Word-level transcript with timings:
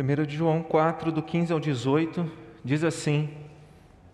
1 0.00 0.26
de 0.26 0.36
João 0.36 0.62
4, 0.62 1.10
do 1.10 1.20
15 1.20 1.52
ao 1.52 1.58
18, 1.58 2.30
diz 2.64 2.84
assim 2.84 3.30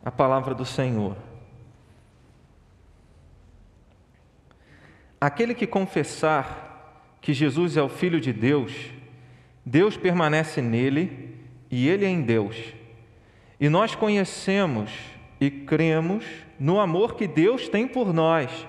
a 0.03 0.11
palavra 0.11 0.55
do 0.55 0.65
Senhor. 0.65 1.15
Aquele 5.21 5.55
que 5.55 5.67
confessar 5.67 7.19
que 7.21 7.35
Jesus 7.35 7.77
é 7.77 7.83
o 7.83 7.89
Filho 7.91 8.19
de 8.19 8.33
Deus, 8.33 8.73
Deus 9.65 9.95
permanece 9.95 10.63
nele 10.63 11.37
e 11.71 11.87
ele 11.87 12.07
é 12.07 12.09
em 12.09 12.23
Deus. 12.23 12.57
E 13.61 13.69
nós 13.69 13.95
conhecemos 13.95 14.91
e 15.39 15.51
cremos 15.51 16.25
no 16.59 16.81
amor 16.81 17.15
que 17.15 17.29
Deus 17.29 17.69
tem 17.69 17.87
por 17.87 18.11
nós. 18.15 18.67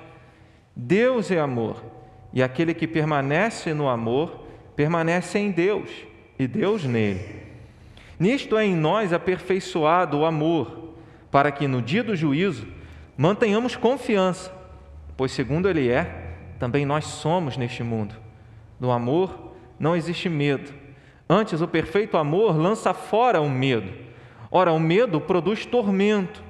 Deus 0.76 1.32
é 1.32 1.40
amor, 1.40 1.82
e 2.34 2.44
aquele 2.44 2.74
que 2.74 2.86
permanece 2.86 3.74
no 3.74 3.88
amor, 3.88 4.46
permanece 4.76 5.40
em 5.40 5.50
Deus 5.50 5.90
e 6.38 6.48
Deus 6.48 6.84
nele. 6.84 7.44
Nisto 8.20 8.58
é 8.58 8.66
em 8.66 8.76
nós 8.76 9.12
aperfeiçoado 9.12 10.20
o 10.20 10.26
amor, 10.26 10.94
para 11.30 11.52
que 11.52 11.68
no 11.68 11.82
dia 11.82 12.04
do 12.04 12.16
juízo 12.16 12.66
mantenhamos 13.18 13.76
confiança, 13.76 14.54
pois 15.18 15.32
segundo 15.32 15.70
Ele 15.70 15.90
é, 15.90 16.34
também 16.60 16.86
nós 16.86 17.06
somos 17.06 17.58
neste 17.58 17.84
mundo. 17.84 18.16
No 18.80 18.92
amor 18.92 19.54
não 19.80 19.96
existe 19.96 20.30
medo. 20.30 20.74
Antes, 21.28 21.60
o 21.60 21.68
perfeito 21.68 22.18
amor 22.18 22.56
lança 22.56 22.94
fora 22.94 23.42
o 23.42 23.50
medo. 23.50 23.92
Ora, 24.52 24.72
o 24.72 24.80
medo 24.80 25.20
produz 25.20 25.66
tormento. 25.66 26.44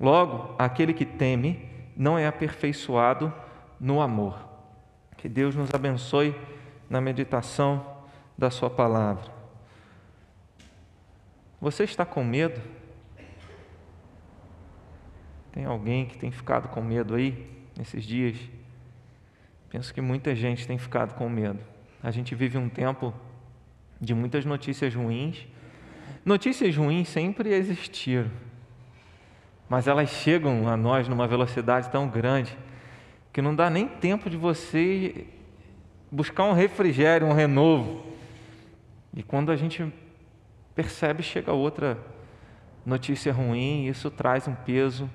Logo, 0.00 0.54
aquele 0.58 0.92
que 0.92 1.04
teme 1.04 1.64
não 1.96 2.18
é 2.18 2.26
aperfeiçoado 2.26 3.32
no 3.80 4.00
amor. 4.00 4.38
Que 5.16 5.28
Deus 5.28 5.54
nos 5.54 5.72
abençoe 5.72 6.34
na 6.90 7.00
meditação 7.00 7.95
da 8.36 8.50
Sua 8.50 8.70
palavra. 8.70 9.30
Você 11.60 11.84
está 11.84 12.04
com 12.04 12.22
medo? 12.22 12.60
Tem 15.52 15.64
alguém 15.64 16.06
que 16.06 16.18
tem 16.18 16.30
ficado 16.30 16.68
com 16.68 16.82
medo 16.82 17.14
aí 17.14 17.50
nesses 17.76 18.04
dias? 18.04 18.36
Penso 19.70 19.92
que 19.92 20.00
muita 20.00 20.34
gente 20.34 20.66
tem 20.66 20.76
ficado 20.78 21.14
com 21.14 21.28
medo. 21.28 21.58
A 22.02 22.10
gente 22.10 22.34
vive 22.34 22.58
um 22.58 22.68
tempo 22.68 23.12
de 24.00 24.14
muitas 24.14 24.44
notícias 24.44 24.94
ruins. 24.94 25.46
Notícias 26.24 26.76
ruins 26.76 27.08
sempre 27.08 27.52
existiram, 27.52 28.30
mas 29.68 29.86
elas 29.86 30.10
chegam 30.10 30.68
a 30.68 30.76
nós 30.76 31.08
numa 31.08 31.26
velocidade 31.26 31.88
tão 31.90 32.08
grande 32.08 32.56
que 33.32 33.40
não 33.40 33.54
dá 33.54 33.70
nem 33.70 33.86
tempo 33.86 34.28
de 34.28 34.36
você 34.36 35.26
buscar 36.10 36.44
um 36.44 36.52
refrigério, 36.52 37.26
um 37.26 37.32
renovo. 37.32 38.15
E 39.16 39.22
quando 39.22 39.50
a 39.50 39.56
gente 39.56 39.90
percebe, 40.74 41.22
chega 41.22 41.50
outra 41.50 41.98
notícia 42.84 43.32
ruim, 43.32 43.86
isso 43.86 44.10
traz 44.10 44.46
um 44.46 44.54
peso, 44.54 45.10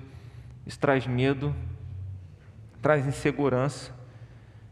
isso 0.66 0.78
traz 0.78 1.06
medo, 1.06 1.54
traz 2.82 3.06
insegurança. 3.06 3.94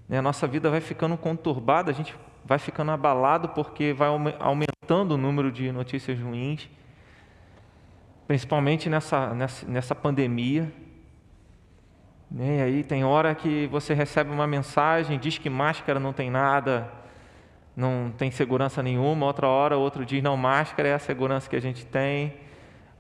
Né? 0.09 0.19
A 0.19 0.23
nossa 0.23 0.49
vida 0.49 0.69
vai 0.69 0.81
ficando 0.81 1.17
conturbada, 1.17 1.93
a 1.93 1.95
gente 1.95 2.13
vai 2.45 2.59
ficando 2.59 2.91
abalado 2.91 3.51
porque 3.51 3.93
vai 3.93 4.09
aumentando 4.41 5.13
o 5.13 5.17
número 5.17 5.53
de 5.53 5.71
notícias 5.71 6.19
ruins, 6.19 6.69
principalmente 8.27 8.91
nessa, 8.91 9.33
nessa, 9.33 9.67
nessa 9.69 9.95
pandemia. 9.95 10.73
Né? 12.29 12.59
E 12.59 12.63
aí 12.63 12.83
tem 12.83 13.05
hora 13.05 13.33
que 13.33 13.69
você 13.69 13.95
recebe 13.95 14.31
uma 14.33 14.49
mensagem, 14.49 15.21
diz 15.21 15.39
que 15.39 15.49
máscara 15.49 16.01
não 16.01 16.13
tem 16.13 16.29
nada, 16.31 17.00
não 17.81 18.13
tem 18.17 18.31
segurança 18.31 18.83
nenhuma, 18.83 19.25
outra 19.25 19.49
hora 19.49 19.77
outro 19.77 20.05
diz 20.05 20.23
não, 20.23 20.37
máscara 20.37 20.89
é 20.89 20.95
a 20.95 20.99
segurança 20.99 21.49
que 21.49 21.57
a 21.57 21.61
gente 21.61 21.87
tem. 21.87 22.35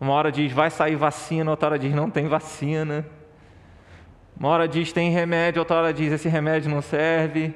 Uma 0.00 0.14
hora 0.14 0.32
diz 0.32 0.50
vai 0.50 0.70
sair 0.70 0.96
vacina, 0.96 1.50
outra 1.50 1.68
hora 1.68 1.78
diz 1.78 1.94
não 1.94 2.10
tem 2.10 2.26
vacina. 2.26 3.06
Uma 4.38 4.48
hora 4.48 4.66
diz 4.66 4.90
tem 4.90 5.10
remédio, 5.10 5.60
outra 5.60 5.76
hora 5.76 5.92
diz 5.92 6.10
esse 6.10 6.28
remédio 6.28 6.70
não 6.70 6.80
serve. 6.80 7.54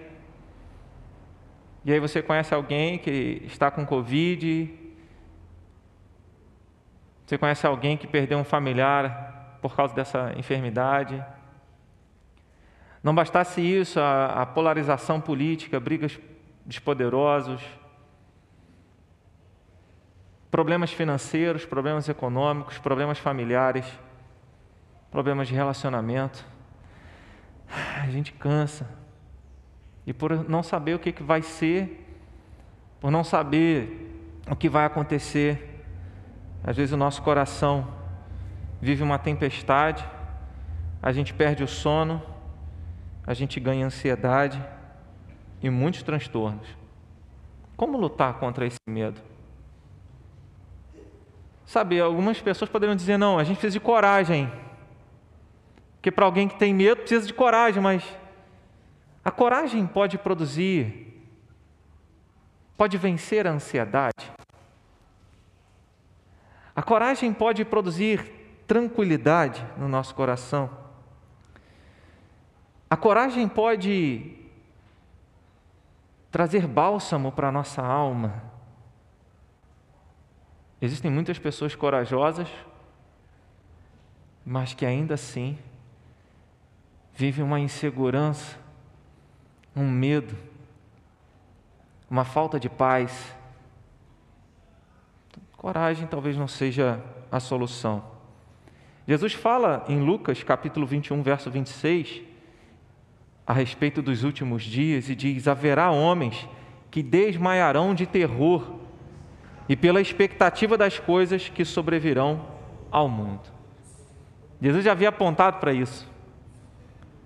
E 1.83 1.93
aí 1.93 1.99
você 1.99 2.21
conhece 2.21 2.55
alguém 2.55 2.99
que 2.99 3.43
está 3.47 3.71
com 3.71 3.87
Covid. 3.87 4.71
Você 7.25 7.39
conhece 7.39 7.67
alguém 7.67 7.97
que 7.97 8.07
perdeu 8.07 8.39
um 8.39 8.45
familiar 8.45 9.59
por 9.63 9.75
causa 9.75 9.95
dessa 9.95 10.35
enfermidade. 10.37 11.25
Não 13.03 13.15
bastasse 13.15 13.63
isso, 13.63 13.99
a, 13.99 14.43
a 14.43 14.47
polarização 14.47 15.21
política, 15.21 15.81
brigas 15.81 16.19
dos 16.65 16.79
poderosos, 16.79 17.61
problemas 20.51 20.93
financeiros, 20.93 21.67
problemas 21.67 22.09
econômicos, 22.09 22.79
problemas 22.79 23.19
familiares, 23.19 23.87
problemas 25.11 25.49
de 25.49 25.55
relacionamento. 25.55 26.45
A 28.01 28.07
gente 28.07 28.33
cansa. 28.33 28.89
E 30.07 30.13
por 30.13 30.49
não 30.49 30.63
saber 30.63 30.95
o 30.95 30.99
que 30.99 31.23
vai 31.23 31.43
ser, 31.43 32.07
por 33.01 33.11
não 33.11 33.25
saber 33.25 34.33
o 34.49 34.55
que 34.55 34.69
vai 34.69 34.85
acontecer, 34.85 35.85
às 36.63 36.77
vezes 36.77 36.93
o 36.93 36.97
nosso 36.97 37.23
coração 37.23 37.87
vive 38.81 39.03
uma 39.03 39.19
tempestade, 39.19 40.05
a 41.03 41.13
gente 41.13 41.35
perde 41.35 41.63
o 41.63 41.69
sono, 41.69 42.23
a 43.27 43.35
gente 43.35 43.59
ganha 43.59 43.87
ansiedade 43.87 44.63
e 45.65 45.71
muitos 45.71 46.03
transtornos. 46.03 46.69
Como 47.75 47.97
lutar 47.97 48.35
contra 48.35 48.67
esse 48.67 48.77
medo? 48.87 49.19
Sabe, 51.65 51.99
algumas 51.99 52.39
pessoas 52.39 52.71
poderiam 52.71 52.95
dizer: 52.95 53.17
não, 53.17 53.39
a 53.39 53.45
gente 53.45 53.57
precisa 53.57 53.73
de 53.73 53.81
coragem. 53.81 54.53
Porque 55.95 56.11
para 56.11 56.27
alguém 56.27 56.47
que 56.47 56.59
tem 56.59 56.75
medo 56.75 56.99
precisa 56.99 57.27
de 57.27 57.33
coragem, 57.33 57.83
mas 57.83 58.05
a 59.25 59.31
coragem 59.31 59.87
pode 59.87 60.19
produzir, 60.19 61.19
pode 62.77 62.99
vencer 62.99 63.47
a 63.47 63.51
ansiedade. 63.51 64.31
A 66.77 66.83
coragem 66.83 67.33
pode 67.33 67.65
produzir 67.65 68.21
tranquilidade 68.67 69.67
no 69.79 69.89
nosso 69.89 70.15
coração. 70.15 70.69
A 72.91 72.99
coragem 72.99 73.49
pode 73.49 74.44
trazer 76.35 76.67
bálsamo 76.67 77.31
para 77.31 77.49
a 77.49 77.53
nossa 77.53 77.81
alma. 77.81 78.43
Existem 80.83 81.09
muitas 81.09 81.39
pessoas 81.39 81.77
corajosas, 81.77 82.49
mas 84.45 84.75
que 84.75 84.85
ainda 84.85 85.15
assim 85.15 85.57
vivem 87.15 87.45
uma 87.45 87.61
insegurança, 87.61 88.59
um 89.77 89.89
medo, 89.89 90.37
uma 92.11 92.25
falta 92.25 92.59
de 92.59 92.69
paz. 92.69 93.33
Coragem 95.57 96.09
talvez 96.09 96.37
não 96.37 96.49
seja 96.49 97.01
a 97.31 97.39
solução. 97.39 98.05
Jesus 99.07 99.35
fala 99.35 99.85
em 99.89 100.01
Lucas 100.01 100.43
capítulo 100.43 100.85
21, 100.85 101.23
verso 101.23 101.49
26, 101.49 102.23
a 103.47 103.53
respeito 103.53 104.01
dos 104.01 104.25
últimos 104.25 104.63
dias 104.63 105.09
e 105.09 105.15
diz: 105.15 105.47
haverá 105.47 105.91
homens 105.91 106.49
que 106.91 107.03
desmaiarão 107.03 107.95
de 107.95 108.07
terror 108.07 108.81
e 109.69 109.77
pela 109.77 110.01
expectativa 110.01 110.77
das 110.77 110.99
coisas 110.99 111.49
que 111.49 111.65
sobrevirão 111.65 112.47
ao 112.91 113.09
mundo. 113.09 113.53
Jesus 114.61 114.85
já 114.85 114.93
havia 114.93 115.09
apontado 115.09 115.59
para 115.59 115.73
isso, 115.73 116.09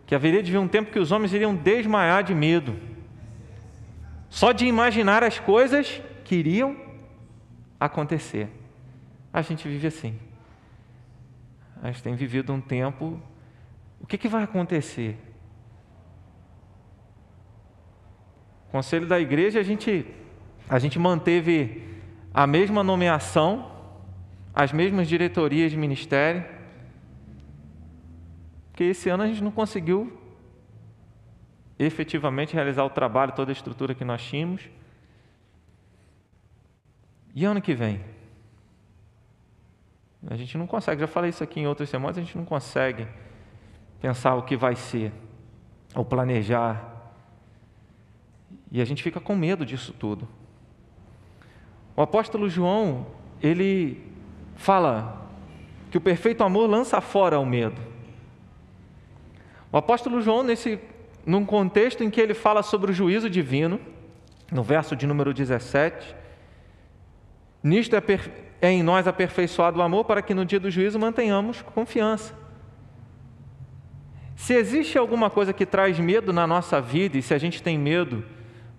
que 0.06 0.14
haveria 0.14 0.42
de 0.42 0.50
vir 0.50 0.58
um 0.58 0.68
tempo 0.68 0.90
que 0.90 0.98
os 0.98 1.12
homens 1.12 1.32
iriam 1.32 1.54
desmaiar 1.54 2.22
de 2.24 2.34
medo, 2.34 2.76
só 4.28 4.52
de 4.52 4.66
imaginar 4.66 5.22
as 5.22 5.38
coisas 5.38 6.00
que 6.24 6.36
iriam 6.36 6.76
acontecer. 7.78 8.48
A 9.32 9.42
gente 9.42 9.68
vive 9.68 9.86
assim. 9.86 10.18
A 11.82 11.88
gente 11.88 12.02
tem 12.02 12.14
vivido 12.14 12.52
um 12.52 12.60
tempo. 12.60 13.20
O 14.00 14.06
que, 14.06 14.18
que 14.18 14.28
vai 14.28 14.42
acontecer? 14.42 15.16
Conselho 18.78 19.08
da 19.08 19.18
igreja, 19.18 19.58
a 19.58 19.62
gente, 19.64 20.06
a 20.68 20.78
gente 20.78 21.00
manteve 21.00 21.82
a 22.32 22.46
mesma 22.46 22.84
nomeação, 22.84 23.72
as 24.54 24.72
mesmas 24.72 25.08
diretorias 25.08 25.72
de 25.72 25.76
ministério, 25.76 26.44
porque 28.70 28.84
esse 28.84 29.08
ano 29.08 29.24
a 29.24 29.26
gente 29.26 29.42
não 29.42 29.50
conseguiu 29.50 30.16
efetivamente 31.76 32.54
realizar 32.54 32.84
o 32.84 32.90
trabalho, 32.90 33.32
toda 33.32 33.50
a 33.50 33.52
estrutura 33.52 33.96
que 33.96 34.04
nós 34.04 34.22
tínhamos. 34.22 34.70
E 37.34 37.44
ano 37.44 37.60
que 37.60 37.74
vem? 37.74 38.00
A 40.30 40.36
gente 40.36 40.56
não 40.56 40.68
consegue, 40.68 41.00
já 41.00 41.08
falei 41.08 41.30
isso 41.30 41.42
aqui 41.42 41.58
em 41.58 41.66
outras 41.66 41.88
semanas, 41.88 42.16
a 42.16 42.20
gente 42.20 42.38
não 42.38 42.44
consegue 42.44 43.08
pensar 44.00 44.36
o 44.36 44.42
que 44.44 44.56
vai 44.56 44.76
ser, 44.76 45.12
ou 45.96 46.04
planejar 46.04 46.97
e 48.70 48.80
a 48.80 48.84
gente 48.84 49.02
fica 49.02 49.20
com 49.20 49.34
medo 49.34 49.64
disso 49.64 49.92
tudo. 49.92 50.28
O 51.96 52.02
apóstolo 52.02 52.48
João, 52.48 53.06
ele 53.42 54.00
fala 54.56 55.26
que 55.90 55.98
o 55.98 56.00
perfeito 56.00 56.44
amor 56.44 56.68
lança 56.68 57.00
fora 57.00 57.38
o 57.38 57.46
medo. 57.46 57.80
O 59.72 59.76
apóstolo 59.76 60.20
João, 60.20 60.42
nesse, 60.42 60.78
num 61.26 61.44
contexto 61.44 62.04
em 62.04 62.10
que 62.10 62.20
ele 62.20 62.34
fala 62.34 62.62
sobre 62.62 62.90
o 62.90 62.94
juízo 62.94 63.28
divino, 63.28 63.80
no 64.50 64.62
verso 64.62 64.94
de 64.94 65.06
número 65.06 65.34
17, 65.34 66.14
nisto 67.62 67.96
é, 67.96 68.02
é 68.60 68.70
em 68.70 68.82
nós 68.82 69.06
aperfeiçoado 69.06 69.78
o 69.78 69.82
amor 69.82 70.04
para 70.04 70.22
que 70.22 70.34
no 70.34 70.44
dia 70.44 70.60
do 70.60 70.70
juízo 70.70 70.98
mantenhamos 70.98 71.62
confiança. 71.62 72.34
Se 74.36 74.54
existe 74.54 74.96
alguma 74.96 75.28
coisa 75.28 75.52
que 75.52 75.66
traz 75.66 75.98
medo 75.98 76.32
na 76.32 76.46
nossa 76.46 76.80
vida, 76.80 77.18
e 77.18 77.22
se 77.22 77.34
a 77.34 77.38
gente 77.38 77.62
tem 77.62 77.76
medo 77.76 78.24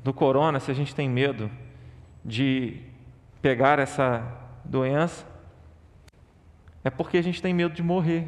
do 0.03 0.13
corona, 0.13 0.59
se 0.59 0.71
a 0.71 0.73
gente 0.73 0.95
tem 0.95 1.09
medo 1.09 1.51
de 2.23 2.81
pegar 3.41 3.79
essa 3.79 4.23
doença, 4.63 5.25
é 6.83 6.89
porque 6.89 7.17
a 7.17 7.21
gente 7.21 7.41
tem 7.41 7.53
medo 7.53 7.73
de 7.73 7.83
morrer. 7.83 8.27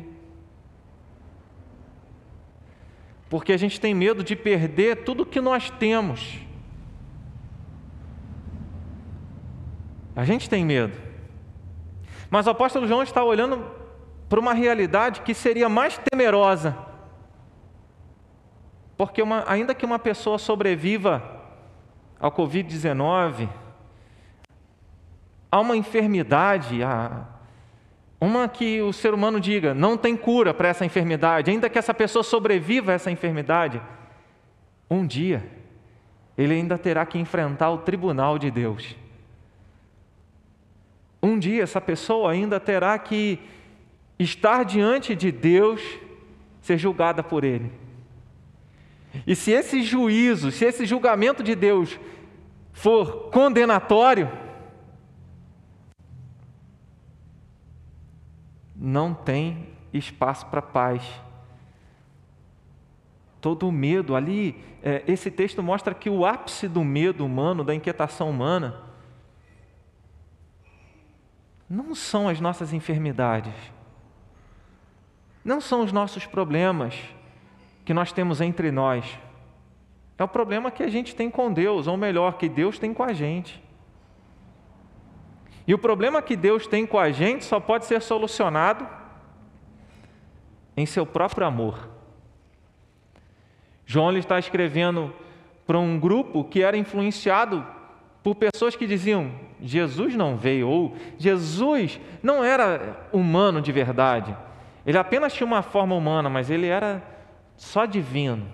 Porque 3.30 3.54
a 3.54 3.58
gente 3.58 3.80
tem 3.80 3.94
medo 3.94 4.24
de 4.24 4.36
perder 4.36 5.04
tudo 5.04 5.26
que 5.26 5.40
nós 5.40 5.70
temos. 5.70 6.38
A 10.14 10.26
gente 10.26 10.50
tem 10.50 10.66
medo. 10.66 10.98
Mas 12.30 12.48
o 12.48 12.50
apóstolo 12.50 12.86
João 12.88 13.02
está 13.02 13.24
olhando 13.24 13.66
para 14.28 14.40
uma 14.40 14.54
realidade 14.54 15.22
que 15.22 15.34
seria 15.34 15.70
mais 15.70 15.98
temerosa. 15.98 16.78
Porque 18.98 19.22
uma, 19.22 19.44
ainda 19.48 19.74
que 19.74 19.86
uma 19.86 19.98
pessoa 19.98 20.38
sobreviva 20.38 21.41
ao 22.22 22.32
Covid-19, 22.32 23.50
há 25.52 25.60
uma 25.60 25.76
enfermidade, 25.76 26.80
uma 28.20 28.48
que 28.48 28.80
o 28.82 28.94
ser 28.94 29.14
humano 29.14 29.40
diga, 29.40 29.74
não 29.74 29.98
tem 29.98 30.16
cura 30.16 30.54
para 30.54 30.68
essa 30.70 30.86
enfermidade, 30.86 31.50
ainda 31.50 31.68
que 31.68 31.80
essa 31.80 31.94
pessoa 31.94 32.24
sobreviva 32.24 32.92
a 32.92 32.96
essa 32.96 33.10
enfermidade, 33.10 33.82
um 34.90 35.06
dia 35.06 35.44
ele 36.38 36.54
ainda 36.54 36.78
terá 36.78 37.06
que 37.06 37.18
enfrentar 37.18 37.72
o 37.72 37.80
tribunal 37.80 38.38
de 38.38 38.50
Deus. 38.50 38.96
Um 41.22 41.38
dia 41.38 41.64
essa 41.64 41.82
pessoa 41.82 42.32
ainda 42.32 42.60
terá 42.60 42.98
que 42.98 43.40
estar 44.18 44.64
diante 44.64 45.16
de 45.16 45.32
Deus, 45.32 45.82
ser 46.62 46.78
julgada 46.78 47.22
por 47.24 47.44
Ele. 47.44 47.72
E 49.26 49.36
se 49.36 49.52
esse 49.52 49.84
juízo, 49.84 50.52
se 50.52 50.66
esse 50.66 50.86
julgamento 50.86 51.44
de 51.44 51.56
Deus 51.56 52.00
for 52.72 53.30
condenatório, 53.30 54.32
não 58.76 59.14
tem 59.14 59.68
espaço 59.94 60.46
para 60.48 60.62
paz. 60.62 61.04
Todo 63.40 63.68
o 63.68 63.72
medo 63.72 64.16
ali, 64.16 64.64
é, 64.82 65.04
esse 65.08 65.30
texto 65.30 65.62
mostra 65.62 65.94
que 65.94 66.10
o 66.10 66.26
ápice 66.26 66.68
do 66.68 66.84
medo 66.84 67.26
humano, 67.26 67.64
da 67.64 67.76
inquietação 67.76 68.30
humana, 68.30 68.82
não 71.70 71.94
são 71.96 72.28
as 72.28 72.40
nossas 72.40 72.74
enfermidades, 72.74 73.54
não 75.44 75.62
são 75.62 75.84
os 75.84 75.92
nossos 75.92 76.26
problemas 76.26 76.96
que 77.92 77.94
nós 77.94 78.14
temos 78.14 78.40
entre 78.40 78.72
nós, 78.72 79.20
é 80.18 80.24
o 80.24 80.28
problema 80.30 80.72
que 80.72 80.82
a 80.82 80.88
gente 80.88 81.14
tem 81.14 81.30
com 81.30 81.52
Deus, 81.52 81.88
ou 81.88 81.98
melhor, 81.98 82.38
que 82.38 82.48
Deus 82.48 82.80
tem 82.80 82.94
com 82.94 83.04
a 83.04 83.12
gente. 83.12 83.62
E 85.68 85.74
o 85.74 85.78
problema 85.78 86.22
que 86.22 86.38
Deus 86.38 86.66
tem 86.66 86.86
com 86.86 86.98
a 86.98 87.12
gente 87.12 87.44
só 87.44 87.60
pode 87.60 87.84
ser 87.84 88.02
solucionado 88.02 88.88
em 90.78 90.86
seu 90.86 91.06
próprio 91.06 91.46
amor. 91.46 91.90
João 93.86 94.18
está 94.18 94.40
escrevendo 94.40 95.14
para 95.68 95.78
um 95.78 96.00
grupo 96.00 96.46
que 96.46 96.64
era 96.64 96.78
influenciado 96.78 97.68
por 98.24 98.36
pessoas 98.36 98.74
que 98.74 98.88
diziam: 98.88 99.34
Jesus 99.62 100.16
não 100.16 100.38
veio, 100.38 100.70
ou 100.70 100.96
Jesus 101.18 102.00
não 102.24 102.42
era 102.42 103.06
humano 103.12 103.62
de 103.62 103.74
verdade. 103.74 104.34
Ele 104.86 104.98
apenas 104.98 105.34
tinha 105.34 105.46
uma 105.46 105.62
forma 105.62 105.94
humana, 105.94 106.30
mas 106.30 106.50
ele 106.50 106.68
era 106.68 107.12
só 107.62 107.86
divino. 107.86 108.48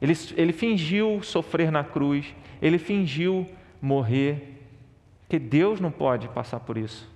Ele, 0.00 0.14
ele 0.36 0.52
fingiu 0.52 1.22
sofrer 1.22 1.70
na 1.70 1.84
cruz, 1.84 2.34
ele 2.62 2.78
fingiu 2.78 3.46
morrer, 3.80 4.58
que 5.28 5.38
Deus 5.38 5.80
não 5.80 5.90
pode 5.90 6.26
passar 6.28 6.60
por 6.60 6.78
isso. 6.78 7.06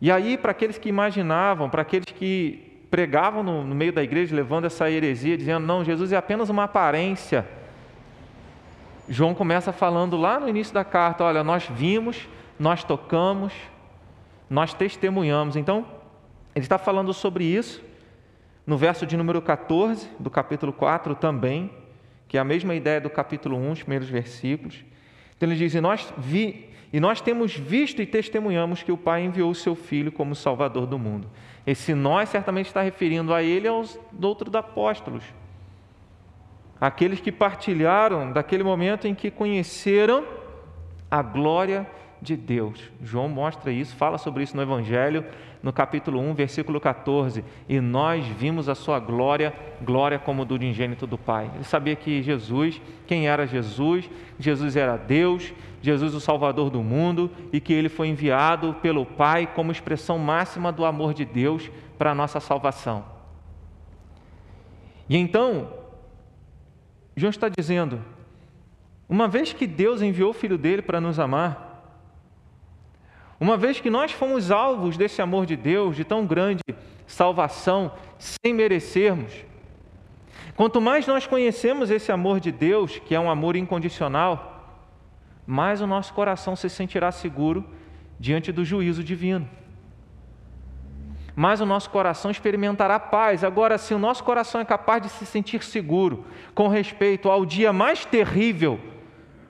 E 0.00 0.10
aí, 0.10 0.38
para 0.38 0.52
aqueles 0.52 0.78
que 0.78 0.88
imaginavam, 0.88 1.68
para 1.68 1.82
aqueles 1.82 2.06
que 2.06 2.86
pregavam 2.90 3.42
no, 3.42 3.64
no 3.64 3.74
meio 3.74 3.92
da 3.92 4.02
igreja, 4.02 4.36
levando 4.36 4.66
essa 4.66 4.88
heresia, 4.88 5.36
dizendo: 5.36 5.66
não, 5.66 5.84
Jesus 5.84 6.12
é 6.12 6.16
apenas 6.16 6.48
uma 6.48 6.64
aparência 6.64 7.44
João 9.08 9.34
começa 9.34 9.72
falando 9.72 10.16
lá 10.16 10.40
no 10.40 10.48
início 10.48 10.72
da 10.72 10.84
carta: 10.84 11.24
olha, 11.24 11.44
nós 11.44 11.68
vimos, 11.70 12.28
nós 12.58 12.84
tocamos, 12.84 13.52
nós 14.48 14.72
testemunhamos. 14.72 15.56
Então, 15.56 15.84
ele 16.54 16.64
está 16.64 16.78
falando 16.78 17.12
sobre 17.12 17.44
isso 17.44 17.82
no 18.66 18.76
verso 18.76 19.06
de 19.06 19.16
número 19.16 19.40
14 19.42 20.08
do 20.18 20.30
capítulo 20.30 20.72
4 20.72 21.14
também, 21.14 21.70
que 22.26 22.36
é 22.36 22.40
a 22.40 22.44
mesma 22.44 22.74
ideia 22.74 23.00
do 23.00 23.10
capítulo 23.10 23.56
1, 23.56 23.72
os 23.72 23.82
primeiros 23.82 24.08
versículos. 24.08 24.84
Então 25.36 25.48
ele 25.48 25.56
diz: 25.56 25.74
e 25.74 25.80
nós, 25.80 26.12
vi, 26.16 26.70
e 26.92 26.98
nós 26.98 27.20
temos 27.20 27.54
visto 27.56 28.00
e 28.00 28.06
testemunhamos 28.06 28.82
que 28.82 28.92
o 28.92 28.96
Pai 28.96 29.24
enviou 29.24 29.50
o 29.50 29.54
seu 29.54 29.74
Filho 29.74 30.10
como 30.10 30.34
Salvador 30.34 30.86
do 30.86 30.98
mundo. 30.98 31.28
Esse 31.66 31.94
nós 31.94 32.28
certamente 32.28 32.66
está 32.66 32.82
referindo 32.82 33.32
a 33.34 33.42
ele 33.42 33.68
aos 33.68 33.98
outros 34.20 34.54
apóstolos 34.54 35.24
aqueles 36.80 37.20
que 37.20 37.32
partilharam 37.32 38.30
daquele 38.30 38.62
momento 38.62 39.06
em 39.06 39.14
que 39.14 39.30
conheceram 39.30 40.24
a 41.10 41.22
glória 41.22 41.86
de 42.20 42.36
Deus. 42.36 42.90
João 43.02 43.28
mostra 43.28 43.72
isso, 43.72 43.96
fala 43.96 44.18
sobre 44.18 44.42
isso 44.42 44.56
no 44.56 44.62
Evangelho, 44.62 45.24
no 45.64 45.72
capítulo 45.72 46.20
1, 46.20 46.34
versículo 46.34 46.78
14. 46.78 47.42
E 47.66 47.80
nós 47.80 48.24
vimos 48.26 48.68
a 48.68 48.74
sua 48.74 49.00
glória, 49.00 49.54
glória 49.82 50.18
como 50.18 50.44
do 50.44 50.54
unigênito 50.54 51.06
do 51.06 51.16
Pai. 51.16 51.50
Ele 51.54 51.64
sabia 51.64 51.96
que 51.96 52.22
Jesus, 52.22 52.80
quem 53.06 53.26
era 53.26 53.46
Jesus? 53.46 54.08
Jesus 54.38 54.76
era 54.76 54.98
Deus, 54.98 55.54
Jesus 55.80 56.14
o 56.14 56.20
Salvador 56.20 56.68
do 56.68 56.82
mundo 56.82 57.30
e 57.50 57.60
que 57.60 57.72
ele 57.72 57.88
foi 57.88 58.08
enviado 58.08 58.74
pelo 58.82 59.06
Pai 59.06 59.46
como 59.46 59.72
expressão 59.72 60.18
máxima 60.18 60.70
do 60.70 60.84
amor 60.84 61.14
de 61.14 61.24
Deus 61.24 61.70
para 61.96 62.10
a 62.10 62.14
nossa 62.14 62.40
salvação. 62.40 63.02
E 65.08 65.16
então, 65.16 65.70
João 67.16 67.30
está 67.30 67.48
dizendo: 67.48 68.02
uma 69.08 69.26
vez 69.26 69.54
que 69.54 69.66
Deus 69.66 70.02
enviou 70.02 70.30
o 70.30 70.34
Filho 70.34 70.58
dele 70.58 70.82
para 70.82 71.00
nos 71.00 71.18
amar, 71.18 71.73
uma 73.44 73.58
vez 73.58 73.78
que 73.78 73.90
nós 73.90 74.10
fomos 74.10 74.50
alvos 74.50 74.96
desse 74.96 75.20
amor 75.20 75.44
de 75.44 75.54
Deus, 75.54 75.94
de 75.94 76.02
tão 76.02 76.24
grande 76.24 76.62
salvação, 77.06 77.92
sem 78.18 78.54
merecermos, 78.54 79.32
quanto 80.56 80.80
mais 80.80 81.06
nós 81.06 81.26
conhecemos 81.26 81.90
esse 81.90 82.10
amor 82.10 82.40
de 82.40 82.50
Deus, 82.50 82.98
que 82.98 83.14
é 83.14 83.20
um 83.20 83.30
amor 83.30 83.54
incondicional, 83.54 84.80
mais 85.46 85.82
o 85.82 85.86
nosso 85.86 86.14
coração 86.14 86.56
se 86.56 86.70
sentirá 86.70 87.12
seguro 87.12 87.62
diante 88.18 88.50
do 88.50 88.64
juízo 88.64 89.04
divino 89.04 89.46
mais 91.36 91.60
o 91.60 91.66
nosso 91.66 91.90
coração 91.90 92.30
experimentará 92.30 92.98
paz. 93.00 93.42
Agora, 93.42 93.76
se 93.76 93.92
o 93.92 93.98
nosso 93.98 94.22
coração 94.22 94.60
é 94.60 94.64
capaz 94.64 95.02
de 95.02 95.08
se 95.08 95.26
sentir 95.26 95.64
seguro 95.64 96.24
com 96.54 96.68
respeito 96.68 97.28
ao 97.28 97.44
dia 97.44 97.72
mais 97.72 98.04
terrível 98.04 98.78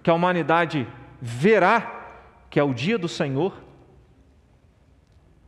que 0.02 0.08
a 0.08 0.14
humanidade 0.14 0.86
verá, 1.20 2.06
que 2.48 2.58
é 2.58 2.62
o 2.62 2.72
dia 2.72 2.96
do 2.96 3.08
Senhor, 3.08 3.63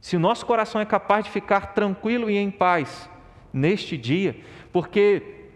se 0.07 0.15
o 0.15 0.21
nosso 0.21 0.47
coração 0.47 0.81
é 0.81 0.85
capaz 0.85 1.25
de 1.25 1.33
ficar 1.33 1.75
tranquilo 1.75 2.31
e 2.31 2.37
em 2.37 2.49
paz 2.49 3.11
neste 3.53 3.99
dia, 3.99 4.37
porque 4.73 5.49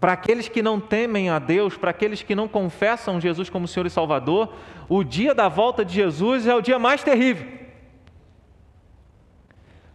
para 0.00 0.12
aqueles 0.12 0.48
que 0.48 0.60
não 0.60 0.80
temem 0.80 1.30
a 1.30 1.38
Deus, 1.38 1.76
para 1.76 1.92
aqueles 1.92 2.20
que 2.20 2.34
não 2.34 2.48
confessam 2.48 3.20
Jesus 3.20 3.48
como 3.48 3.68
Senhor 3.68 3.86
e 3.86 3.90
Salvador, 3.90 4.52
o 4.88 5.04
dia 5.04 5.32
da 5.32 5.48
volta 5.48 5.84
de 5.84 5.94
Jesus 5.94 6.48
é 6.48 6.54
o 6.56 6.60
dia 6.60 6.80
mais 6.80 7.04
terrível. 7.04 7.46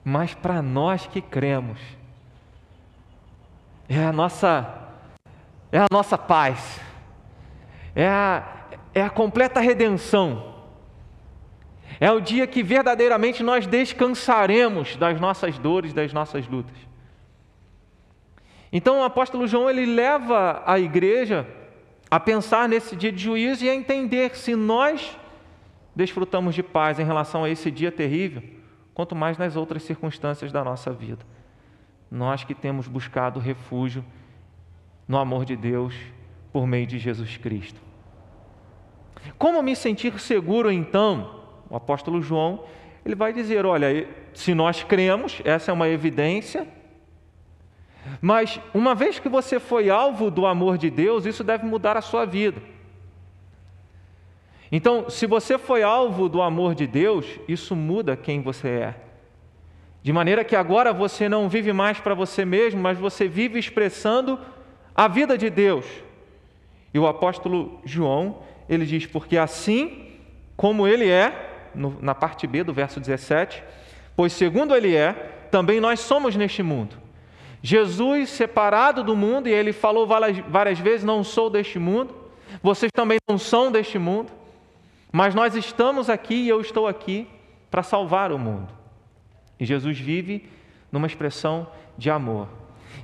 Mas 0.06 0.34
para 0.34 0.62
nós 0.62 1.06
que 1.06 1.20
cremos, 1.20 1.78
é 3.90 4.06
a 4.06 4.14
nossa, 4.14 4.88
é 5.70 5.80
a 5.80 5.88
nossa 5.92 6.18
paz, 6.18 6.80
é 7.94 8.08
a, 8.08 8.70
é 8.94 9.02
a 9.02 9.10
completa 9.10 9.60
redenção, 9.60 10.57
é 12.00 12.12
o 12.12 12.20
dia 12.20 12.46
que 12.46 12.62
verdadeiramente 12.62 13.42
nós 13.44 13.66
descansaremos 13.66 14.96
das 14.96 15.20
nossas 15.20 15.58
dores, 15.58 15.94
das 15.94 16.13
nossas 16.13 16.48
lutas. 16.48 16.75
Então 18.72 19.00
o 19.00 19.04
apóstolo 19.04 19.48
João 19.48 19.70
ele 19.70 19.86
leva 19.86 20.62
a 20.66 20.77
igreja 20.80 21.48
a 22.10 22.20
pensar 22.20 22.70
nesse 22.70 22.96
dia 22.96 23.12
de 23.12 23.22
juízo 23.22 23.66
e 23.66 23.70
a 23.70 23.75
entender 23.75 24.36
se 24.36 24.56
nós 24.56 25.18
desfrutamos 25.96 26.54
de 26.54 26.62
paz 26.62 27.00
em 27.00 27.04
relação 27.04 27.44
a 27.44 27.50
esse 27.50 27.72
dia 27.72 27.92
terrível, 27.92 28.44
quanto 28.94 29.16
mais 29.16 29.38
nas 29.38 29.56
outras 29.56 29.84
circunstâncias 29.84 30.51
da 30.51 30.63
nossa 30.63 30.92
vida. 30.92 31.25
Nós 32.10 32.44
que 32.44 32.54
temos 32.54 32.88
buscado 32.88 33.39
refúgio 33.39 34.06
no 35.08 35.18
amor 35.18 35.44
de 35.44 35.56
Deus 35.56 35.96
por 36.54 36.68
meio 36.68 36.86
de 36.86 37.00
Jesus 37.00 37.38
Cristo. 37.38 37.82
Como 39.38 39.62
me 39.62 39.75
sentir 39.75 40.18
seguro 40.20 40.72
então? 40.72 41.37
O 41.69 41.75
apóstolo 41.75 42.21
João, 42.21 42.63
ele 43.05 43.15
vai 43.15 43.33
dizer, 43.33 43.65
olha, 43.65 44.07
se 44.33 44.53
nós 44.53 44.83
cremos, 44.83 45.41
essa 45.43 45.71
é 45.71 45.74
uma 45.74 45.88
evidência, 45.88 46.67
mas 48.21 48.59
uma 48.74 48.95
vez 48.95 49.19
que 49.19 49.29
você 49.29 49.59
foi 49.59 49.89
alvo 49.89 50.31
do 50.31 50.45
amor 50.45 50.77
de 50.77 50.89
Deus, 50.89 51.25
isso 51.25 51.43
deve 51.43 51.65
mudar 51.65 51.97
a 51.97 52.01
sua 52.01 52.25
vida. 52.25 52.62
Então, 54.71 55.09
se 55.09 55.25
você 55.25 55.57
foi 55.57 55.83
alvo 55.83 56.27
do 56.27 56.41
amor 56.41 56.75
de 56.75 56.86
Deus, 56.86 57.25
isso 57.47 57.75
muda 57.75 58.17
quem 58.17 58.41
você 58.41 58.67
é. 58.67 58.95
De 60.03 60.12
maneira 60.12 60.43
que 60.43 60.55
agora 60.55 60.93
você 60.93 61.27
não 61.29 61.50
vive 61.50 61.74
mais 61.74 62.00
para 62.00 62.13
você 62.13 62.45
mesmo, 62.45 62.81
mas 62.81 62.97
você 62.97 63.27
vive 63.27 63.59
expressando 63.59 64.39
a 64.95 65.07
vida 65.07 65.38
de 65.38 65.50
Deus. 65.50 65.86
E 66.93 67.00
o 67.00 67.07
apóstolo 67.07 67.79
João, 67.86 68.39
ele 68.67 68.86
diz: 68.86 69.05
Porque 69.05 69.38
assim 69.38 70.05
como 70.55 70.88
ele 70.88 71.07
é, 71.07 71.47
no, 71.77 71.98
na 72.01 72.15
parte 72.15 72.46
B 72.48 72.63
do 72.63 72.74
verso 72.74 73.00
17, 73.00 73.63
pois 74.15 74.34
segundo 74.34 74.75
ele 74.75 74.96
é, 74.96 75.13
também 75.51 75.79
nós 75.79 76.00
somos 76.00 76.36
neste 76.36 76.62
mundo. 76.62 76.96
Jesus 77.62 78.29
separado 78.29 79.03
do 79.03 79.15
mundo, 79.15 79.48
e 79.48 79.53
ele 79.53 79.74
falou 79.74 80.05
várias, 80.05 80.38
várias 80.48 80.79
vezes: 80.79 81.03
Não 81.03 81.24
sou 81.24 81.50
deste 81.50 81.79
mundo, 81.79 82.15
vocês 82.62 82.91
também 82.93 83.17
não 83.27 83.38
são 83.38 83.72
deste 83.72 83.98
mundo. 83.98 84.31
Mas 85.12 85.34
nós 85.34 85.55
estamos 85.55 86.10
aqui 86.10 86.36
e 86.36 86.50
eu 86.50 86.60
estou 86.60 86.86
aqui 86.86 87.27
para 87.72 87.81
salvar 87.81 88.31
o 88.31 88.38
mundo. 88.38 88.67
E 89.60 89.65
Jesus 89.65 89.98
vive 89.98 90.48
numa 90.91 91.07
expressão 91.07 91.67
de 91.98 92.10
amor. 92.10 92.48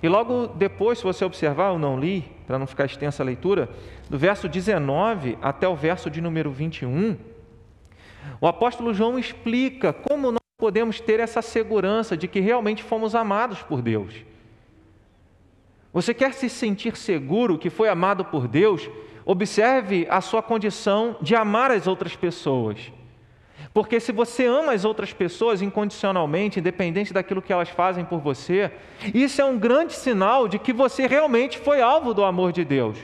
E 0.02 0.08
logo 0.08 0.48
depois, 0.48 0.98
se 0.98 1.04
você 1.04 1.24
observar, 1.24 1.72
eu 1.72 1.80
não 1.80 2.00
li, 2.00 2.26
para 2.46 2.60
não 2.60 2.68
ficar 2.68 2.86
extensa 2.86 3.24
a 3.24 3.26
leitura, 3.26 3.70
do 4.10 4.18
verso 4.18 4.50
19 4.50 5.38
até 5.42 5.68
o 5.68 5.76
verso 5.76 6.10
de 6.10 6.22
número 6.22 6.52
21, 6.52 7.18
o 8.40 8.48
apóstolo 8.48 8.94
João 8.94 9.18
explica 9.18 9.94
como 9.94 10.32
nós 10.32 10.40
podemos 10.58 11.00
ter 11.00 11.20
essa 11.20 11.42
segurança 11.42 12.16
de 12.16 12.28
que 12.28 12.40
realmente 12.40 12.84
fomos 12.84 13.16
amados 13.16 13.62
por 13.62 13.82
Deus. 13.82 14.14
Você 15.92 16.14
quer 16.14 16.34
se 16.34 16.50
sentir 16.50 16.98
seguro 16.98 17.58
que 17.58 17.70
foi 17.70 17.88
amado 17.88 18.26
por 18.26 18.48
Deus? 18.48 18.90
Observe 19.26 20.08
a 20.10 20.22
sua 20.22 20.42
condição 20.42 21.16
de 21.22 21.36
amar 21.36 21.70
as 21.70 21.86
outras 21.86 22.16
pessoas. 22.16 22.92
Porque 23.74 24.00
se 24.00 24.12
você 24.12 24.46
ama 24.46 24.74
as 24.74 24.86
outras 24.86 25.14
pessoas 25.14 25.62
incondicionalmente, 25.62 26.60
independente 26.60 27.14
daquilo 27.14 27.42
que 27.42 27.54
elas 27.54 27.70
fazem 27.70 28.04
por 28.04 28.20
você, 28.20 28.72
isso 29.14 29.42
é 29.42 29.46
um 29.46 29.58
grande 29.58 29.94
sinal 29.94 30.48
de 30.48 30.60
que 30.60 30.74
você 30.74 31.08
realmente 31.08 31.58
foi 31.58 31.82
alvo 31.82 32.14
do 32.14 32.24
amor 32.24 32.52
de 32.52 32.66
Deus. 32.66 32.98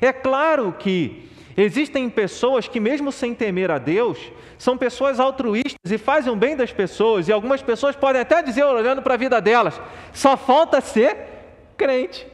É 0.00 0.12
claro 0.12 0.74
que 0.78 1.28
existem 1.56 2.10
pessoas 2.10 2.68
que, 2.68 2.78
mesmo 2.78 3.10
sem 3.10 3.34
temer 3.34 3.70
a 3.70 3.78
Deus, 3.78 4.18
são 4.58 4.76
pessoas 4.76 5.18
altruístas 5.18 5.90
e 5.90 5.98
fazem 5.98 6.32
o 6.32 6.36
bem 6.36 6.56
das 6.56 6.72
pessoas, 6.72 7.28
e 7.28 7.32
algumas 7.32 7.62
pessoas 7.62 7.96
podem 7.96 8.20
até 8.20 8.42
dizer, 8.42 8.64
olhando 8.64 9.02
para 9.02 9.14
a 9.14 9.18
vida 9.18 9.40
delas, 9.40 9.80
só 10.12 10.36
falta 10.36 10.80
ser 10.80 11.16
crente. 11.76 12.26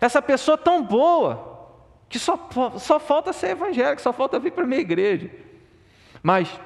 Essa 0.00 0.20
pessoa 0.20 0.58
tão 0.58 0.82
boa, 0.82 1.70
que 2.08 2.18
só, 2.18 2.48
só 2.78 3.00
falta 3.00 3.32
ser 3.32 3.50
evangélico, 3.50 4.02
só 4.02 4.12
falta 4.12 4.38
vir 4.38 4.52
para 4.52 4.64
a 4.64 4.66
minha 4.66 4.80
igreja. 4.80 5.30
Mas 6.22 6.60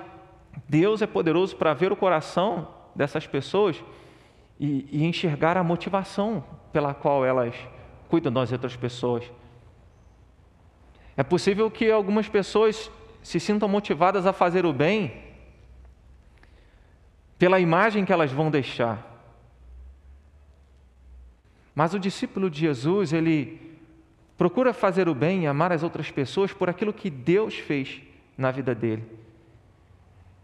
Deus 0.69 1.03
é 1.03 1.07
poderoso 1.07 1.57
para 1.57 1.75
ver 1.75 1.93
o 1.93 1.97
coração 1.97 2.69
dessas 2.95 3.27
pessoas 3.27 3.83
e, 4.59 4.87
e 4.91 5.05
enxergar 5.05 5.57
a 5.57 5.65
motivação 5.65 6.45
pela 6.73 6.93
qual 6.93 7.25
elas 7.25 7.55
cuidam 8.09 8.33
das 8.33 8.53
outras 8.53 8.77
pessoas. 8.77 9.25
É 11.21 11.23
possível 11.23 11.71
que 11.71 11.91
algumas 11.91 12.31
pessoas 12.31 12.91
se 13.23 13.39
sintam 13.39 13.69
motivadas 13.69 14.25
a 14.25 14.33
fazer 14.33 14.65
o 14.65 14.73
bem 14.73 15.13
pela 17.39 17.61
imagem 17.61 18.07
que 18.07 18.13
elas 18.15 18.33
vão 18.33 18.51
deixar. 18.51 19.07
Mas 21.75 21.93
o 21.93 21.99
discípulo 21.99 22.49
de 22.49 22.61
Jesus, 22.61 23.13
ele 23.13 23.61
procura 24.39 24.73
fazer 24.73 25.11
o 25.11 25.15
bem 25.15 25.43
e 25.43 25.47
amar 25.47 25.73
as 25.73 25.83
outras 25.83 26.11
pessoas 26.11 26.55
por 26.55 26.71
aquilo 26.71 26.91
que 26.91 27.11
Deus 27.11 27.55
fez 27.55 28.01
na 28.35 28.51
vida 28.51 28.75
dele. 28.75 29.05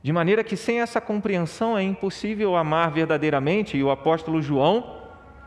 De 0.02 0.12
maneira 0.12 0.44
que 0.44 0.58
sem 0.58 0.82
essa 0.82 1.00
compreensão 1.00 1.78
é 1.78 1.82
impossível 1.82 2.54
amar 2.54 2.90
verdadeiramente, 2.90 3.78
e 3.78 3.82
o 3.82 3.90
apóstolo 3.90 4.42
João, 4.42 5.00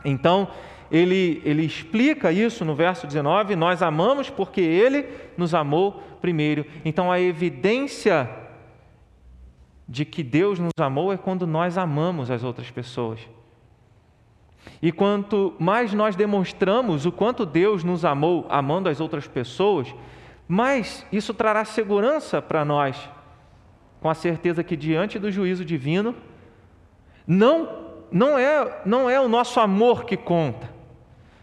então, 0.03 0.47
ele, 0.91 1.41
ele 1.45 1.63
explica 1.63 2.31
isso 2.31 2.65
no 2.65 2.75
verso 2.75 3.05
19: 3.05 3.55
nós 3.55 3.81
amamos 3.81 4.29
porque 4.29 4.61
ele 4.61 5.05
nos 5.37 5.53
amou 5.53 6.03
primeiro. 6.21 6.65
Então, 6.83 7.11
a 7.11 7.19
evidência 7.19 8.29
de 9.87 10.05
que 10.05 10.21
Deus 10.21 10.59
nos 10.59 10.71
amou 10.79 11.11
é 11.11 11.17
quando 11.17 11.47
nós 11.47 11.77
amamos 11.77 12.29
as 12.29 12.43
outras 12.43 12.69
pessoas. 12.69 13.19
E 14.81 14.91
quanto 14.91 15.53
mais 15.59 15.93
nós 15.93 16.15
demonstramos 16.15 17.05
o 17.05 17.11
quanto 17.11 17.45
Deus 17.45 17.83
nos 17.83 18.05
amou 18.05 18.45
amando 18.49 18.87
as 18.87 18.99
outras 18.99 19.27
pessoas, 19.27 19.93
mais 20.47 21.05
isso 21.11 21.33
trará 21.33 21.65
segurança 21.65 22.41
para 22.41 22.63
nós, 22.63 23.09
com 23.99 24.09
a 24.09 24.13
certeza 24.13 24.63
que 24.63 24.75
diante 24.75 25.19
do 25.19 25.31
juízo 25.31 25.65
divino, 25.65 26.15
não, 27.25 27.69
não, 28.11 28.37
é, 28.37 28.81
não 28.85 29.09
é 29.09 29.19
o 29.19 29.27
nosso 29.27 29.59
amor 29.59 30.05
que 30.05 30.17
conta, 30.17 30.69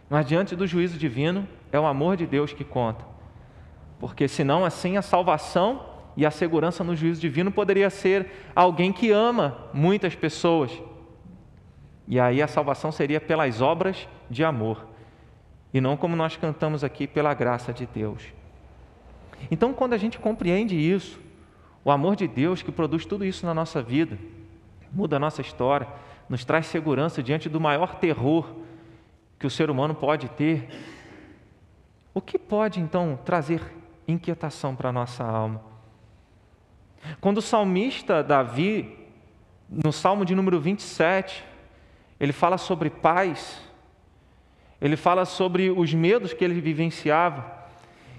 mas 0.09 0.27
diante 0.27 0.55
do 0.55 0.67
juízo 0.67 0.99
divino 0.99 1.47
é 1.73 1.79
o 1.79 1.87
amor 1.87 2.17
de 2.17 2.27
Deus 2.27 2.53
que 2.53 2.65
conta. 2.65 3.05
Porque 3.99 4.29
senão, 4.29 4.65
assim, 4.65 4.97
a 4.97 5.03
salvação 5.03 5.85
e 6.17 6.25
a 6.25 6.31
segurança 6.31 6.85
no 6.85 6.95
juízo 6.95 7.21
divino 7.21 7.51
poderia 7.51 7.91
ser 7.91 8.31
alguém 8.55 8.93
que 8.93 9.11
ama 9.11 9.57
muitas 9.73 10.15
pessoas 10.15 10.71
e 12.09 12.21
aí 12.21 12.41
a 12.41 12.47
salvação 12.47 12.93
seria 12.93 13.21
pelas 13.21 13.61
obras 13.61 14.09
de 14.31 14.45
amor, 14.45 14.87
e 15.75 15.81
não 15.81 15.97
como 15.97 16.15
nós 16.15 16.37
cantamos 16.37 16.85
aqui, 16.85 17.07
pela 17.07 17.35
graça 17.35 17.73
de 17.73 17.87
Deus. 17.87 18.23
Então, 19.51 19.75
quando 19.75 19.93
a 19.93 19.99
gente 19.99 20.19
compreende 20.19 20.77
isso, 20.77 21.21
o 21.85 21.91
amor 21.91 22.17
de 22.17 22.29
Deus 22.29 22.63
que 22.63 22.71
produz 22.73 23.05
tudo 23.05 23.25
isso 23.25 23.45
na 23.45 23.53
nossa 23.53 23.83
vida, 23.83 24.19
muda 24.93 25.17
a 25.17 25.19
nossa 25.19 25.41
história, 25.41 25.87
nos 26.29 26.45
traz 26.45 26.67
segurança 26.67 27.23
diante 27.23 27.49
do 27.49 27.61
maior 27.61 27.97
terror 27.97 28.47
que 29.39 29.47
o 29.47 29.51
ser 29.51 29.71
humano 29.71 29.95
pode 29.95 30.29
ter, 30.31 30.69
o 32.15 32.21
que 32.21 32.39
pode 32.39 32.81
então 32.81 33.19
trazer 33.25 33.61
inquietação 34.09 34.75
para 34.75 34.89
a 34.89 34.93
nossa 34.93 35.23
alma? 35.23 35.61
Quando 37.21 37.39
o 37.39 37.43
salmista 37.43 38.23
Davi, 38.23 38.99
no 39.69 39.93
salmo 39.93 40.25
de 40.25 40.35
número 40.35 40.61
27, 40.61 41.45
ele 42.19 42.33
fala 42.33 42.57
sobre 42.57 42.89
paz, 42.89 43.61
ele 44.81 44.97
fala 44.97 45.25
sobre 45.25 45.71
os 45.71 45.93
medos 45.93 46.33
que 46.33 46.45
ele 46.45 46.61
vivenciava. 46.61 47.45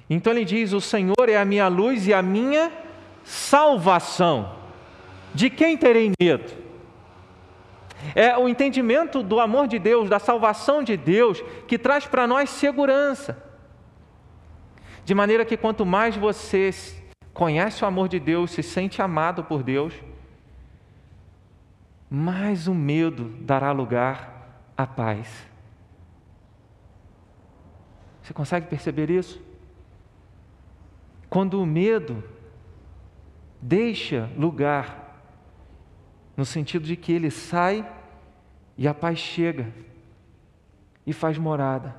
Então 0.10 0.32
ele 0.32 0.46
diz: 0.46 0.74
O 0.74 0.82
Senhor 0.82 1.28
é 1.28 1.38
a 1.38 1.46
minha 1.46 1.68
luz 1.68 2.08
e 2.08 2.14
a 2.14 2.22
minha 2.22 2.72
salvação. 3.24 4.56
De 5.34 5.50
quem 5.50 5.78
terei 5.78 6.12
medo? 6.20 6.67
É 8.14 8.38
o 8.38 8.48
entendimento 8.48 9.24
do 9.24 9.40
amor 9.40 9.68
de 9.68 9.80
Deus, 9.80 10.10
da 10.10 10.20
salvação 10.20 10.84
de 10.84 10.96
Deus, 10.96 11.44
que 11.68 11.78
traz 11.78 12.06
para 12.06 12.28
nós 12.28 12.50
segurança. 12.50 13.44
De 15.04 15.16
maneira 15.16 15.46
que 15.46 15.58
quanto 15.58 15.86
mais 15.86 16.16
você 16.16 16.72
conhece 17.34 17.84
o 17.84 17.88
amor 17.88 18.08
de 18.08 18.20
Deus, 18.20 18.52
se 18.52 18.62
sente 18.64 19.02
amado 19.02 19.44
por 19.44 19.64
Deus, 19.64 19.94
mais 22.10 22.68
o 22.68 22.74
medo 22.74 23.36
dará 23.42 23.72
lugar 23.72 24.62
à 24.76 24.86
paz. 24.86 25.48
Você 28.22 28.34
consegue 28.34 28.68
perceber 28.68 29.10
isso? 29.10 29.42
Quando 31.30 31.62
o 31.62 31.66
medo 31.66 32.24
deixa 33.62 34.30
lugar, 34.38 35.07
no 36.38 36.46
sentido 36.46 36.86
de 36.86 36.96
que 36.96 37.12
ele 37.12 37.30
sai 37.30 37.86
e 38.78 38.88
a 38.88 38.94
paz 38.94 39.20
chega 39.20 39.74
e 41.06 41.12
faz 41.12 41.38
morada. 41.38 41.96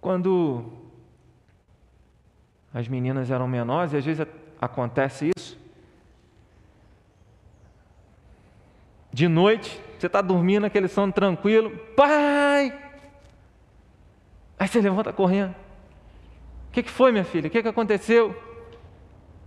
Quando 0.00 0.72
as 2.74 2.88
meninas 2.88 3.30
eram 3.30 3.46
menores, 3.46 3.92
e 3.92 3.98
às 3.98 4.04
vezes 4.04 4.26
acontece 4.58 5.30
isso, 5.36 5.60
De 9.12 9.26
noite, 9.26 9.80
você 9.98 10.06
está 10.06 10.22
dormindo, 10.22 10.66
aquele 10.66 10.88
sono 10.88 11.12
tranquilo, 11.12 11.76
pai! 11.96 12.72
Aí 14.58 14.68
você 14.68 14.80
levanta 14.80 15.12
correndo. 15.12 15.54
O 16.68 16.72
que, 16.72 16.82
que 16.82 16.90
foi, 16.90 17.10
minha 17.10 17.24
filha? 17.24 17.48
O 17.48 17.50
que, 17.50 17.62
que 17.62 17.68
aconteceu? 17.68 18.34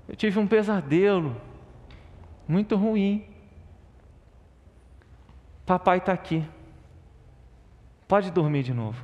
Eu 0.08 0.16
tive 0.16 0.38
um 0.38 0.46
pesadelo 0.46 1.36
muito 2.48 2.76
ruim. 2.76 3.26
Papai 5.66 6.00
está 6.00 6.14
aqui. 6.14 6.44
Pode 8.08 8.32
dormir 8.32 8.64
de 8.64 8.74
novo. 8.74 9.04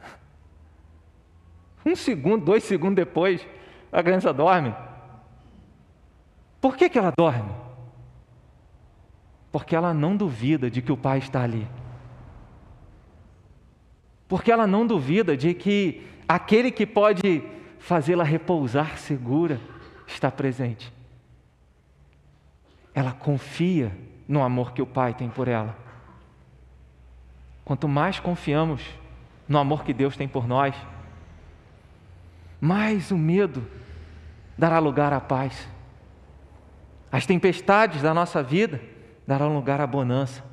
Um 1.84 1.96
segundo, 1.96 2.44
dois 2.44 2.62
segundos 2.62 2.94
depois, 2.94 3.46
a 3.90 4.02
criança 4.02 4.32
dorme. 4.32 4.72
Por 6.60 6.76
que, 6.76 6.88
que 6.88 6.96
ela 6.96 7.12
dorme? 7.16 7.52
Porque 9.50 9.74
ela 9.74 9.92
não 9.92 10.16
duvida 10.16 10.70
de 10.70 10.80
que 10.80 10.92
o 10.92 10.96
pai 10.96 11.18
está 11.18 11.42
ali. 11.42 11.66
Porque 14.28 14.50
ela 14.50 14.66
não 14.66 14.86
duvida 14.86 15.36
de 15.36 15.52
que 15.52 16.06
aquele 16.26 16.70
que 16.70 16.86
pode 16.86 17.42
fazê-la 17.80 18.22
repousar 18.22 18.96
segura 18.96 19.60
está 20.06 20.30
presente. 20.30 20.92
Ela 22.94 23.12
confia 23.12 23.96
no 24.28 24.42
amor 24.42 24.72
que 24.72 24.82
o 24.82 24.86
pai 24.86 25.14
tem 25.14 25.28
por 25.28 25.48
ela. 25.48 25.76
Quanto 27.64 27.88
mais 27.88 28.18
confiamos 28.18 28.82
no 29.48 29.58
amor 29.58 29.84
que 29.84 29.92
Deus 29.92 30.16
tem 30.16 30.26
por 30.26 30.46
nós, 30.46 30.74
mais 32.60 33.10
o 33.10 33.18
medo 33.18 33.66
dará 34.56 34.78
lugar 34.78 35.12
à 35.12 35.20
paz. 35.20 35.68
As 37.10 37.26
tempestades 37.26 38.02
da 38.02 38.14
nossa 38.14 38.42
vida 38.42 38.80
darão 39.26 39.54
lugar 39.54 39.80
à 39.80 39.86
bonança. 39.86 40.44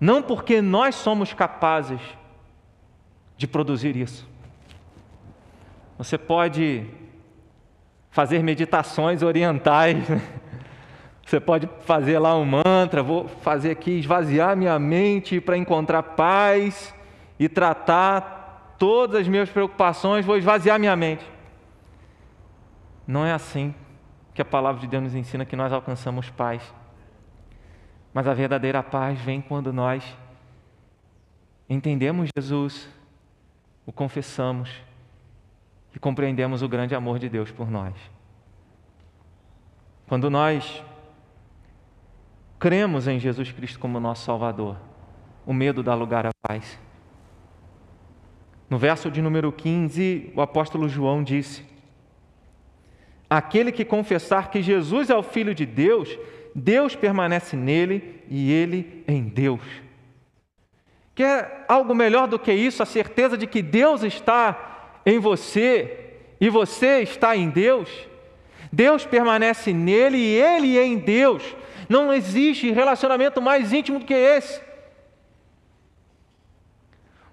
Não 0.00 0.22
porque 0.22 0.60
nós 0.60 0.94
somos 0.94 1.32
capazes 1.32 2.00
de 3.36 3.46
produzir 3.46 3.96
isso. 3.96 4.28
Você 5.98 6.16
pode 6.16 6.86
fazer 8.10 8.42
meditações 8.42 9.22
orientais, 9.22 10.08
né? 10.08 10.39
Você 11.30 11.38
pode 11.38 11.68
fazer 11.82 12.18
lá 12.18 12.36
um 12.36 12.44
mantra, 12.44 13.04
vou 13.04 13.28
fazer 13.28 13.70
aqui, 13.70 13.92
esvaziar 13.92 14.56
minha 14.56 14.76
mente 14.80 15.40
para 15.40 15.56
encontrar 15.56 16.02
paz 16.02 16.92
e 17.38 17.48
tratar 17.48 18.74
todas 18.76 19.20
as 19.20 19.28
minhas 19.28 19.48
preocupações, 19.48 20.26
vou 20.26 20.36
esvaziar 20.36 20.76
minha 20.80 20.96
mente. 20.96 21.24
Não 23.06 23.24
é 23.24 23.32
assim 23.32 23.72
que 24.34 24.42
a 24.42 24.44
palavra 24.44 24.80
de 24.80 24.88
Deus 24.88 25.04
nos 25.04 25.14
ensina 25.14 25.44
que 25.44 25.54
nós 25.54 25.72
alcançamos 25.72 26.28
paz. 26.30 26.74
Mas 28.12 28.26
a 28.26 28.34
verdadeira 28.34 28.82
paz 28.82 29.20
vem 29.20 29.40
quando 29.40 29.72
nós 29.72 30.04
entendemos 31.68 32.28
Jesus, 32.36 32.88
o 33.86 33.92
confessamos 33.92 34.68
e 35.94 35.98
compreendemos 36.00 36.60
o 36.60 36.68
grande 36.68 36.92
amor 36.92 37.20
de 37.20 37.28
Deus 37.28 37.52
por 37.52 37.70
nós. 37.70 37.94
Quando 40.08 40.28
nós 40.28 40.82
cremos 42.60 43.08
em 43.08 43.18
Jesus 43.18 43.50
Cristo 43.50 43.78
como 43.78 43.98
nosso 43.98 44.26
Salvador, 44.26 44.76
o 45.46 45.54
medo 45.54 45.82
dá 45.82 45.94
lugar 45.94 46.26
à 46.26 46.30
paz. 46.46 46.78
No 48.68 48.76
verso 48.78 49.10
de 49.10 49.22
número 49.22 49.50
15, 49.50 50.32
o 50.36 50.42
apóstolo 50.42 50.86
João 50.86 51.24
disse: 51.24 51.64
Aquele 53.28 53.72
que 53.72 53.84
confessar 53.84 54.50
que 54.50 54.62
Jesus 54.62 55.08
é 55.08 55.16
o 55.16 55.22
Filho 55.22 55.54
de 55.54 55.64
Deus, 55.64 56.16
Deus 56.54 56.94
permanece 56.94 57.56
nele 57.56 58.22
e 58.28 58.52
ele 58.52 59.02
em 59.08 59.22
Deus. 59.24 59.62
Quer 61.14 61.64
algo 61.66 61.94
melhor 61.94 62.28
do 62.28 62.38
que 62.38 62.52
isso? 62.52 62.82
A 62.82 62.86
certeza 62.86 63.36
de 63.36 63.46
que 63.46 63.62
Deus 63.62 64.02
está 64.02 65.00
em 65.04 65.18
você 65.18 66.18
e 66.40 66.48
você 66.48 67.00
está 67.00 67.36
em 67.36 67.48
Deus? 67.48 67.88
Deus 68.72 69.04
permanece 69.04 69.72
nele 69.72 70.18
e 70.18 70.36
ele 70.36 70.78
em 70.78 70.98
Deus. 70.98 71.42
Não 71.90 72.12
existe 72.12 72.70
relacionamento 72.70 73.42
mais 73.42 73.72
íntimo 73.72 73.98
do 73.98 74.04
que 74.04 74.14
esse. 74.14 74.60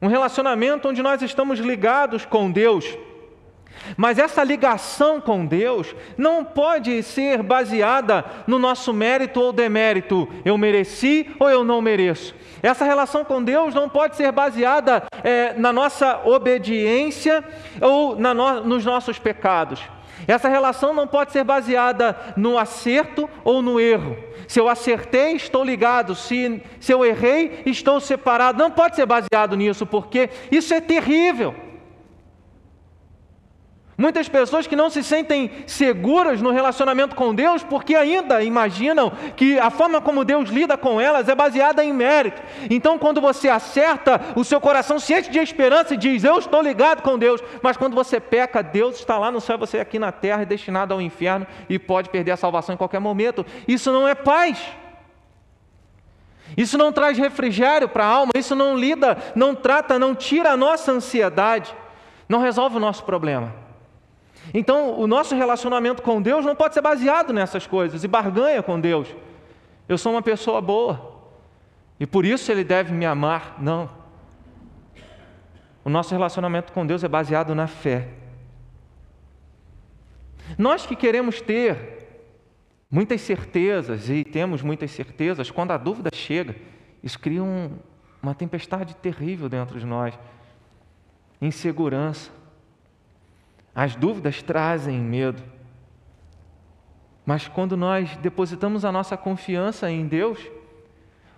Um 0.02 0.08
relacionamento 0.08 0.89
onde 0.89 1.04
nós 1.04 1.22
estamos 1.22 1.60
ligados 1.60 2.26
com 2.26 2.50
Deus. 2.52 2.98
Mas 3.96 4.17
essa 4.17 4.43
ligação 4.43 5.22
com 5.22 5.46
Deus 5.46 5.96
não 6.17 6.43
pode 6.43 7.04
ser 7.04 7.43
baseada 7.43 8.26
no 8.48 8.58
nosso 8.58 8.91
mérito 8.91 9.39
ou 9.39 9.54
demérito. 9.54 10.28
Eu 10.43 10.58
mereci 10.58 11.30
ou 11.39 11.48
eu 11.52 11.63
não 11.63 11.80
mereço. 11.80 12.34
Essa 12.63 12.84
relação 12.84 13.24
com 13.24 13.43
Deus 13.43 13.76
não 13.76 13.88
pode 13.88 14.15
ser 14.15 14.32
baseada 14.32 15.04
é, 15.24 15.54
na 15.54 15.72
nossa 15.72 16.22
obediência 16.26 17.43
ou 17.80 18.15
no, 18.15 18.63
nos 18.63 18.84
nossos 18.84 19.20
pecados. 19.20 19.97
Essa 20.26 20.48
relação 20.48 20.94
não 20.94 21.06
pode 21.06 21.32
ser 21.32 21.44
baseada 21.44 22.18
no 22.36 22.58
acerto 22.58 23.30
ou 23.44 23.62
no 23.62 23.80
erro. 23.80 24.18
Se 24.48 24.60
eu 24.60 24.70
acertei, 24.70 25.34
estou 25.34 25.64
ligado. 25.64 26.16
Se, 26.16 26.62
se 26.80 26.92
eu 26.92 27.06
errei, 27.06 27.64
estou 27.66 28.00
separado. 28.00 28.58
Não 28.58 28.72
pode 28.72 28.96
ser 28.96 29.06
baseado 29.06 29.56
nisso, 29.58 29.86
porque 29.86 30.30
isso 30.52 30.74
é 30.74 30.80
terrível. 30.80 31.54
Muitas 33.98 34.30
pessoas 34.30 34.68
que 34.68 34.76
não 34.76 34.92
se 34.92 35.04
sentem 35.04 35.50
seguras 35.66 36.40
no 36.40 36.52
relacionamento 36.52 37.16
com 37.16 37.34
Deus 37.34 37.64
porque 37.64 37.96
ainda 37.96 38.44
imaginam 38.44 39.12
que 39.36 39.58
a 39.58 39.72
forma 39.72 40.00
como 40.00 40.24
Deus 40.24 40.50
lida 40.50 40.78
com 40.78 41.02
elas 41.02 41.28
é 41.28 41.34
baseada 41.34 41.84
em 41.84 41.92
mérito. 41.92 42.40
Então, 42.70 43.00
quando 43.00 43.20
você 43.20 43.50
acerta, 43.50 44.22
o 44.36 44.44
seu 44.44 44.62
coração 44.62 45.00
se 45.00 45.16
enche 45.16 45.32
de 45.32 45.40
esperança 45.40 45.96
e 45.96 45.98
diz: 45.98 46.24
Eu 46.24 46.38
estou 46.38 46.62
ligado 46.62 47.02
com 47.02 47.18
Deus. 47.18 47.42
Mas 47.64 47.76
quando 47.76 47.96
você 47.96 48.20
peca, 48.20 48.62
Deus 48.62 49.00
está 49.00 49.18
lá 49.18 49.32
no 49.32 49.42
céu, 49.42 49.58
você 49.58 49.78
é 49.78 49.82
aqui 49.82 49.98
na 49.98 50.12
terra 50.12 50.44
e 50.44 50.46
destinado 50.46 50.94
ao 50.94 51.02
inferno 51.02 51.48
e 51.68 51.80
pode 51.80 52.10
perder 52.12 52.32
a 52.32 52.38
salvação 52.38 52.76
em 52.76 52.78
qualquer 52.78 53.00
momento. 53.00 53.44
Isso 53.68 53.92
não 53.92 54.08
é 54.08 54.14
paz. 54.14 54.60
Isso 56.56 56.78
não 56.78 56.92
traz 56.92 57.18
refrigério 57.18 57.90
para 57.90 58.06
a 58.06 58.10
alma, 58.10 58.32
isso 58.36 58.56
não 58.56 58.78
lida, 58.78 59.18
não 59.36 59.56
trata, 59.56 59.98
não 59.98 60.14
tira 60.14 60.52
a 60.52 60.58
nossa 60.58 60.92
ansiedade, 60.92 61.76
não 62.30 62.40
resolve 62.40 62.78
o 62.78 62.80
nosso 62.80 63.04
problema. 63.04 63.67
Então, 64.54 65.00
o 65.00 65.08
nosso 65.08 65.36
relacionamento 65.36 66.02
com 66.02 66.22
Deus 66.22 66.46
não 66.46 66.56
pode 66.56 66.74
ser 66.74 66.82
baseado 66.82 67.34
nessas 67.34 67.68
coisas 67.68 68.04
e 68.04 68.08
barganha 68.08 68.64
com 68.64 68.80
Deus. 68.80 69.08
Eu 69.88 69.98
sou 69.98 70.12
uma 70.12 70.22
pessoa 70.22 70.62
boa 70.62 71.16
e 72.00 72.06
por 72.06 72.26
isso 72.26 72.52
Ele 72.52 72.64
deve 72.64 72.94
me 72.94 73.06
amar. 73.06 73.56
Não. 73.60 73.90
O 75.84 75.90
nosso 75.90 76.14
relacionamento 76.14 76.74
com 76.74 76.86
Deus 76.86 77.04
é 77.04 77.08
baseado 77.08 77.56
na 77.56 77.68
fé. 77.68 78.10
Nós 80.58 80.86
que 80.86 80.96
queremos 80.96 81.42
ter 81.42 81.98
muitas 82.90 83.22
certezas 83.22 84.10
e 84.10 84.24
temos 84.24 84.62
muitas 84.62 84.92
certezas, 84.92 85.52
quando 85.52 85.72
a 85.72 85.78
dúvida 85.78 86.10
chega, 86.14 86.56
isso 87.04 87.20
cria 87.20 87.44
um, 87.44 87.72
uma 88.22 88.34
tempestade 88.34 88.96
terrível 88.96 89.50
dentro 89.50 89.80
de 89.80 89.86
nós 89.86 90.18
insegurança. 91.42 92.32
As 93.78 93.96
dúvidas 93.96 94.42
trazem 94.42 94.98
medo. 94.98 95.44
Mas 97.24 97.48
quando 97.48 97.78
nós 97.78 98.18
depositamos 98.18 98.84
a 98.84 98.92
nossa 98.92 99.16
confiança 99.16 99.92
em 99.92 100.08
Deus, 100.08 100.40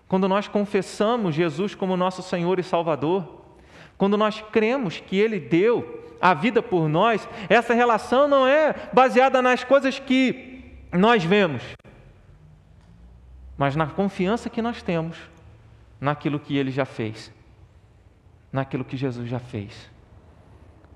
quando 0.08 0.26
nós 0.26 0.48
confessamos 0.48 1.36
Jesus 1.36 1.76
como 1.76 1.98
nosso 1.98 2.24
Senhor 2.24 2.58
e 2.58 2.64
Salvador, 2.64 3.44
quando 3.98 4.16
nós 4.16 4.40
cremos 4.54 5.02
que 5.02 5.18
Ele 5.18 5.38
deu 5.38 6.16
a 6.22 6.34
vida 6.34 6.64
por 6.64 6.88
nós, 6.88 7.28
essa 7.50 7.74
relação 7.74 8.26
não 8.26 8.48
é 8.48 8.74
baseada 8.94 9.42
nas 9.42 9.66
coisas 9.66 10.00
que 10.00 10.78
nós 10.94 11.22
vemos, 11.26 11.62
mas 13.58 13.76
na 13.76 13.88
confiança 13.88 14.50
que 14.50 14.62
nós 14.62 14.82
temos 14.82 15.18
naquilo 16.00 16.40
que 16.40 16.56
Ele 16.56 16.72
já 16.72 16.86
fez, 16.86 17.34
naquilo 18.50 18.86
que 18.86 18.96
Jesus 18.96 19.28
já 19.28 19.40
fez. 19.40 19.99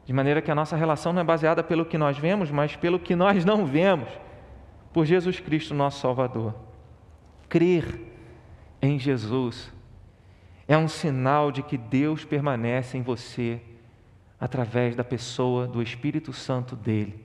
De 0.06 0.14
maneira 0.14 0.42
que 0.42 0.52
a 0.52 0.56
nossa 0.56 0.76
relação 0.76 1.14
não 1.14 1.22
é 1.22 1.24
baseada 1.24 1.64
pelo 1.64 1.86
que 1.86 1.98
nós 1.98 2.18
vemos, 2.18 2.52
mas 2.52 2.76
pelo 2.76 3.00
que 3.00 3.16
nós 3.16 3.46
não 3.46 3.66
vemos, 3.66 4.10
por 4.92 5.06
Jesus 5.06 5.40
Cristo, 5.40 5.74
nosso 5.74 6.00
Salvador. 6.00 6.54
Crer 7.50 8.00
em 8.82 9.00
Jesus 9.00 9.72
é 10.68 10.78
um 10.78 10.88
sinal 10.88 11.52
de 11.52 11.64
que 11.64 11.78
Deus 11.78 12.26
permanece 12.26 12.98
em 12.98 13.02
você 13.02 13.60
através 14.40 14.96
da 14.96 15.04
pessoa 15.04 15.68
do 15.68 15.82
Espírito 15.82 16.34
Santo 16.34 16.76
dele. 16.76 17.24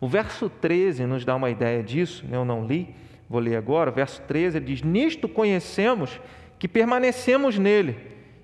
O 0.00 0.08
verso 0.08 0.48
13 0.48 1.06
nos 1.06 1.24
dá 1.24 1.34
uma 1.34 1.50
ideia 1.50 1.82
disso, 1.82 2.24
eu 2.30 2.44
não 2.44 2.66
li, 2.66 2.94
vou 3.28 3.40
ler 3.40 3.56
agora. 3.56 3.90
O 3.90 3.94
verso 3.94 4.22
13 4.22 4.60
diz: 4.60 4.82
Nisto 4.82 5.28
conhecemos 5.28 6.20
que 6.58 6.68
permanecemos 6.68 7.58
nele, 7.58 7.96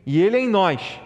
e 0.04 0.20
ele 0.20 0.38
em 0.38 0.48
nós, 0.48 1.00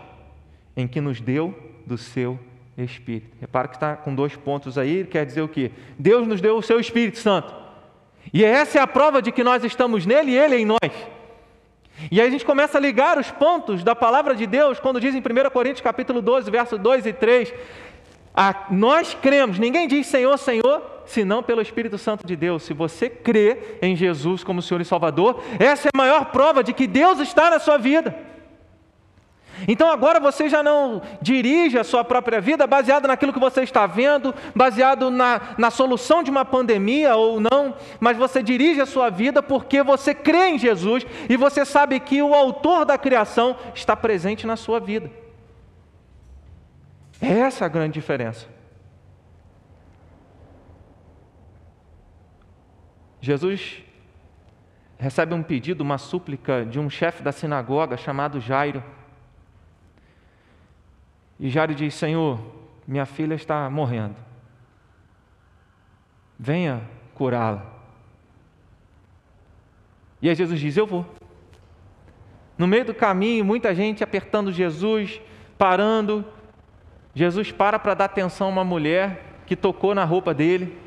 em 0.77 0.87
que 0.87 1.01
nos 1.01 1.21
deu 1.21 1.55
do 1.87 1.99
seu 1.99 2.39
Espírito. 2.77 3.37
Repara 3.41 3.69
que 3.69 3.77
está 3.77 3.97
com 3.97 4.15
dois 4.15 4.35
pontos 4.35 4.77
aí, 4.77 5.05
quer 5.05 5.25
dizer 5.25 5.43
o 5.43 5.49
quê? 5.49 5.71
Deus 5.99 6.27
nos 6.27 6.41
deu 6.41 6.57
o 6.57 6.63
seu 6.63 6.81
Espírito 6.81 7.19
Santo. 7.19 7.55
E 8.33 8.45
essa 8.45 8.79
é 8.79 8.83
a 8.83 8.87
prova 8.87 9.23
de 9.23 9.31
que 9.31 9.45
nós 9.45 9.63
estamos 9.63 10.05
nele 10.07 10.33
e 10.33 10.39
ele 10.39 10.57
em 10.57 10.65
nós. 10.65 10.91
E 12.11 12.21
aí 12.21 12.27
a 12.27 12.31
gente 12.31 12.45
começa 12.45 12.79
a 12.79 12.81
ligar 12.81 13.19
os 13.19 13.31
pontos 13.31 13.85
da 13.85 13.95
palavra 13.95 14.35
de 14.35 14.47
Deus 14.47 14.81
quando 14.81 15.01
diz 15.01 15.15
em 15.15 15.19
1 15.19 15.51
Coríntios 15.51 15.81
capítulo 15.81 16.21
12, 16.21 16.51
verso 16.51 16.77
2 16.77 17.07
e 17.07 17.13
3, 17.13 17.55
A, 18.35 18.67
nós 18.71 19.15
cremos, 19.15 19.59
ninguém 19.59 19.87
diz 19.87 20.09
Senhor, 20.09 20.37
Senhor, 20.37 20.83
senão 21.07 21.43
pelo 21.43 21.63
Espírito 21.63 21.97
Santo 21.97 22.27
de 22.27 22.35
Deus. 22.35 22.65
Se 22.65 22.75
você 22.75 23.09
crê 23.09 23.79
em 23.81 23.95
Jesus 23.95 24.43
como 24.43 24.61
Senhor 24.61 24.81
e 24.81 24.85
Salvador, 24.85 25.41
essa 25.59 25.89
é 25.89 25.91
a 25.95 25.97
maior 25.97 26.27
prova 26.27 26.65
de 26.65 26.73
que 26.73 26.87
Deus 26.87 27.21
está 27.21 27.51
na 27.51 27.61
sua 27.61 27.79
vida. 27.79 28.34
Então 29.67 29.91
agora 29.91 30.19
você 30.21 30.49
já 30.49 30.63
não 30.63 31.03
dirige 31.21 31.79
a 31.79 31.85
sua 31.85 32.05
própria 32.05 32.41
vida 32.41 32.67
baseado 32.67 33.07
naquilo 33.07 33.33
que 33.33 33.39
você 33.39 33.63
está 33.63 33.87
vendo, 33.87 34.35
baseado 34.55 35.11
na, 35.11 35.41
na 35.59 35.71
solução 35.71 36.23
de 36.23 36.31
uma 36.31 36.45
pandemia 36.45 37.17
ou 37.17 37.41
não, 37.41 37.75
mas 38.01 38.17
você 38.17 38.43
dirige 38.43 38.81
a 38.81 38.87
sua 38.87 39.11
vida 39.11 39.43
porque 39.43 39.83
você 39.83 40.15
crê 40.15 40.51
em 40.51 40.59
Jesus 40.59 41.07
e 41.29 41.37
você 41.37 41.65
sabe 41.65 42.01
que 42.01 42.23
o 42.23 42.35
autor 42.35 42.85
da 42.85 42.99
criação 42.99 43.57
está 43.75 43.97
presente 43.97 44.47
na 44.47 44.57
sua 44.57 44.81
vida. 44.81 45.11
Essa 47.21 47.65
é 47.65 47.67
a 47.67 47.69
grande 47.69 47.95
diferença. 47.95 48.47
Jesus 53.21 53.83
recebe 54.99 55.35
um 55.35 55.43
pedido, 55.43 55.81
uma 55.81 55.97
súplica 55.97 56.65
de 56.65 56.79
um 56.79 56.91
chefe 56.91 57.23
da 57.23 57.33
sinagoga 57.33 57.97
chamado 57.97 58.41
Jairo. 58.41 58.85
E 61.39 61.49
Jairo 61.51 61.75
diz: 61.75 61.95
Senhor, 61.95 62.39
minha 62.87 63.07
filha 63.07 63.35
está 63.35 63.69
morrendo. 63.69 64.17
Venha 66.39 66.83
curá-la. 67.15 67.65
E 70.21 70.29
aí 70.29 70.35
Jesus 70.35 70.59
diz: 70.61 70.77
Eu 70.77 70.87
vou. 70.87 71.07
No 72.57 72.67
meio 72.67 72.85
do 72.85 72.95
caminho, 72.95 73.45
muita 73.45 73.75
gente 73.75 74.05
apertando 74.05 74.53
Jesus, 74.53 75.21
parando, 75.59 76.25
Jesus 77.15 77.51
para 77.51 77.79
para 77.79 77.95
dar 77.95 78.05
atenção 78.05 78.47
a 78.47 78.51
uma 78.51 78.65
mulher 78.65 79.25
que 79.47 79.57
tocou 79.57 79.95
na 79.95 80.05
roupa 80.05 80.33
dele. 80.33 80.79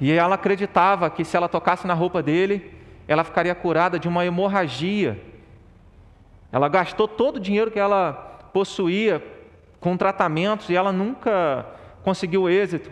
E 0.00 0.12
ela 0.12 0.34
acreditava 0.34 1.08
que 1.08 1.24
se 1.24 1.36
ela 1.36 1.48
tocasse 1.48 1.86
na 1.86 1.94
roupa 1.94 2.22
dele, 2.22 2.74
ela 3.08 3.24
ficaria 3.24 3.54
curada 3.54 3.98
de 3.98 4.08
uma 4.08 4.24
hemorragia. 4.24 5.22
Ela 6.50 6.68
gastou 6.68 7.06
todo 7.06 7.36
o 7.36 7.40
dinheiro 7.40 7.70
que 7.70 7.78
ela 7.78 8.25
possuía 8.56 9.22
com 9.78 9.98
tratamentos 9.98 10.70
e 10.70 10.74
ela 10.74 10.90
nunca 10.90 11.66
conseguiu 12.02 12.48
êxito. 12.48 12.90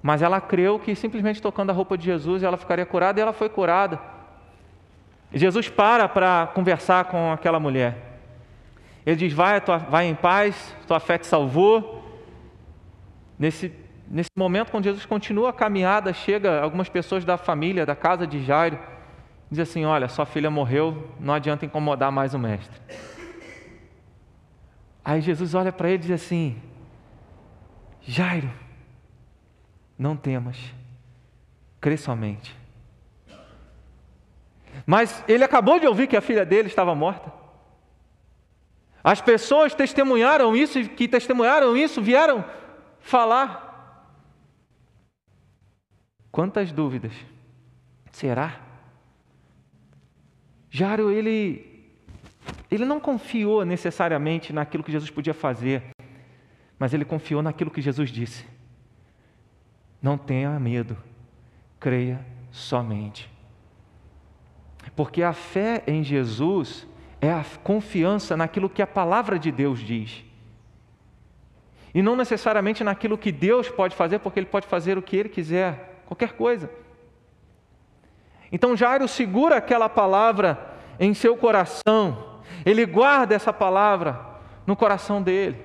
Mas 0.00 0.22
ela 0.22 0.40
creu 0.40 0.78
que 0.78 0.94
simplesmente 0.94 1.42
tocando 1.42 1.70
a 1.70 1.72
roupa 1.72 1.98
de 1.98 2.04
Jesus 2.04 2.44
ela 2.44 2.56
ficaria 2.56 2.86
curada 2.86 3.18
e 3.18 3.22
ela 3.22 3.32
foi 3.32 3.48
curada. 3.48 3.98
E 5.32 5.36
Jesus 5.36 5.68
para 5.68 6.08
para 6.08 6.46
conversar 6.54 7.06
com 7.06 7.32
aquela 7.32 7.58
mulher. 7.58 8.20
Ele 9.04 9.16
diz: 9.16 9.32
vai, 9.32 9.60
tua, 9.60 9.78
vai 9.78 10.06
em 10.06 10.14
paz, 10.14 10.76
tua 10.86 11.00
fé 11.00 11.18
te 11.18 11.26
salvou. 11.26 12.00
Nesse, 13.36 13.72
nesse 14.08 14.30
momento, 14.36 14.70
quando 14.70 14.84
Jesus 14.84 15.04
continua 15.06 15.50
a 15.50 15.52
caminhada, 15.52 16.12
chega 16.12 16.60
algumas 16.60 16.88
pessoas 16.88 17.24
da 17.24 17.36
família, 17.36 17.84
da 17.84 17.96
casa 17.96 18.28
de 18.28 18.44
Jairo, 18.44 18.78
diz 19.50 19.58
assim: 19.58 19.84
Olha, 19.84 20.06
sua 20.06 20.24
filha 20.24 20.52
morreu, 20.52 21.10
não 21.18 21.34
adianta 21.34 21.66
incomodar 21.66 22.12
mais 22.12 22.32
o 22.32 22.38
mestre. 22.38 22.80
Aí 25.04 25.20
Jesus 25.20 25.54
olha 25.54 25.72
para 25.72 25.88
ele 25.88 26.04
e 26.04 26.06
diz 26.06 26.10
assim: 26.10 26.60
Jairo, 28.02 28.50
não 29.98 30.16
temas, 30.16 30.58
crê 31.80 31.96
somente. 31.96 32.56
Mas 34.86 35.24
ele 35.28 35.44
acabou 35.44 35.78
de 35.78 35.86
ouvir 35.86 36.06
que 36.06 36.16
a 36.16 36.20
filha 36.20 36.44
dele 36.44 36.68
estava 36.68 36.94
morta. 36.94 37.32
As 39.02 39.20
pessoas 39.20 39.74
testemunharam 39.74 40.54
isso 40.54 40.82
que 40.90 41.08
testemunharam 41.08 41.76
isso 41.76 42.02
vieram 42.02 42.44
falar. 43.00 43.68
Quantas 46.30 46.70
dúvidas? 46.70 47.12
Será? 48.12 48.60
Jário, 50.70 51.10
ele 51.10 51.69
ele 52.70 52.84
não 52.84 53.00
confiou 53.00 53.64
necessariamente 53.64 54.52
naquilo 54.52 54.84
que 54.84 54.92
Jesus 54.92 55.10
podia 55.10 55.34
fazer, 55.34 55.82
mas 56.78 56.94
ele 56.94 57.04
confiou 57.04 57.42
naquilo 57.42 57.70
que 57.70 57.82
Jesus 57.82 58.10
disse. 58.10 58.46
Não 60.00 60.16
tenha 60.16 60.58
medo, 60.58 60.96
creia 61.78 62.24
somente. 62.50 63.30
Porque 64.94 65.22
a 65.22 65.32
fé 65.32 65.82
em 65.86 66.02
Jesus 66.02 66.86
é 67.20 67.32
a 67.32 67.44
confiança 67.62 68.36
naquilo 68.36 68.70
que 68.70 68.80
a 68.80 68.86
palavra 68.86 69.38
de 69.38 69.50
Deus 69.50 69.80
diz. 69.80 70.24
E 71.92 72.00
não 72.00 72.14
necessariamente 72.16 72.84
naquilo 72.84 73.18
que 73.18 73.32
Deus 73.32 73.68
pode 73.68 73.96
fazer, 73.96 74.20
porque 74.20 74.38
Ele 74.38 74.46
pode 74.46 74.66
fazer 74.66 74.96
o 74.96 75.02
que 75.02 75.16
Ele 75.16 75.28
quiser, 75.28 76.02
qualquer 76.06 76.32
coisa. 76.32 76.70
Então 78.52 78.76
Jairo 78.76 79.06
segura 79.06 79.56
aquela 79.56 79.88
palavra 79.88 80.76
em 80.98 81.12
seu 81.14 81.36
coração, 81.36 82.29
ele 82.64 82.84
guarda 82.86 83.34
essa 83.34 83.52
palavra 83.52 84.20
no 84.66 84.76
coração 84.76 85.22
dele, 85.22 85.56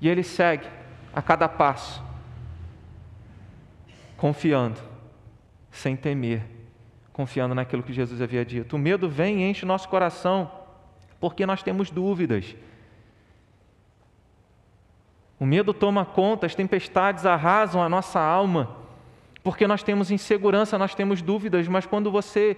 e 0.00 0.08
ele 0.08 0.22
segue 0.22 0.66
a 1.14 1.22
cada 1.22 1.48
passo, 1.48 2.02
confiando, 4.16 4.80
sem 5.70 5.96
temer 5.96 6.42
confiando 7.12 7.54
naquilo 7.54 7.82
que 7.82 7.92
Jesus 7.92 8.20
havia 8.20 8.44
dito. 8.44 8.76
O 8.76 8.78
medo 8.78 9.08
vem 9.08 9.42
e 9.42 9.50
enche 9.50 9.64
o 9.64 9.68
nosso 9.68 9.88
coração, 9.88 10.50
porque 11.20 11.44
nós 11.44 11.62
temos 11.62 11.90
dúvidas. 11.90 12.56
O 15.38 15.44
medo 15.44 15.74
toma 15.74 16.04
conta, 16.04 16.46
as 16.46 16.54
tempestades 16.54 17.26
arrasam 17.26 17.82
a 17.82 17.88
nossa 17.88 18.20
alma, 18.20 18.76
porque 19.42 19.66
nós 19.66 19.82
temos 19.82 20.10
insegurança, 20.10 20.78
nós 20.78 20.94
temos 20.94 21.20
dúvidas, 21.20 21.68
mas 21.68 21.84
quando 21.84 22.10
você 22.10 22.56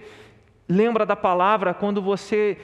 lembra 0.69 1.05
da 1.05 1.15
palavra, 1.15 1.73
quando 1.73 2.01
você 2.01 2.57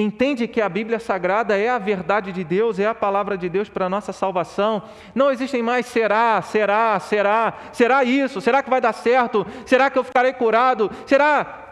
entende 0.00 0.46
que 0.46 0.60
a 0.60 0.68
Bíblia 0.68 0.98
Sagrada 0.98 1.56
é 1.56 1.68
a 1.68 1.78
verdade 1.78 2.32
de 2.32 2.44
Deus, 2.44 2.78
é 2.78 2.86
a 2.86 2.94
palavra 2.94 3.38
de 3.38 3.48
Deus 3.48 3.68
para 3.68 3.86
a 3.86 3.88
nossa 3.88 4.12
salvação. 4.12 4.82
Não 5.14 5.30
existem 5.30 5.62
mais 5.62 5.86
será, 5.86 6.40
será, 6.42 7.00
será, 7.00 7.54
será 7.72 8.04
isso, 8.04 8.40
será 8.40 8.62
que 8.62 8.70
vai 8.70 8.80
dar 8.80 8.92
certo, 8.92 9.46
será 9.66 9.90
que 9.90 9.98
eu 9.98 10.04
ficarei 10.04 10.32
curado, 10.32 10.90
será. 11.06 11.64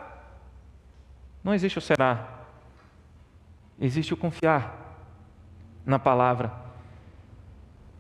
Não 1.45 1.55
existe 1.55 1.79
o 1.79 1.83
será, 1.83 2.27
existe 3.81 4.15
o 4.15 4.17
confiar 4.17 4.75
na 5.85 5.99
palavra. 5.99 6.53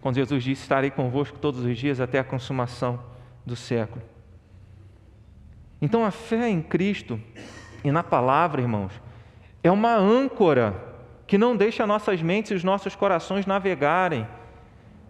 Quando 0.00 0.16
Jesus 0.16 0.42
disse: 0.42 0.62
Estarei 0.62 0.90
convosco 0.90 1.38
todos 1.38 1.64
os 1.64 1.76
dias 1.76 2.00
até 2.00 2.18
a 2.18 2.24
consumação 2.24 2.98
do 3.44 3.54
século. 3.54 4.02
Então 5.80 6.04
a 6.04 6.10
fé 6.10 6.48
em 6.48 6.62
Cristo 6.62 7.20
e 7.84 7.92
na 7.92 8.02
palavra, 8.02 8.60
irmãos, 8.60 8.92
é 9.66 9.70
uma 9.70 9.96
âncora 9.96 10.74
que 11.26 11.36
não 11.36 11.56
deixa 11.56 11.86
nossas 11.86 12.22
mentes 12.22 12.52
e 12.52 12.54
os 12.54 12.62
nossos 12.62 12.94
corações 12.94 13.46
navegarem 13.46 14.26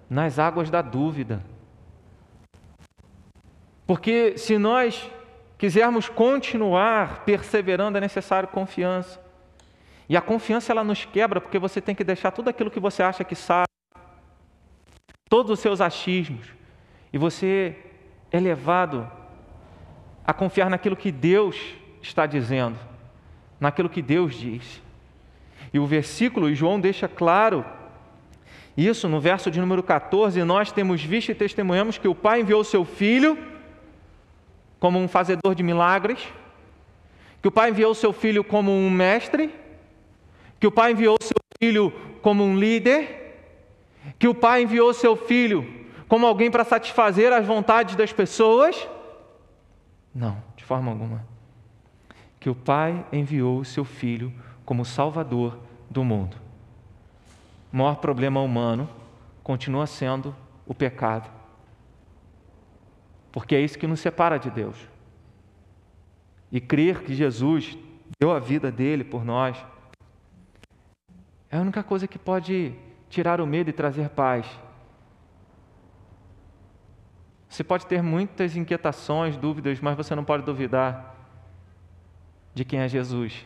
nas 0.08 0.38
águas 0.38 0.70
da 0.70 0.80
dúvida. 0.80 1.42
Porque 3.86 4.38
se 4.38 4.56
nós 4.56 5.10
quisermos 5.58 6.08
continuar 6.08 7.24
perseverando, 7.24 7.98
é 7.98 8.00
necessário 8.00 8.48
confiança. 8.48 9.20
E 10.08 10.16
a 10.16 10.20
confiança 10.20 10.72
ela 10.72 10.84
nos 10.84 11.04
quebra 11.04 11.40
porque 11.40 11.58
você 11.58 11.80
tem 11.80 11.94
que 11.94 12.04
deixar 12.04 12.30
tudo 12.30 12.48
aquilo 12.48 12.70
que 12.70 12.80
você 12.80 13.02
acha 13.02 13.24
que 13.24 13.34
sabe, 13.34 13.66
todos 15.28 15.50
os 15.50 15.60
seus 15.60 15.80
achismos, 15.80 16.46
e 17.12 17.18
você 17.18 17.76
é 18.30 18.38
levado 18.38 19.10
a 20.24 20.32
confiar 20.32 20.70
naquilo 20.70 20.96
que 20.96 21.10
Deus 21.10 21.56
está 22.00 22.26
dizendo 22.26 22.78
naquilo 23.60 23.88
que 23.88 24.02
Deus 24.02 24.34
diz. 24.34 24.82
E 25.72 25.78
o 25.78 25.86
versículo, 25.86 26.54
João 26.54 26.80
deixa 26.80 27.08
claro 27.08 27.64
isso 28.76 29.08
no 29.08 29.20
verso 29.20 29.50
de 29.50 29.60
número 29.60 29.82
14: 29.82 30.42
Nós 30.44 30.70
temos 30.70 31.02
visto 31.02 31.30
e 31.30 31.34
testemunhamos 31.34 31.98
que 31.98 32.08
o 32.08 32.14
Pai 32.14 32.40
enviou 32.40 32.62
seu 32.62 32.84
Filho 32.84 33.38
como 34.78 34.98
um 34.98 35.08
fazedor 35.08 35.54
de 35.54 35.62
milagres, 35.62 36.20
que 37.40 37.48
o 37.48 37.50
Pai 37.50 37.70
enviou 37.70 37.94
seu 37.94 38.12
Filho 38.12 38.44
como 38.44 38.70
um 38.70 38.90
mestre, 38.90 39.54
que 40.60 40.66
o 40.66 40.72
Pai 40.72 40.92
enviou 40.92 41.16
seu 41.20 41.36
Filho 41.58 41.92
como 42.20 42.44
um 42.44 42.56
líder, 42.58 43.34
que 44.18 44.28
o 44.28 44.34
Pai 44.34 44.62
enviou 44.62 44.92
seu 44.92 45.16
Filho 45.16 45.86
como 46.08 46.26
alguém 46.26 46.50
para 46.50 46.64
satisfazer 46.64 47.32
as 47.32 47.46
vontades 47.46 47.96
das 47.96 48.12
pessoas. 48.12 48.88
Não, 50.14 50.42
de 50.56 50.64
forma 50.64 50.90
alguma 50.90 51.35
que 52.46 52.50
o 52.50 52.54
Pai 52.54 53.04
enviou 53.12 53.58
o 53.58 53.64
seu 53.64 53.84
Filho 53.84 54.32
como 54.64 54.84
Salvador 54.84 55.58
do 55.90 56.04
mundo. 56.04 56.36
O 57.72 57.76
maior 57.76 57.96
problema 57.96 58.40
humano 58.40 58.88
continua 59.42 59.84
sendo 59.84 60.32
o 60.64 60.72
pecado. 60.72 61.28
Porque 63.32 63.56
é 63.56 63.60
isso 63.60 63.76
que 63.76 63.88
nos 63.88 63.98
separa 63.98 64.38
de 64.38 64.48
Deus. 64.48 64.76
E 66.52 66.60
crer 66.60 67.02
que 67.02 67.16
Jesus 67.16 67.76
deu 68.16 68.30
a 68.30 68.38
vida 68.38 68.70
dele 68.70 69.02
por 69.02 69.24
nós 69.24 69.56
é 71.50 71.56
a 71.56 71.60
única 71.60 71.82
coisa 71.82 72.06
que 72.06 72.16
pode 72.16 72.72
tirar 73.10 73.40
o 73.40 73.46
medo 73.46 73.70
e 73.70 73.72
trazer 73.72 74.10
paz. 74.10 74.46
Você 77.48 77.64
pode 77.64 77.86
ter 77.86 78.04
muitas 78.04 78.54
inquietações, 78.54 79.36
dúvidas, 79.36 79.80
mas 79.80 79.96
você 79.96 80.14
não 80.14 80.22
pode 80.22 80.44
duvidar 80.44 81.15
de 82.56 82.64
quem 82.64 82.78
é 82.78 82.88
Jesus, 82.88 83.44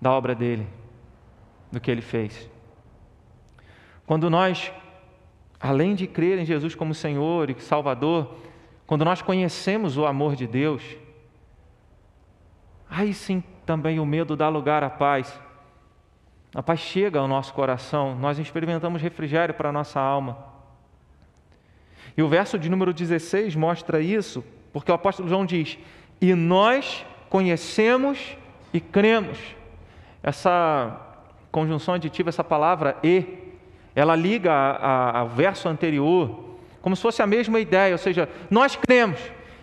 da 0.00 0.12
obra 0.12 0.32
dele, 0.32 0.64
do 1.72 1.80
que 1.80 1.90
ele 1.90 2.00
fez. 2.00 2.48
Quando 4.06 4.30
nós, 4.30 4.72
além 5.58 5.96
de 5.96 6.06
crer 6.06 6.38
em 6.38 6.44
Jesus 6.44 6.76
como 6.76 6.94
Senhor 6.94 7.50
e 7.50 7.60
Salvador, 7.60 8.32
quando 8.86 9.04
nós 9.04 9.22
conhecemos 9.22 9.96
o 9.96 10.06
amor 10.06 10.36
de 10.36 10.46
Deus, 10.46 10.84
aí 12.88 13.12
sim 13.12 13.42
também 13.66 13.98
o 13.98 14.06
medo 14.06 14.36
dá 14.36 14.48
lugar 14.48 14.84
à 14.84 14.88
paz. 14.88 15.36
A 16.54 16.62
paz 16.62 16.78
chega 16.78 17.18
ao 17.18 17.26
nosso 17.26 17.52
coração, 17.52 18.14
nós 18.14 18.38
experimentamos 18.38 19.02
refrigério 19.02 19.52
para 19.52 19.70
a 19.70 19.72
nossa 19.72 19.98
alma. 19.98 20.38
E 22.16 22.22
o 22.22 22.28
verso 22.28 22.56
de 22.56 22.68
número 22.68 22.94
16 22.94 23.56
mostra 23.56 24.00
isso, 24.00 24.44
porque 24.72 24.92
o 24.92 24.94
apóstolo 24.94 25.28
João 25.28 25.44
diz: 25.44 25.76
E 26.20 26.36
nós 26.36 27.04
conhecemos 27.28 28.36
e 28.72 28.80
cremos. 28.80 29.38
Essa 30.22 31.00
conjunção 31.50 31.94
aditiva, 31.94 32.28
essa 32.28 32.44
palavra 32.44 32.96
e, 33.02 33.24
ela 33.94 34.14
liga 34.14 34.52
ao 34.52 35.28
verso 35.28 35.68
anterior, 35.68 36.56
como 36.80 36.94
se 36.94 37.02
fosse 37.02 37.22
a 37.22 37.26
mesma 37.26 37.58
ideia, 37.58 37.92
ou 37.92 37.98
seja, 37.98 38.28
nós 38.50 38.76
cremos, 38.76 39.18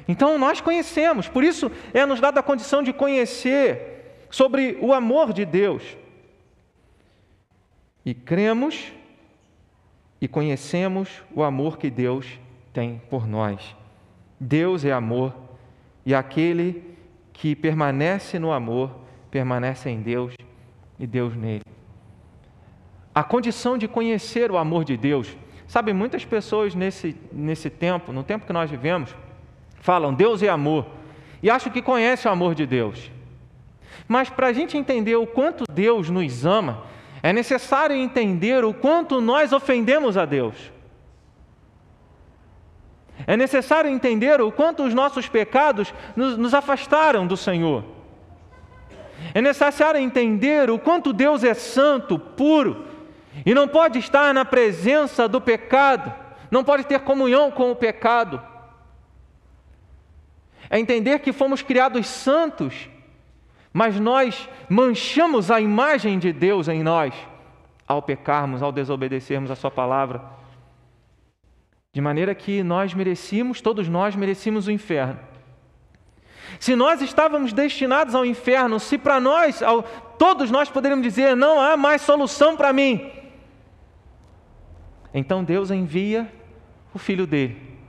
então 0.08 0.38
nós 0.38 0.62
conhecemos, 0.62 1.28
por 1.28 1.44
isso 1.44 1.72
é 1.94 2.06
nos 2.06 2.20
dada 2.20 2.40
a 2.40 2.44
condição 2.44 2.84
de 2.84 2.94
conhecer 2.94 4.26
sobre 4.30 4.78
o 4.82 4.94
amor 4.94 5.34
de 5.34 5.46
Deus. 5.46 5.98
E 8.06 8.14
cremos 8.14 8.92
e 10.22 10.28
conhecemos 10.28 11.24
o 11.34 11.44
amor 11.44 11.78
que 11.78 11.90
Deus 11.90 12.28
tem 12.72 13.02
por 13.10 13.28
nós. 13.28 13.76
Deus 14.40 14.86
é 14.86 14.92
amor 14.92 15.34
e 16.06 16.14
aquele 16.14 16.95
que 17.36 17.56
permanece 17.56 18.40
no 18.40 18.52
amor 18.52 18.92
permanece 19.30 19.90
em 19.90 20.02
Deus 20.02 20.34
e 20.98 21.06
Deus 21.06 21.36
nele. 21.36 21.64
A 23.14 23.24
condição 23.24 23.78
de 23.78 23.88
conhecer 23.88 24.50
o 24.50 24.58
amor 24.58 24.86
de 24.86 24.96
Deus. 24.96 25.36
Sabe, 25.68 25.92
muitas 25.94 26.24
pessoas 26.24 26.74
nesse, 26.74 27.16
nesse 27.32 27.70
tempo, 27.70 28.14
no 28.14 28.24
tempo 28.24 28.46
que 28.46 28.54
nós 28.54 28.70
vivemos, 28.70 29.14
falam 29.82 30.14
Deus 30.14 30.42
é 30.42 30.48
amor 30.48 30.86
e 31.44 31.50
acham 31.50 31.72
que 31.72 31.82
conhecem 31.82 32.30
o 32.30 32.34
amor 32.34 32.56
de 32.56 32.66
Deus. 32.66 33.12
Mas 34.08 34.30
para 34.30 34.48
a 34.48 34.54
gente 34.54 34.78
entender 34.78 35.16
o 35.16 35.28
quanto 35.28 35.66
Deus 35.70 36.10
nos 36.10 36.46
ama, 36.46 36.84
é 37.22 37.34
necessário 37.34 37.96
entender 37.96 38.64
o 38.64 38.74
quanto 38.74 39.20
nós 39.20 39.52
ofendemos 39.52 40.18
a 40.18 40.26
Deus. 40.26 40.72
É 43.26 43.38
necessário 43.38 43.90
entender 43.90 44.42
o 44.42 44.52
quanto 44.52 44.84
os 44.84 44.94
nossos 44.94 45.28
pecados 45.28 45.94
nos, 46.16 46.38
nos 46.38 46.54
afastaram 46.54 47.26
do 47.26 47.38
Senhor. 47.38 47.84
É 49.34 49.42
necessário 49.42 50.00
entender 50.00 50.70
o 50.70 50.78
quanto 50.78 51.14
Deus 51.14 51.44
é 51.44 51.54
santo, 51.54 52.20
puro, 52.20 52.86
e 53.46 53.54
não 53.54 53.68
pode 53.68 54.00
estar 54.00 54.34
na 54.34 54.46
presença 54.46 55.28
do 55.28 55.40
pecado, 55.42 56.14
não 56.52 56.64
pode 56.64 56.86
ter 56.86 57.00
comunhão 57.00 57.52
com 57.52 57.72
o 57.72 57.76
pecado. 57.76 58.42
É 60.70 60.80
entender 60.80 61.20
que 61.20 61.32
fomos 61.32 61.62
criados 61.62 62.08
santos 62.08 62.90
mas 63.78 64.00
nós 64.00 64.48
manchamos 64.70 65.52
a 65.52 65.60
imagem 65.60 66.18
de 66.18 66.32
Deus 66.32 66.70
em 66.70 66.82
nós 66.82 67.14
ao 67.86 68.02
pecarmos, 68.02 68.64
ao 68.64 68.72
desobedecermos 68.72 69.52
a 69.52 69.56
Sua 69.56 69.70
palavra. 69.70 70.22
De 71.96 72.02
maneira 72.02 72.36
que 72.36 72.62
nós 72.62 72.94
merecíamos, 72.94 73.62
todos 73.62 73.88
nós 73.88 74.18
merecíamos 74.18 74.68
o 74.68 74.72
inferno. 74.72 75.18
Se 76.60 76.76
nós 76.76 77.02
estávamos 77.02 77.54
destinados 77.54 78.14
ao 78.14 78.26
inferno, 78.26 78.82
se 78.82 78.98
para 78.98 79.18
nós, 79.18 79.64
ao, 79.64 79.82
todos 79.82 80.52
nós 80.52 80.70
poderíamos 80.70 81.06
dizer, 81.06 81.38
não 81.38 81.58
há 81.62 81.78
mais 81.78 82.02
solução 82.02 82.58
para 82.58 82.74
mim, 82.74 83.10
então 85.14 85.42
Deus 85.42 85.72
envia 85.72 86.30
o 86.94 87.00
Filho 87.00 87.26
dele 87.26 87.80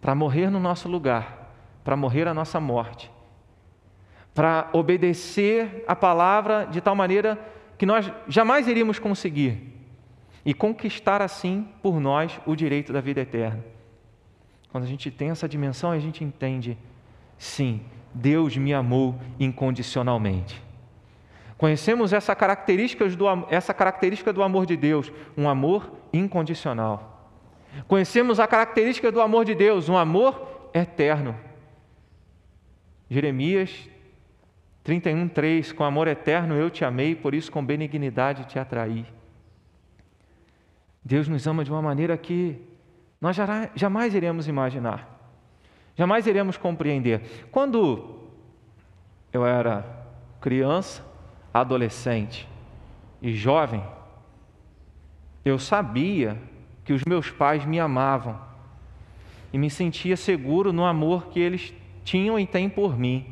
para 0.00 0.14
morrer 0.14 0.48
no 0.48 0.58
nosso 0.58 0.88
lugar, 0.88 1.52
para 1.84 1.98
morrer 1.98 2.26
a 2.26 2.32
nossa 2.32 2.58
morte, 2.58 3.12
para 4.34 4.70
obedecer 4.72 5.84
a 5.86 5.94
palavra 5.94 6.64
de 6.64 6.80
tal 6.80 6.94
maneira 6.94 7.38
que 7.76 7.84
nós 7.84 8.10
jamais 8.26 8.66
iríamos 8.66 8.98
conseguir 8.98 9.73
e 10.44 10.52
conquistar 10.52 11.22
assim 11.22 11.68
por 11.82 11.98
nós 11.98 12.38
o 12.44 12.54
direito 12.54 12.92
da 12.92 13.00
vida 13.00 13.20
eterna. 13.20 13.64
Quando 14.70 14.84
a 14.84 14.88
gente 14.88 15.10
tem 15.10 15.30
essa 15.30 15.48
dimensão, 15.48 15.90
a 15.90 15.98
gente 15.98 16.22
entende, 16.22 16.76
sim, 17.38 17.80
Deus 18.12 18.56
me 18.56 18.74
amou 18.74 19.18
incondicionalmente. 19.38 20.62
Conhecemos 21.56 22.12
essa 22.12 22.34
característica, 22.34 23.08
do, 23.08 23.26
essa 23.48 23.72
característica 23.72 24.32
do 24.32 24.42
amor 24.42 24.66
de 24.66 24.76
Deus, 24.76 25.12
um 25.36 25.48
amor 25.48 25.92
incondicional. 26.12 27.30
Conhecemos 27.88 28.38
a 28.38 28.46
característica 28.46 29.10
do 29.10 29.20
amor 29.20 29.44
de 29.44 29.54
Deus, 29.54 29.88
um 29.88 29.96
amor 29.96 30.68
eterno. 30.74 31.34
Jeremias 33.08 33.88
31:3 34.84 35.72
Com 35.72 35.84
amor 35.84 36.08
eterno 36.08 36.54
eu 36.54 36.70
te 36.70 36.84
amei, 36.84 37.14
por 37.14 37.34
isso 37.34 37.50
com 37.50 37.64
benignidade 37.64 38.44
te 38.46 38.58
atraí. 38.58 39.06
Deus 41.04 41.28
nos 41.28 41.46
ama 41.46 41.62
de 41.62 41.70
uma 41.70 41.82
maneira 41.82 42.16
que 42.16 42.56
nós 43.20 43.36
jamais 43.74 44.14
iremos 44.14 44.48
imaginar, 44.48 45.08
jamais 45.94 46.26
iremos 46.26 46.56
compreender. 46.56 47.46
Quando 47.52 48.20
eu 49.32 49.44
era 49.44 49.84
criança, 50.40 51.04
adolescente 51.52 52.48
e 53.20 53.34
jovem, 53.34 53.82
eu 55.44 55.58
sabia 55.58 56.40
que 56.84 56.92
os 56.92 57.04
meus 57.04 57.30
pais 57.30 57.64
me 57.64 57.78
amavam 57.78 58.40
e 59.52 59.58
me 59.58 59.70
sentia 59.70 60.16
seguro 60.16 60.72
no 60.72 60.84
amor 60.84 61.26
que 61.26 61.38
eles 61.38 61.72
tinham 62.02 62.38
e 62.38 62.46
têm 62.46 62.68
por 62.68 62.98
mim. 62.98 63.26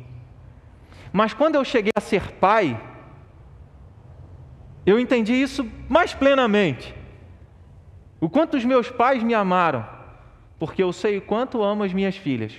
Mas 1.11 1.33
quando 1.33 1.55
eu 1.55 1.65
cheguei 1.65 1.91
a 1.95 2.01
ser 2.01 2.31
pai, 2.33 2.79
eu 4.85 4.99
entendi 4.99 5.33
isso 5.33 5.69
mais 5.87 6.13
plenamente. 6.13 6.95
O 8.23 8.29
quanto 8.29 8.55
os 8.55 8.63
meus 8.63 8.89
pais 8.89 9.21
me 9.21 9.33
amaram, 9.33 9.85
porque 10.57 10.81
eu 10.81 10.93
sei 10.93 11.17
o 11.17 11.21
quanto 11.21 11.61
amo 11.61 11.83
as 11.83 11.91
minhas 11.91 12.15
filhas. 12.15 12.53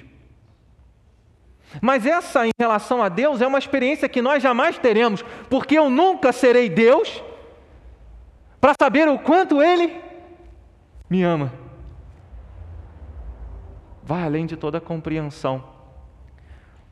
Mas 1.80 2.04
essa, 2.04 2.46
em 2.46 2.50
relação 2.60 3.02
a 3.02 3.08
Deus, 3.08 3.40
é 3.40 3.46
uma 3.46 3.58
experiência 3.58 4.06
que 4.06 4.20
nós 4.20 4.42
jamais 4.42 4.76
teremos, 4.76 5.24
porque 5.48 5.78
eu 5.78 5.88
nunca 5.88 6.32
serei 6.32 6.68
Deus 6.68 7.24
para 8.60 8.74
saber 8.78 9.08
o 9.08 9.18
quanto 9.18 9.62
Ele 9.62 9.98
me 11.08 11.22
ama. 11.22 11.50
Vai 14.02 14.22
além 14.22 14.44
de 14.44 14.58
toda 14.58 14.82
compreensão. 14.82 15.64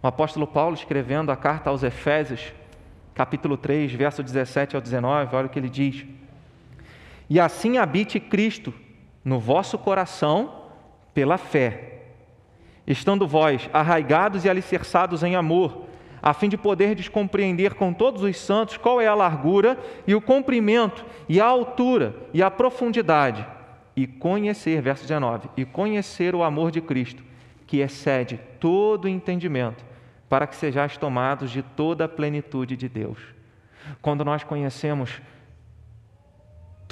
O 0.03 0.07
apóstolo 0.07 0.47
Paulo, 0.47 0.75
escrevendo 0.75 1.31
a 1.31 1.37
carta 1.37 1.69
aos 1.69 1.83
Efésios, 1.83 2.55
capítulo 3.13 3.59
3, 3.59 3.93
verso 3.93 4.23
17 4.23 4.77
ao 4.77 4.81
19, 4.81 5.37
olha 5.37 5.47
o 5.47 5.51
que 5.51 5.59
ele 5.59 5.69
diz: 5.69 6.07
E 7.33 7.41
assim 7.41 7.79
habite 7.79 8.21
Cristo 8.21 8.75
no 9.25 9.41
vosso 9.41 9.79
coração 9.79 10.67
pela 11.15 11.39
fé, 11.39 12.03
estando 12.87 13.27
vós 13.27 13.71
arraigados 13.73 14.45
e 14.45 14.51
alicerçados 14.51 15.23
em 15.23 15.35
amor, 15.35 15.87
a 16.21 16.35
fim 16.35 16.51
de 16.51 16.59
poderdes 16.59 17.09
compreender 17.09 17.73
com 17.73 17.91
todos 17.91 18.23
os 18.23 18.37
santos 18.37 18.77
qual 18.77 19.01
é 19.01 19.07
a 19.07 19.15
largura 19.15 19.79
e 20.07 20.15
o 20.15 20.21
comprimento 20.21 21.07
e 21.27 21.41
a 21.41 21.47
altura 21.47 22.15
e 22.35 22.43
a 22.43 22.51
profundidade, 22.51 23.47
e 23.97 24.07
conhecer, 24.07 24.83
verso 24.83 25.05
19, 25.05 25.49
e 25.57 25.65
conhecer 25.65 26.35
o 26.35 26.43
amor 26.43 26.71
de 26.71 26.83
Cristo, 26.83 27.25
que 27.67 27.79
excede 27.79 28.39
todo 28.61 29.09
entendimento 29.09 29.83
para 30.29 30.47
que 30.47 30.55
sejais 30.55 30.99
tomados 30.99 31.51
de 31.51 31.63
toda 31.63 32.05
a 32.05 32.09
plenitude 32.09 32.77
de 32.77 32.91
Deus. 32.91 33.19
Quando 34.03 34.23
nós 34.23 34.45
conhecemos 34.45 35.23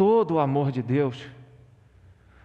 todo 0.01 0.37
o 0.37 0.39
amor 0.39 0.73
de 0.73 0.81
Deus, 0.81 1.27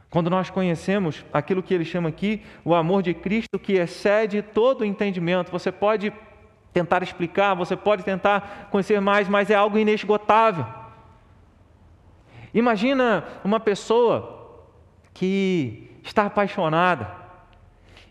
quando 0.09 0.29
nós 0.29 0.49
conhecemos 0.49 1.23
aquilo 1.31 1.63
que 1.63 1.73
ele 1.73 1.85
chama 1.85 2.09
aqui, 2.09 2.43
o 2.65 2.75
amor 2.75 3.01
de 3.01 3.13
Cristo 3.13 3.57
que 3.57 3.77
excede 3.77 4.41
todo 4.41 4.81
o 4.81 4.85
entendimento, 4.85 5.53
você 5.53 5.71
pode 5.71 6.11
tentar 6.73 7.01
explicar, 7.01 7.53
você 7.53 7.77
pode 7.77 8.03
tentar 8.03 8.67
conhecer 8.69 8.99
mais, 8.99 9.29
mas 9.29 9.49
é 9.49 9.55
algo 9.55 9.77
inesgotável. 9.77 10.65
Imagina 12.53 13.23
uma 13.41 13.61
pessoa 13.61 14.59
que 15.13 15.89
está 16.03 16.25
apaixonada, 16.25 17.09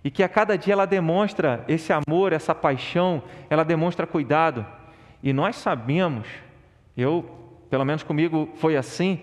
e 0.02 0.10
que 0.10 0.22
a 0.22 0.28
cada 0.28 0.56
dia 0.56 0.72
ela 0.72 0.86
demonstra 0.86 1.66
esse 1.68 1.92
amor, 1.92 2.32
essa 2.32 2.54
paixão, 2.54 3.22
ela 3.50 3.62
demonstra 3.62 4.06
cuidado. 4.06 4.64
E 5.22 5.34
nós 5.34 5.56
sabemos, 5.56 6.26
eu 6.96 7.44
pelo 7.74 7.84
menos 7.84 8.04
comigo 8.04 8.48
foi 8.54 8.76
assim, 8.76 9.20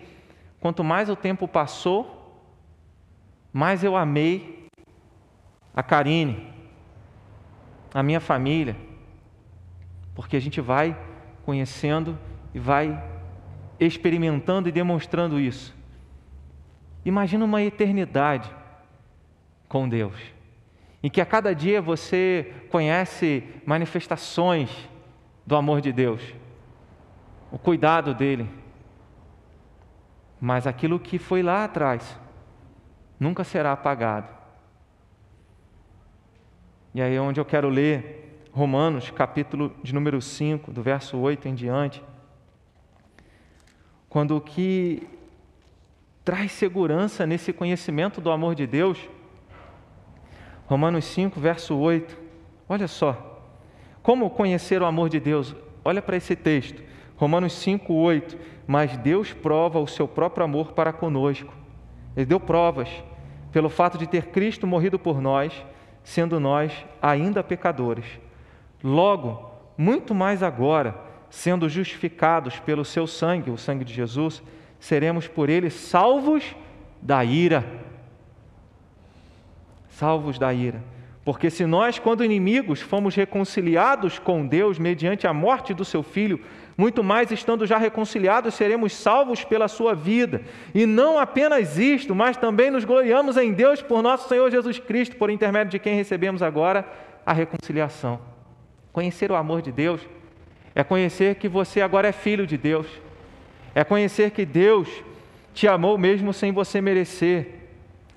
quanto 0.61 0.83
mais 0.83 1.09
o 1.09 1.15
tempo 1.15 1.47
passou, 1.47 2.39
mais 3.51 3.83
eu 3.83 3.97
amei 3.97 4.69
a 5.75 5.81
Karine, 5.81 6.47
a 7.93 8.03
minha 8.03 8.19
família, 8.19 8.77
porque 10.13 10.37
a 10.37 10.39
gente 10.39 10.61
vai 10.61 10.95
conhecendo 11.43 12.17
e 12.53 12.59
vai 12.59 13.03
experimentando 13.79 14.69
e 14.69 14.71
demonstrando 14.71 15.39
isso. 15.39 15.75
Imagina 17.03 17.43
uma 17.43 17.63
eternidade 17.63 18.49
com 19.67 19.89
Deus, 19.89 20.15
em 21.01 21.09
que 21.09 21.19
a 21.19 21.25
cada 21.25 21.55
dia 21.55 21.81
você 21.81 22.53
conhece 22.69 23.43
manifestações 23.65 24.69
do 25.43 25.55
amor 25.55 25.81
de 25.81 25.91
Deus, 25.91 26.21
o 27.51 27.57
cuidado 27.57 28.13
dele. 28.13 28.60
Mas 30.41 30.65
aquilo 30.65 30.99
que 30.99 31.19
foi 31.19 31.43
lá 31.43 31.63
atrás 31.63 32.19
nunca 33.19 33.43
será 33.43 33.71
apagado. 33.71 34.27
E 36.95 37.01
aí 37.01 37.15
é 37.15 37.21
onde 37.21 37.39
eu 37.39 37.45
quero 37.45 37.69
ler 37.69 38.41
Romanos, 38.51 39.11
capítulo 39.11 39.73
de 39.83 39.93
número 39.93 40.19
5, 40.19 40.71
do 40.71 40.81
verso 40.81 41.17
8 41.17 41.47
em 41.47 41.53
diante. 41.53 42.03
Quando 44.09 44.35
o 44.35 44.41
que 44.41 45.07
traz 46.25 46.51
segurança 46.51 47.25
nesse 47.25 47.53
conhecimento 47.53 48.19
do 48.19 48.31
amor 48.31 48.55
de 48.55 48.65
Deus, 48.65 49.07
Romanos 50.65 51.05
5, 51.05 51.39
verso 51.39 51.77
8. 51.77 52.17
Olha 52.67 52.87
só. 52.87 53.43
Como 54.01 54.29
conhecer 54.29 54.81
o 54.81 54.85
amor 54.85 55.07
de 55.09 55.19
Deus? 55.19 55.55
Olha 55.85 56.01
para 56.01 56.17
esse 56.17 56.35
texto. 56.35 56.81
Romanos 57.21 57.53
5, 57.53 57.93
8. 57.93 58.35
Mas 58.65 58.97
Deus 58.97 59.31
prova 59.31 59.77
o 59.77 59.85
seu 59.85 60.07
próprio 60.07 60.43
amor 60.43 60.71
para 60.71 60.91
conosco. 60.91 61.53
Ele 62.17 62.25
deu 62.25 62.39
provas 62.39 62.89
pelo 63.51 63.69
fato 63.69 63.95
de 63.95 64.07
ter 64.07 64.27
Cristo 64.29 64.65
morrido 64.65 64.97
por 64.97 65.21
nós, 65.21 65.53
sendo 66.03 66.39
nós 66.39 66.73
ainda 66.99 67.43
pecadores. 67.43 68.05
Logo, 68.83 69.51
muito 69.77 70.15
mais 70.15 70.41
agora, 70.41 70.99
sendo 71.29 71.69
justificados 71.69 72.59
pelo 72.59 72.83
seu 72.83 73.05
sangue, 73.05 73.51
o 73.51 73.57
sangue 73.57 73.85
de 73.85 73.93
Jesus, 73.93 74.41
seremos 74.79 75.27
por 75.27 75.47
ele 75.47 75.69
salvos 75.69 76.55
da 76.99 77.23
ira. 77.23 77.63
Salvos 79.89 80.39
da 80.39 80.51
ira. 80.51 80.81
Porque 81.23 81.51
se 81.51 81.67
nós, 81.67 81.99
quando 81.99 82.25
inimigos, 82.25 82.81
fomos 82.81 83.13
reconciliados 83.13 84.17
com 84.17 84.47
Deus 84.47 84.79
mediante 84.79 85.27
a 85.27 85.33
morte 85.33 85.71
do 85.71 85.85
seu 85.85 86.01
filho, 86.01 86.39
muito 86.77 87.03
mais 87.03 87.31
estando 87.31 87.65
já 87.65 87.77
reconciliados, 87.77 88.53
seremos 88.53 88.93
salvos 88.93 89.43
pela 89.43 89.67
sua 89.67 89.93
vida. 89.93 90.41
E 90.73 90.85
não 90.85 91.19
apenas 91.19 91.77
isto, 91.77 92.15
mas 92.15 92.37
também 92.37 92.71
nos 92.71 92.85
gloriamos 92.85 93.37
em 93.37 93.53
Deus 93.53 93.81
por 93.81 94.01
nosso 94.01 94.27
Senhor 94.27 94.49
Jesus 94.49 94.79
Cristo, 94.79 95.15
por 95.15 95.29
intermédio 95.29 95.71
de 95.71 95.79
quem 95.79 95.95
recebemos 95.95 96.41
agora 96.41 96.85
a 97.25 97.33
reconciliação. 97.33 98.19
Conhecer 98.91 99.31
o 99.31 99.35
amor 99.35 99.61
de 99.61 99.71
Deus 99.71 100.01
é 100.73 100.83
conhecer 100.83 101.35
que 101.35 101.47
você 101.47 101.81
agora 101.81 102.07
é 102.07 102.11
filho 102.11 102.47
de 102.47 102.57
Deus, 102.57 102.87
é 103.75 103.83
conhecer 103.83 104.31
que 104.31 104.45
Deus 104.45 104.89
te 105.53 105.67
amou 105.67 105.97
mesmo 105.97 106.33
sem 106.33 106.51
você 106.51 106.81
merecer, 106.81 107.47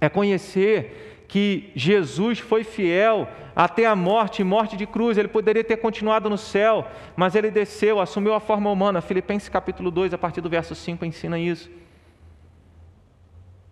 é 0.01 0.09
conhecer 0.09 1.14
que 1.35 1.73
Jesus 1.75 2.39
foi 2.39 2.63
fiel 2.63 3.27
até 3.57 3.87
a 3.87 3.97
morte 3.97 4.45
morte 4.45 4.77
de 4.77 4.87
cruz. 4.87 5.19
Ele 5.19 5.27
poderia 5.27 5.65
ter 5.65 5.79
continuado 5.79 6.31
no 6.31 6.39
céu, 6.39 6.87
mas 7.17 7.35
ele 7.35 7.51
desceu, 7.51 7.99
assumiu 7.99 8.35
a 8.35 8.39
forma 8.39 8.71
humana. 8.71 9.01
Filipenses 9.01 9.49
capítulo 9.49 9.91
2, 9.91 10.15
a 10.15 10.19
partir 10.19 10.41
do 10.41 10.49
verso 10.49 10.77
5, 10.77 11.05
ensina 11.05 11.37
isso. 11.37 11.69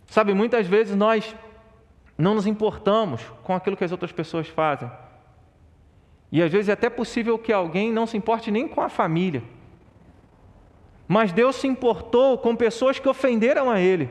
Sabe, 0.09 0.35
muitas 0.35 0.67
vezes 0.67 0.97
nós 0.97 1.37
não 2.19 2.35
nos 2.35 2.49
importamos 2.49 3.23
com 3.45 3.55
aquilo 3.55 3.77
que 3.77 3.85
as 3.85 3.93
outras 3.93 4.11
pessoas 4.11 4.49
fazem. 4.49 4.91
E 6.33 6.43
às 6.43 6.51
vezes 6.51 6.69
é 6.69 6.73
até 6.73 6.91
possível 6.91 7.39
que 7.39 7.53
alguém 7.53 7.93
não 7.93 8.09
se 8.09 8.17
importe 8.17 8.51
nem 8.51 8.67
com 8.67 8.81
a 8.81 8.89
família. 8.89 9.41
Mas 11.07 11.31
Deus 11.31 11.55
se 11.55 11.69
importou 11.69 12.39
com 12.39 12.57
pessoas 12.57 12.99
que 12.99 13.09
ofenderam 13.09 13.71
a 13.71 13.79
Ele. 13.79 14.11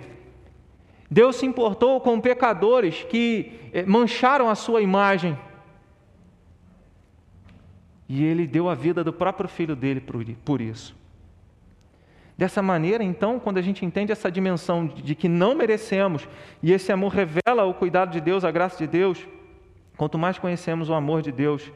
Deus 1.11 1.35
se 1.35 1.45
importou 1.45 1.99
com 1.99 2.21
pecadores 2.21 3.03
que 3.03 3.51
eh, 3.73 3.83
mancharam 3.83 4.49
a 4.49 4.55
sua 4.55 4.81
imagem. 4.81 5.37
E 8.07 8.23
ele 8.23 8.47
deu 8.47 8.69
a 8.69 8.75
vida 8.75 9.03
do 9.03 9.11
próprio 9.11 9.49
filho 9.49 9.75
dele 9.75 10.01
por 10.45 10.61
isso. 10.61 10.95
Dessa 12.37 12.61
maneira, 12.61 13.03
então, 13.03 13.41
quando 13.41 13.57
a 13.57 13.61
gente 13.61 13.85
entende 13.85 14.13
essa 14.13 14.31
dimensão 14.31 14.87
de 14.87 15.13
que 15.13 15.27
não 15.27 15.53
merecemos, 15.53 16.25
e 16.63 16.71
esse 16.71 16.93
amor 16.93 17.11
revela 17.11 17.65
o 17.65 17.73
cuidado 17.73 18.11
de 18.11 18.21
Deus, 18.21 18.45
a 18.45 18.51
graça 18.51 18.77
de 18.77 18.87
Deus, 18.87 19.27
quanto 19.97 20.17
mais 20.17 20.39
conhecemos 20.39 20.89
o 20.89 20.93
amor 20.93 21.21
de 21.21 21.31
Deus, 21.31 21.69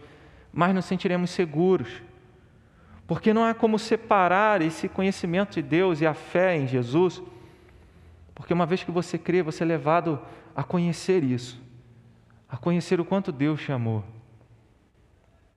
mais 0.53 0.73
nos 0.73 0.85
sentiremos 0.85 1.29
seguros. 1.29 1.89
Porque 3.05 3.33
não 3.33 3.43
há 3.43 3.53
como 3.53 3.77
separar 3.77 4.61
esse 4.61 4.87
conhecimento 4.87 5.55
de 5.55 5.61
Deus 5.61 5.99
e 5.99 6.07
a 6.07 6.13
fé 6.13 6.55
em 6.55 6.65
Jesus 6.67 7.21
porque 8.35 8.53
uma 8.53 8.65
vez 8.65 8.83
que 8.83 8.91
você 8.91 9.17
crê, 9.17 9.41
você 9.41 9.63
é 9.63 9.65
levado 9.65 10.19
a 10.53 10.63
conhecer 10.63 11.23
isso, 11.23 11.59
a 12.47 12.57
conhecer 12.57 12.99
o 12.99 13.05
quanto 13.05 13.31
Deus 13.31 13.61
te 13.61 13.71
amou, 13.71 14.03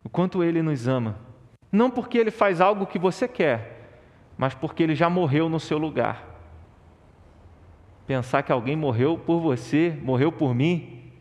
o 0.03 0.09
quanto 0.09 0.43
Ele 0.45 0.63
nos 0.63 0.87
ama. 0.87 1.19
Não 1.71 1.91
porque 1.91 2.17
Ele 2.17 2.31
faz 2.31 2.61
algo 2.61 2.87
que 2.87 2.99
você 2.99 3.27
quer, 3.27 4.01
mas 4.39 4.55
porque 4.55 4.83
Ele 4.85 4.95
já 4.95 5.11
morreu 5.11 5.49
no 5.49 5.59
seu 5.59 5.77
lugar. 5.77 6.25
Pensar 8.07 8.43
que 8.43 8.53
alguém 8.53 8.77
morreu 8.77 9.19
por 9.19 9.41
você, 9.41 9.99
morreu 10.03 10.33
por 10.33 10.55
mim, 10.55 11.13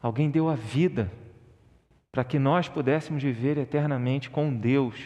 alguém 0.00 0.30
deu 0.30 0.48
a 0.48 0.54
vida 0.54 1.12
para 2.10 2.24
que 2.24 2.38
nós 2.38 2.68
pudéssemos 2.68 3.22
viver 3.22 3.58
eternamente 3.58 4.30
com 4.30 4.54
Deus. 4.54 5.04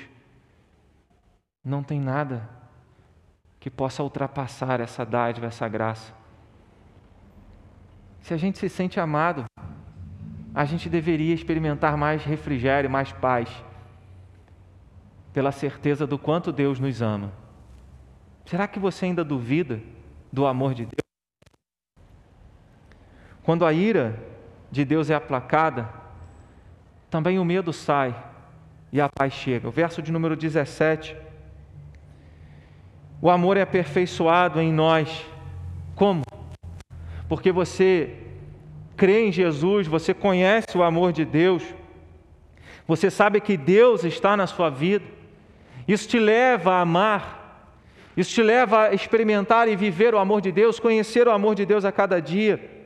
Não 1.64 1.82
tem 1.82 1.98
nada 1.98 2.57
que 3.60 3.70
possa 3.70 4.02
ultrapassar 4.02 4.80
essa 4.80 5.04
dádiva, 5.04 5.46
essa 5.46 5.68
graça. 5.68 6.12
Se 8.20 8.34
a 8.34 8.36
gente 8.36 8.58
se 8.58 8.68
sente 8.68 9.00
amado, 9.00 9.44
a 10.54 10.64
gente 10.64 10.88
deveria 10.88 11.34
experimentar 11.34 11.96
mais 11.96 12.24
refrigério, 12.24 12.90
mais 12.90 13.12
paz, 13.12 13.48
pela 15.32 15.52
certeza 15.52 16.06
do 16.06 16.18
quanto 16.18 16.52
Deus 16.52 16.78
nos 16.78 17.00
ama. 17.00 17.32
Será 18.44 18.66
que 18.66 18.78
você 18.78 19.06
ainda 19.06 19.24
duvida 19.24 19.80
do 20.32 20.46
amor 20.46 20.74
de 20.74 20.84
Deus? 20.84 21.08
Quando 23.42 23.64
a 23.64 23.72
ira 23.72 24.18
de 24.70 24.84
Deus 24.84 25.10
é 25.10 25.14
aplacada, 25.14 25.88
também 27.10 27.38
o 27.38 27.44
medo 27.44 27.72
sai 27.72 28.14
e 28.92 29.00
a 29.00 29.08
paz 29.08 29.32
chega. 29.32 29.68
O 29.68 29.70
verso 29.70 30.02
de 30.02 30.12
número 30.12 30.36
17 30.36 31.16
o 33.20 33.30
amor 33.30 33.56
é 33.56 33.62
aperfeiçoado 33.62 34.60
em 34.60 34.72
nós. 34.72 35.26
Como? 35.94 36.22
Porque 37.28 37.50
você 37.52 38.14
crê 38.96 39.26
em 39.26 39.32
Jesus, 39.32 39.86
você 39.86 40.14
conhece 40.14 40.76
o 40.76 40.82
amor 40.82 41.12
de 41.12 41.24
Deus, 41.24 41.62
você 42.86 43.10
sabe 43.10 43.40
que 43.40 43.56
Deus 43.56 44.02
está 44.02 44.36
na 44.36 44.46
sua 44.46 44.70
vida, 44.70 45.04
isso 45.86 46.08
te 46.08 46.18
leva 46.18 46.72
a 46.72 46.80
amar, 46.80 47.74
isso 48.16 48.34
te 48.34 48.42
leva 48.42 48.88
a 48.88 48.94
experimentar 48.94 49.68
e 49.68 49.76
viver 49.76 50.14
o 50.14 50.18
amor 50.18 50.40
de 50.40 50.50
Deus, 50.50 50.80
conhecer 50.80 51.28
o 51.28 51.30
amor 51.30 51.54
de 51.54 51.66
Deus 51.66 51.84
a 51.84 51.92
cada 51.92 52.20
dia. 52.20 52.78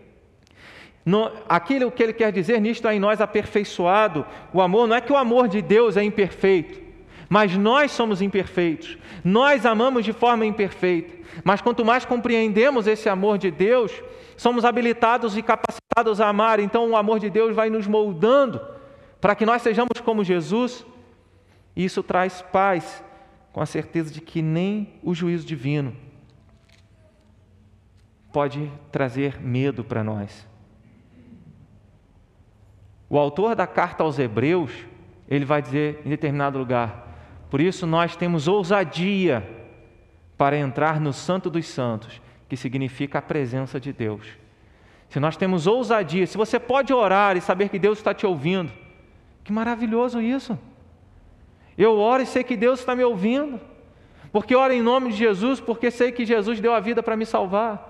No, 1.05 1.31
aquilo 1.49 1.90
que 1.90 2.03
ele 2.03 2.12
quer 2.12 2.31
dizer 2.31 2.61
nisto 2.61 2.87
é 2.87 2.95
em 2.95 3.01
nós 3.01 3.21
aperfeiçoado. 3.21 4.26
O 4.53 4.61
amor 4.61 4.87
não 4.87 4.97
é 4.97 5.01
que 5.01 5.12
o 5.12 5.16
amor 5.16 5.49
de 5.49 5.62
Deus 5.62 5.97
é 5.97 6.05
imperfeito, 6.05 6.82
mas 7.33 7.57
nós 7.57 7.93
somos 7.93 8.20
imperfeitos, 8.20 8.99
nós 9.24 9.64
amamos 9.64 10.05
de 10.05 10.12
forma 10.12 10.45
imperfeita. 10.45 11.16
Mas 11.43 11.62
quanto 11.62 11.83
mais 11.83 12.05
compreendemos 12.05 12.87
esse 12.87 13.09
amor 13.09 13.39
de 13.39 13.51
Deus, 13.51 13.91
somos 14.37 14.66
habilitados 14.66 15.35
e 15.35 15.43
capacitados 15.43 16.20
a 16.20 16.28
amar. 16.28 16.61
Então 16.61 16.91
o 16.91 16.95
amor 16.95 17.18
de 17.18 17.30
Deus 17.30 17.57
vai 17.57 17.70
nos 17.70 17.87
moldando 17.87 18.61
para 19.18 19.35
que 19.35 19.47
nós 19.47 19.62
sejamos 19.62 19.99
como 20.05 20.22
Jesus. 20.22 20.85
E 21.74 21.87
isso 21.87 22.03
traz 22.03 22.43
paz, 22.43 23.03
com 23.51 23.62
a 23.62 23.66
certeza 23.66 24.12
de 24.12 24.20
que 24.20 24.43
nem 24.43 25.01
o 25.03 25.14
juízo 25.14 25.47
divino 25.47 25.97
pode 28.30 28.70
trazer 28.91 29.41
medo 29.41 29.83
para 29.83 30.05
nós. 30.05 30.47
O 33.09 33.16
autor 33.16 33.57
da 33.57 33.66
carta 33.66 34.05
aos 34.05 34.18
Hebreus, 34.18 34.70
ele 35.26 35.47
vai 35.47 35.62
dizer 35.62 36.03
em 36.05 36.11
determinado 36.11 36.59
lugar: 36.59 37.11
por 37.53 37.61
isso 37.61 37.86
nós 37.86 38.16
temos 38.16 38.48
ousadia 38.48 39.46
para 40.38 40.57
entrar 40.57 40.98
no 40.98 41.12
Santo 41.12 41.50
dos 41.50 41.66
Santos, 41.66 42.18
que 42.48 42.57
significa 42.57 43.18
a 43.18 43.20
presença 43.20 43.78
de 43.78 43.92
Deus. 43.92 44.26
Se 45.11 45.20
nós 45.20 45.36
temos 45.36 45.66
ousadia, 45.66 46.26
se 46.26 46.38
você 46.38 46.59
pode 46.59 46.94
orar 46.94 47.36
e 47.36 47.42
saber 47.42 47.68
que 47.68 47.78
Deus 47.78 47.98
está 47.98 48.14
te 48.14 48.24
ouvindo, 48.24 48.72
que 49.44 49.53
maravilhoso 49.53 50.18
isso! 50.18 50.59
Eu 51.76 51.98
oro 51.98 52.22
e 52.22 52.26
sei 52.26 52.42
que 52.42 52.57
Deus 52.57 52.80
está 52.80 52.96
me 52.96 53.05
ouvindo, 53.05 53.61
Porque 54.32 54.57
oro 54.57 54.72
em 54.72 54.80
nome 54.80 55.11
de 55.11 55.18
Jesus, 55.18 55.61
porque 55.61 55.90
sei 55.90 56.11
que 56.11 56.24
Jesus 56.24 56.59
deu 56.59 56.72
a 56.72 56.80
vida 56.80 57.03
para 57.03 57.18
me 57.18 57.26
salvar. 57.26 57.86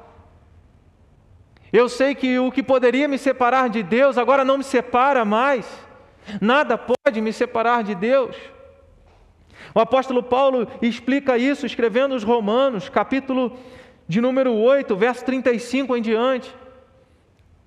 Eu 1.72 1.88
sei 1.88 2.16
que 2.16 2.36
o 2.36 2.50
que 2.50 2.64
poderia 2.64 3.06
me 3.06 3.16
separar 3.16 3.68
de 3.68 3.80
Deus 3.80 4.18
agora 4.18 4.44
não 4.44 4.58
me 4.58 4.64
separa 4.64 5.24
mais. 5.24 5.64
Nada 6.40 6.76
pode 6.76 7.20
me 7.20 7.32
separar 7.32 7.84
de 7.84 7.94
Deus. 7.94 8.34
O 9.74 9.80
apóstolo 9.80 10.22
Paulo 10.22 10.68
explica 10.80 11.38
isso 11.38 11.66
escrevendo 11.66 12.14
os 12.14 12.24
Romanos, 12.24 12.88
capítulo 12.88 13.58
de 14.08 14.20
número 14.20 14.52
8, 14.52 14.94
verso 14.96 15.24
35 15.24 15.96
em 15.96 16.02
diante. 16.02 16.54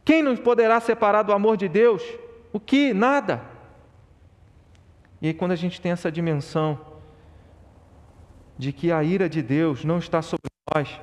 Quem 0.03 0.21
nos 0.21 0.39
poderá 0.39 0.79
separar 0.79 1.23
do 1.23 1.33
amor 1.33 1.57
de 1.57 1.67
Deus? 1.67 2.03
O 2.53 2.59
que? 2.59 2.93
Nada. 2.93 3.41
E 5.21 5.27
aí, 5.27 5.33
quando 5.33 5.51
a 5.51 5.55
gente 5.55 5.81
tem 5.81 5.91
essa 5.91 6.11
dimensão 6.11 6.79
de 8.57 8.71
que 8.71 8.91
a 8.91 9.03
ira 9.03 9.27
de 9.27 9.41
Deus 9.41 9.83
não 9.83 9.97
está 9.97 10.21
sobre 10.21 10.47
nós, 10.73 11.01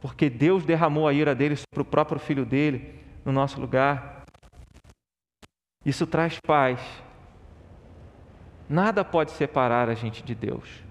porque 0.00 0.30
Deus 0.30 0.64
derramou 0.64 1.06
a 1.06 1.12
ira 1.12 1.34
dele 1.34 1.56
sobre 1.56 1.82
o 1.82 1.84
próprio 1.84 2.18
filho 2.18 2.44
dele 2.44 2.94
no 3.24 3.32
nosso 3.32 3.60
lugar, 3.60 4.24
isso 5.84 6.06
traz 6.06 6.38
paz. 6.44 6.80
Nada 8.68 9.04
pode 9.04 9.30
separar 9.32 9.88
a 9.88 9.94
gente 9.94 10.22
de 10.22 10.34
Deus. 10.34 10.82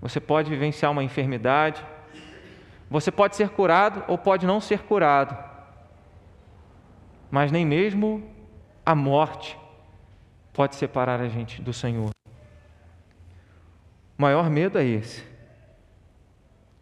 Você 0.00 0.20
pode 0.20 0.50
vivenciar 0.50 0.92
uma 0.92 1.02
enfermidade, 1.02 1.84
você 2.90 3.10
pode 3.10 3.36
ser 3.36 3.50
curado 3.50 4.04
ou 4.06 4.16
pode 4.16 4.46
não 4.46 4.60
ser 4.60 4.82
curado, 4.82 5.36
mas 7.30 7.50
nem 7.50 7.66
mesmo 7.66 8.30
a 8.84 8.94
morte 8.94 9.58
pode 10.52 10.76
separar 10.76 11.20
a 11.20 11.28
gente 11.28 11.60
do 11.60 11.72
Senhor. 11.72 12.10
O 14.18 14.22
maior 14.22 14.48
medo 14.48 14.78
é 14.78 14.84
esse. 14.84 15.22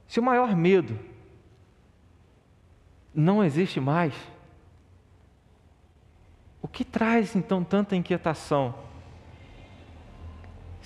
Se 0.07 0.21
o 0.21 0.23
maior 0.23 0.55
medo 0.55 0.99
não 3.15 3.43
existe 3.43 3.81
mais, 3.81 4.15
o 6.63 6.69
que 6.69 6.85
traz 6.85 7.35
então 7.35 7.65
tanta 7.65 7.97
inquietação? 7.97 8.75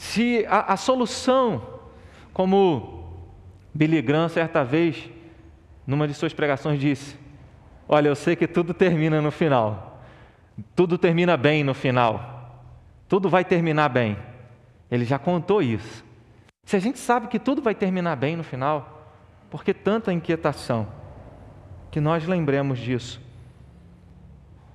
Se 0.01 0.47
a, 0.49 0.73
a 0.73 0.77
solução, 0.79 1.63
como 2.33 3.13
Billy 3.75 4.01
Graham, 4.01 4.31
certa 4.31 4.65
vez, 4.65 5.11
numa 5.87 6.09
de 6.09 6.15
suas 6.15 6.33
pregações, 6.33 6.81
disse: 6.81 7.19
Olha, 7.87 8.09
eu 8.09 8.17
sei 8.17 8.35
que 8.35 8.49
tudo 8.49 8.73
termina 8.73 9.21
no 9.21 9.31
final, 9.31 10.03
tudo 10.75 10.97
termina 10.97 11.37
bem 11.37 11.63
no 11.63 11.75
final, 11.75 12.65
tudo 13.11 13.29
vai 13.29 13.45
terminar 13.45 13.91
bem. 13.91 14.17
Ele 14.91 15.05
já 15.05 15.19
contou 15.19 15.61
isso. 15.61 16.03
Se 16.65 16.77
a 16.77 16.81
gente 16.81 16.99
sabe 16.99 17.29
que 17.29 17.39
tudo 17.39 17.61
vai 17.61 17.75
terminar 17.75 18.17
bem 18.17 18.37
no 18.37 18.43
final, 18.43 19.07
por 19.51 19.63
que 19.63 19.75
tanta 19.75 20.15
inquietação? 20.15 20.89
Que 21.91 22.01
nós 22.01 22.27
lembremos 22.27 22.79
disso. 22.79 23.21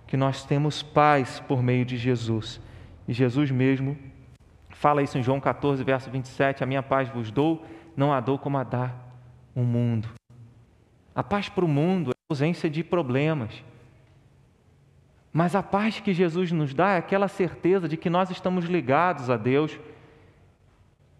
Que 0.05 0.15
nós 0.15 0.45
temos 0.45 0.84
paz 0.84 1.39
por 1.47 1.63
meio 1.63 1.84
de 1.84 1.97
Jesus. 1.97 2.61
E 3.07 3.11
Jesus 3.11 3.49
mesmo 3.49 3.97
fala 4.76 5.01
isso 5.01 5.17
em 5.17 5.23
João 5.23 5.39
14, 5.39 5.84
verso 5.84 6.09
27, 6.11 6.63
a 6.63 6.67
minha 6.67 6.84
paz 6.84 7.09
vos 7.09 7.32
dou, 7.32 7.65
não 7.95 8.13
a 8.13 8.19
dou 8.19 8.38
como 8.38 8.57
a 8.57 8.63
dá 8.63 8.91
o 9.55 9.61
mundo. 9.61 10.09
A 11.15 11.23
paz 11.23 11.47
para 11.47 11.63
o 11.63 11.67
mundo 11.67 12.11
é 12.11 12.13
a 12.13 12.34
ausência 12.34 12.69
de 12.69 12.84
problemas. 12.84 13.63
Mas 15.32 15.55
a 15.55 15.63
paz 15.63 15.99
que 15.99 16.13
Jesus 16.13 16.51
nos 16.51 16.73
dá 16.73 16.91
é 16.91 16.97
aquela 16.97 17.28
certeza 17.28 17.88
de 17.88 17.97
que 17.97 18.09
nós 18.09 18.30
estamos 18.30 18.65
ligados 18.65 19.30
a 19.30 19.38
Deus 19.38 19.80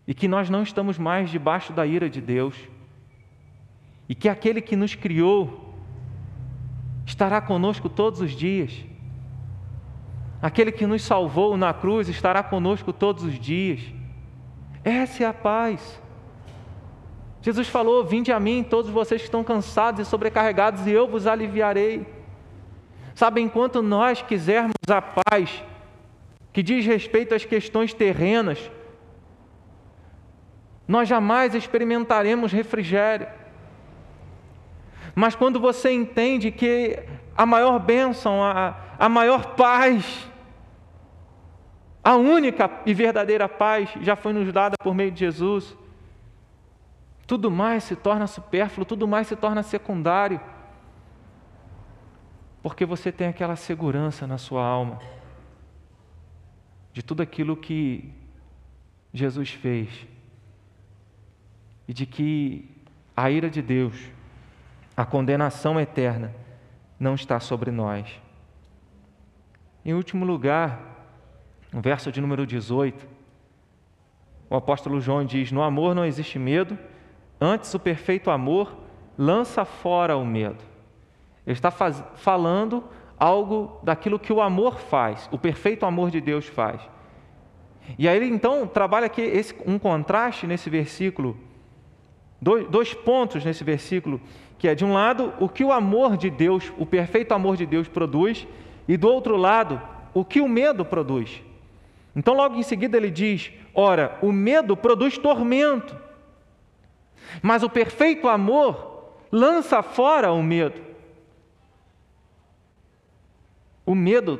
e 0.08 0.14
que 0.14 0.28
nós 0.28 0.50
não 0.50 0.62
estamos 0.62 0.98
mais 0.98 1.30
debaixo 1.30 1.74
da 1.74 1.86
ira 1.86 2.10
de 2.10 2.22
Deus 2.22 2.56
e 4.08 4.14
que 4.14 4.30
aquele 4.30 4.62
que 4.62 4.76
nos 4.76 4.96
criou 4.96 5.74
estará 7.06 7.42
conosco 7.42 7.90
todos 7.90 8.22
os 8.22 8.32
dias. 8.32 8.86
Aquele 10.46 10.72
que 10.72 10.86
nos 10.86 11.02
salvou 11.02 11.58
na 11.58 11.74
cruz 11.74 12.08
estará 12.08 12.44
conosco 12.44 12.94
todos 12.94 13.24
os 13.24 13.40
dias. 13.40 13.80
Essa 14.84 15.24
é 15.24 15.26
a 15.26 15.34
paz. 15.34 16.00
Jesus 17.42 17.68
falou: 17.68 18.06
Vinde 18.06 18.32
a 18.32 18.40
mim, 18.40 18.62
todos 18.62 18.92
vocês 18.92 19.22
que 19.22 19.26
estão 19.26 19.44
cansados 19.44 20.06
e 20.06 20.06
sobrecarregados, 20.08 20.86
e 20.86 20.92
eu 20.92 21.08
vos 21.08 21.26
aliviarei. 21.26 22.06
Sabe, 23.16 23.42
enquanto 23.42 23.82
nós 23.82 24.22
quisermos 24.22 24.76
a 24.88 25.02
paz 25.02 25.64
que 26.54 26.62
diz 26.62 26.86
respeito 26.86 27.34
às 27.34 27.44
questões 27.44 27.92
terrenas, 27.92 28.70
nós 30.88 31.10
jamais 31.10 31.56
experimentaremos 31.56 32.52
refrigério. 32.52 33.26
Mas 35.16 35.34
quando 35.34 35.60
você 35.60 35.92
entende 35.92 36.52
que 36.52 37.00
a 37.36 37.48
maior 37.48 37.80
bênção, 37.80 38.44
a, 38.44 38.76
a 39.00 39.10
maior 39.10 39.56
paz, 39.56 40.35
a 42.06 42.16
única 42.16 42.70
e 42.86 42.94
verdadeira 42.94 43.50
paz 43.50 43.90
já 44.00 44.16
foi 44.16 44.32
nos 44.32 44.54
dada 44.54 44.76
por 44.78 44.94
meio 44.94 45.10
de 45.12 45.22
Jesus, 45.22 45.76
tudo 47.26 47.50
mais 47.50 47.84
se 47.84 47.96
torna 47.96 48.28
supérfluo, 48.28 48.86
tudo 48.86 49.08
mais 49.08 49.26
se 49.26 49.36
torna 49.36 49.64
secundário, 49.64 50.40
porque 52.62 52.86
você 52.86 53.12
tem 53.12 53.30
aquela 53.30 53.56
segurança 53.56 54.28
na 54.28 54.38
sua 54.38 54.64
alma 54.64 55.00
de 56.94 57.02
tudo 57.02 57.24
aquilo 57.24 57.58
que 57.58 58.14
Jesus 59.12 59.50
fez 59.50 59.90
e 61.88 61.94
de 61.94 62.06
que 62.06 62.70
a 63.18 63.32
ira 63.32 63.50
de 63.50 63.64
Deus 63.64 64.12
a 64.96 65.04
condenação 65.06 65.80
eterna 65.80 66.36
não 67.00 67.16
está 67.16 67.40
sobre 67.40 67.72
nós. 67.72 68.08
Em 69.84 69.94
último 69.94 70.24
lugar, 70.24 70.95
no 71.76 71.82
verso 71.82 72.10
de 72.10 72.22
número 72.22 72.48
18, 72.48 73.06
o 74.50 74.56
apóstolo 74.56 75.02
João 75.02 75.26
diz: 75.26 75.52
No 75.52 75.62
amor 75.62 75.94
não 75.94 76.06
existe 76.06 76.40
medo, 76.40 76.80
antes 77.40 77.74
o 77.74 77.80
perfeito 77.80 78.32
amor 78.32 78.74
lança 79.18 79.66
fora 79.66 80.16
o 80.16 80.26
medo. 80.26 80.64
Ele 81.46 81.54
está 81.54 81.70
faz, 81.70 82.02
falando 82.16 82.82
algo 83.20 83.78
daquilo 83.84 84.18
que 84.18 84.32
o 84.32 84.40
amor 84.40 84.80
faz, 84.80 85.28
o 85.34 85.38
perfeito 85.38 85.86
amor 85.86 86.12
de 86.12 86.22
Deus 86.22 86.48
faz. 86.48 86.80
E 88.00 88.08
aí 88.08 88.16
ele 88.16 88.28
então 88.28 88.66
trabalha 88.66 89.08
aqui 89.08 89.22
esse, 89.22 89.54
um 89.68 89.78
contraste 89.78 90.48
nesse 90.48 90.70
versículo, 90.70 91.38
dois, 92.42 92.70
dois 92.70 92.94
pontos 92.94 93.44
nesse 93.44 93.66
versículo 93.66 94.22
que 94.58 94.70
é 94.70 94.74
de 94.74 94.86
um 94.86 94.94
lado 94.94 95.34
o 95.42 95.50
que 95.50 95.66
o 95.66 95.74
amor 95.74 96.16
de 96.16 96.30
Deus, 96.30 96.72
o 96.78 96.86
perfeito 96.86 97.34
amor 97.34 97.58
de 97.58 97.66
Deus 97.66 97.90
produz, 97.90 98.48
e 98.88 98.96
do 98.96 99.10
outro 99.10 99.36
lado 99.36 99.82
o 100.14 100.24
que 100.24 100.40
o 100.40 100.48
medo 100.48 100.86
produz. 100.86 101.44
Então, 102.16 102.34
logo 102.34 102.56
em 102.56 102.64
seguida, 102.64 102.96
ele 102.96 103.12
diz: 103.12 103.52
ora, 103.74 104.18
o 104.22 104.32
medo 104.32 104.78
produz 104.78 105.18
tormento, 105.18 105.98
mas 107.42 107.64
o 107.64 107.70
perfeito 107.70 108.28
amor 108.28 109.14
lança 109.32 109.84
fora 109.84 110.32
o 110.32 110.42
medo. 110.42 110.82
O 113.86 113.94
medo 113.94 114.40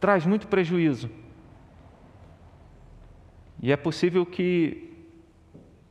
traz 0.00 0.26
muito 0.26 0.46
prejuízo. 0.46 1.10
E 3.62 3.72
é 3.72 3.76
possível 3.76 4.24
que 4.26 4.92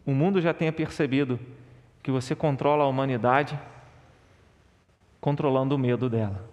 o 0.05 0.11
mundo 0.11 0.39
já 0.39 0.53
tenha 0.53 0.71
percebido 0.71 1.39
que 2.01 2.11
você 2.11 2.33
controla 2.33 2.83
a 2.83 2.87
humanidade 2.87 3.59
controlando 5.19 5.75
o 5.75 5.77
medo 5.77 6.09
dela. 6.09 6.47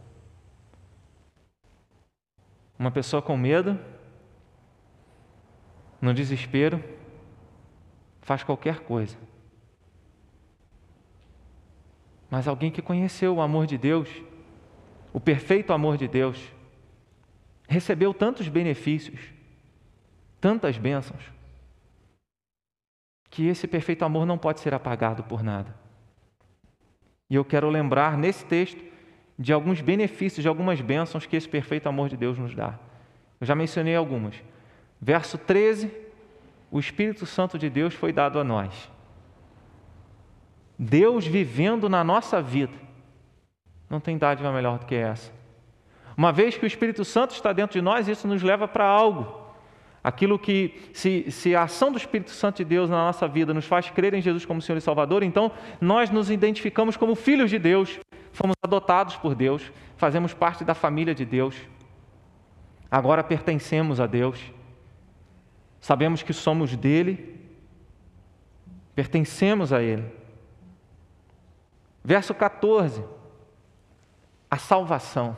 Uma 2.77 2.91
pessoa 2.91 3.23
com 3.23 3.37
medo, 3.37 3.79
no 6.05 6.13
desespero, 6.13 6.83
faz 8.21 8.43
qualquer 8.43 8.81
coisa. 8.81 9.17
Mas 12.31 12.47
alguém 12.47 12.71
que 12.71 12.83
conheceu 12.83 13.37
o 13.37 13.41
amor 13.41 13.67
de 13.67 13.79
Deus, 13.79 14.09
o 15.13 15.21
perfeito 15.21 15.73
amor 15.73 15.97
de 15.97 16.07
Deus, 16.07 16.53
recebeu 17.67 18.13
tantos 18.13 18.49
benefícios, 18.49 19.21
tantas 20.41 20.77
bênçãos, 20.77 21.23
que 23.31 23.47
esse 23.47 23.67
perfeito 23.67 24.05
amor 24.05 24.27
não 24.27 24.37
pode 24.37 24.61
ser 24.61 24.75
apagado 24.75 25.25
por 25.25 25.43
nada. 25.43 25.75
E 27.31 27.35
eu 27.35 27.45
quero 27.45 27.71
lembrar 27.71 28.19
nesse 28.19 28.45
texto 28.45 28.85
de 29.39 29.53
alguns 29.53 29.81
benefícios, 29.81 30.43
de 30.43 30.49
algumas 30.49 30.81
bênçãos 30.81 31.25
que 31.27 31.35
esse 31.35 31.49
perfeito 31.49 31.89
amor 31.89 32.09
de 32.09 32.17
Deus 32.17 32.39
nos 32.39 32.55
dá. 32.55 32.79
Eu 33.41 33.47
já 33.47 33.55
mencionei 33.55 33.97
algumas. 33.97 34.35
Verso 35.07 35.37
13: 35.37 35.91
o 36.71 36.81
Espírito 36.81 37.27
Santo 37.27 37.59
de 37.59 37.69
Deus 37.69 37.93
foi 37.93 38.11
dado 38.11 38.41
a 38.41 38.45
nós. 38.45 38.91
Deus 40.79 41.27
vivendo 41.27 41.91
na 41.91 42.03
nossa 42.03 42.41
vida. 42.41 42.73
Não 43.91 44.01
tem 44.01 44.17
dádiva 44.17 44.51
melhor 44.51 44.79
do 44.79 44.87
que 44.87 44.95
essa. 44.95 45.31
Uma 46.17 46.33
vez 46.33 46.57
que 46.57 46.65
o 46.65 46.67
Espírito 46.67 47.05
Santo 47.05 47.33
está 47.35 47.53
dentro 47.53 47.75
de 47.75 47.83
nós, 47.83 48.09
isso 48.09 48.27
nos 48.27 48.43
leva 48.43 48.67
para 48.67 48.87
algo. 48.87 49.45
aquilo 50.03 50.39
que, 50.39 50.81
se, 50.95 51.31
se 51.31 51.55
a 51.55 51.65
ação 51.65 51.93
do 51.93 51.99
Espírito 51.99 52.31
Santo 52.31 52.57
de 52.57 52.65
Deus 52.65 52.89
na 52.89 53.05
nossa 53.05 53.29
vida 53.29 53.53
nos 53.53 53.67
faz 53.67 53.91
crer 53.91 54.15
em 54.15 54.23
Jesus 54.23 54.47
como 54.47 54.63
Senhor 54.63 54.79
e 54.79 54.81
Salvador, 54.81 55.23
então 55.23 55.53
nós 55.81 56.09
nos 56.09 56.31
identificamos 56.31 56.97
como 56.97 57.15
filhos 57.15 57.51
de 57.51 57.59
Deus, 57.59 58.01
fomos 58.33 58.57
adotados 58.63 59.17
por 59.17 59.35
Deus, 59.35 59.71
fazemos 59.99 60.33
parte 60.33 60.65
da 60.65 60.75
família 60.75 61.15
de 61.15 61.27
Deus, 61.27 61.57
agora 62.91 63.23
pertencemos 63.23 64.01
a 64.01 64.07
Deus, 64.07 64.39
sabemos 65.85 66.23
que 66.23 66.33
somos 66.33 66.75
dele, 66.75 67.39
pertencemos 68.95 69.71
a 69.71 69.83
Ele. 69.83 70.11
Verso 72.03 72.35
14, 72.35 73.05
a 74.51 74.57
salvação. 74.57 75.37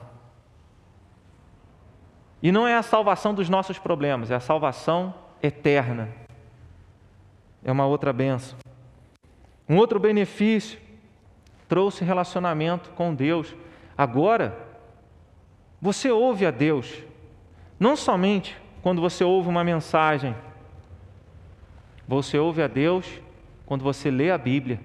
E 2.41 2.53
não 2.53 2.65
é 2.65 2.77
a 2.77 2.83
salvação 2.85 3.35
dos 3.35 3.49
nossos 3.49 3.77
problemas, 3.81 4.31
é 4.31 4.37
a 4.37 4.41
salvação 4.41 5.13
eterna. 5.43 6.15
É 7.65 7.73
uma 7.73 7.87
outra 7.87 8.13
benção. 8.13 8.57
Um 9.69 9.77
outro 9.79 9.99
benefício 9.99 10.79
trouxe 11.67 12.05
relacionamento 12.05 12.91
com 12.91 13.13
Deus. 13.13 13.53
Agora, 13.99 14.57
você 15.83 16.09
ouve 16.09 16.47
a 16.47 16.53
Deus, 16.53 17.03
não 17.81 17.97
somente 17.97 18.57
quando 18.87 19.03
você 19.03 19.25
ouve 19.25 19.49
uma 19.49 19.65
mensagem, 19.65 20.33
você 22.07 22.39
ouve 22.39 22.63
a 22.63 22.69
Deus 22.69 23.05
quando 23.67 23.83
você 23.83 24.13
lê 24.13 24.31
a 24.31 24.39
Bíblia 24.39 24.79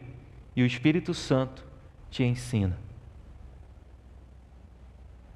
e 0.56 0.64
o 0.64 0.66
Espírito 0.66 1.14
Santo 1.14 1.64
te 2.10 2.24
ensina. 2.24 2.80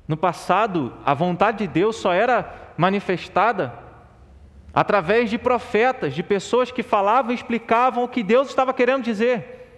No 0.07 0.17
passado, 0.17 0.95
a 1.05 1.13
vontade 1.13 1.59
de 1.59 1.67
Deus 1.67 1.97
só 1.97 2.11
era 2.11 2.73
manifestada 2.75 3.71
através 4.73 5.29
de 5.29 5.37
profetas, 5.37 6.15
de 6.15 6.23
pessoas 6.23 6.71
que 6.71 6.81
falavam 6.81 7.33
e 7.33 7.35
explicavam 7.35 8.03
o 8.03 8.09
que 8.09 8.23
Deus 8.23 8.49
estava 8.49 8.73
querendo 8.73 9.03
dizer. 9.03 9.69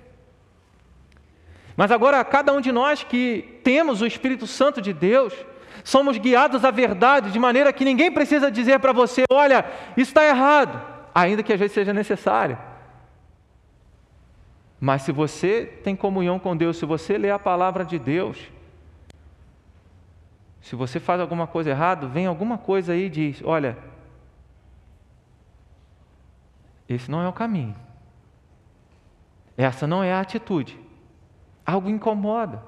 Mas 1.75 1.91
agora, 1.91 2.23
cada 2.23 2.53
um 2.53 2.61
de 2.61 2.71
nós 2.71 3.03
que 3.03 3.59
temos 3.65 4.01
o 4.01 4.07
Espírito 4.07 4.47
Santo 4.47 4.81
de 4.81 4.93
Deus, 4.93 5.33
somos 5.87 6.17
guiados 6.17 6.65
à 6.65 6.69
verdade, 6.69 7.31
de 7.31 7.39
maneira 7.39 7.71
que 7.71 7.85
ninguém 7.85 8.11
precisa 8.11 8.51
dizer 8.51 8.77
para 8.79 8.91
você: 8.91 9.23
olha, 9.31 9.65
isso 9.95 10.09
está 10.11 10.25
errado, 10.25 10.81
ainda 11.15 11.41
que 11.41 11.53
às 11.53 11.59
vezes 11.59 11.73
seja 11.73 11.93
necessário. 11.93 12.57
Mas 14.81 15.03
se 15.03 15.13
você 15.13 15.65
tem 15.85 15.95
comunhão 15.95 16.37
com 16.39 16.57
Deus, 16.57 16.75
se 16.75 16.85
você 16.85 17.17
lê 17.17 17.31
a 17.31 17.39
palavra 17.39 17.85
de 17.85 17.97
Deus, 17.97 18.37
se 20.61 20.75
você 20.75 20.99
faz 20.99 21.21
alguma 21.21 21.47
coisa 21.47 21.69
errada, 21.69 22.05
vem 22.05 22.25
alguma 22.25 22.57
coisa 22.57 22.91
aí 22.91 23.05
e 23.05 23.09
diz: 23.09 23.41
olha, 23.45 23.77
esse 26.89 27.09
não 27.09 27.21
é 27.21 27.29
o 27.29 27.33
caminho. 27.33 27.75
Essa 29.55 29.87
não 29.87 30.03
é 30.03 30.11
a 30.11 30.19
atitude. 30.19 30.77
Algo 31.65 31.89
incomoda. 31.89 32.61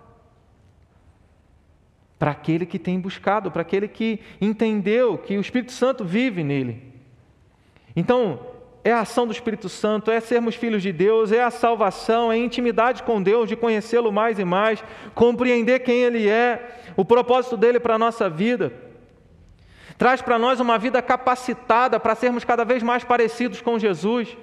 Para 2.20 2.32
aquele 2.32 2.65
que 2.65 2.78
tem 2.78 2.99
buscado, 2.99 3.49
para 3.49 3.63
aquele 3.63 3.88
que 3.88 4.20
entendeu 4.39 5.17
que 5.17 5.38
o 5.38 5.41
Espírito 5.41 5.72
Santo 5.72 6.05
vive 6.05 6.43
nele. 6.43 6.84
Então, 7.95 8.39
é 8.84 8.91
a 8.91 9.01
ação 9.01 9.26
do 9.26 9.34
Espírito 9.34 9.67
Santo, 9.67 10.11
é 10.11 10.20
sermos 10.20 10.55
filhos 10.55 10.82
de 10.82 10.91
Deus, 10.91 11.32
é 11.32 11.43
a 11.43 11.49
salvação, 11.49 12.32
é 12.32 12.36
a 12.36 12.38
intimidade 12.38 13.03
com 13.03 13.22
Deus, 13.22 13.49
de 13.49 13.55
conhecê-lo 13.55 14.11
mais 14.11 14.38
e 14.38 14.45
mais, 14.45 14.84
compreender 15.15 15.80
quem 15.80 16.03
Ele 16.03 16.28
é, 16.28 16.78
o 16.95 17.03
propósito 17.03 17.57
dele 17.57 17.80
para 17.80 17.95
a 17.95 17.99
nossa 17.99 18.30
vida. 18.30 18.72
Traz 19.97 20.22
para 20.22 20.39
nós 20.39 20.59
uma 20.59 20.78
vida 20.78 21.01
capacitada 21.01 21.99
para 21.99 22.15
sermos 22.15 22.45
cada 22.45 22.63
vez 22.63 22.82
mais 22.82 23.03
parecidos 23.03 23.61
com 23.61 23.78
Jesus. 23.78 24.38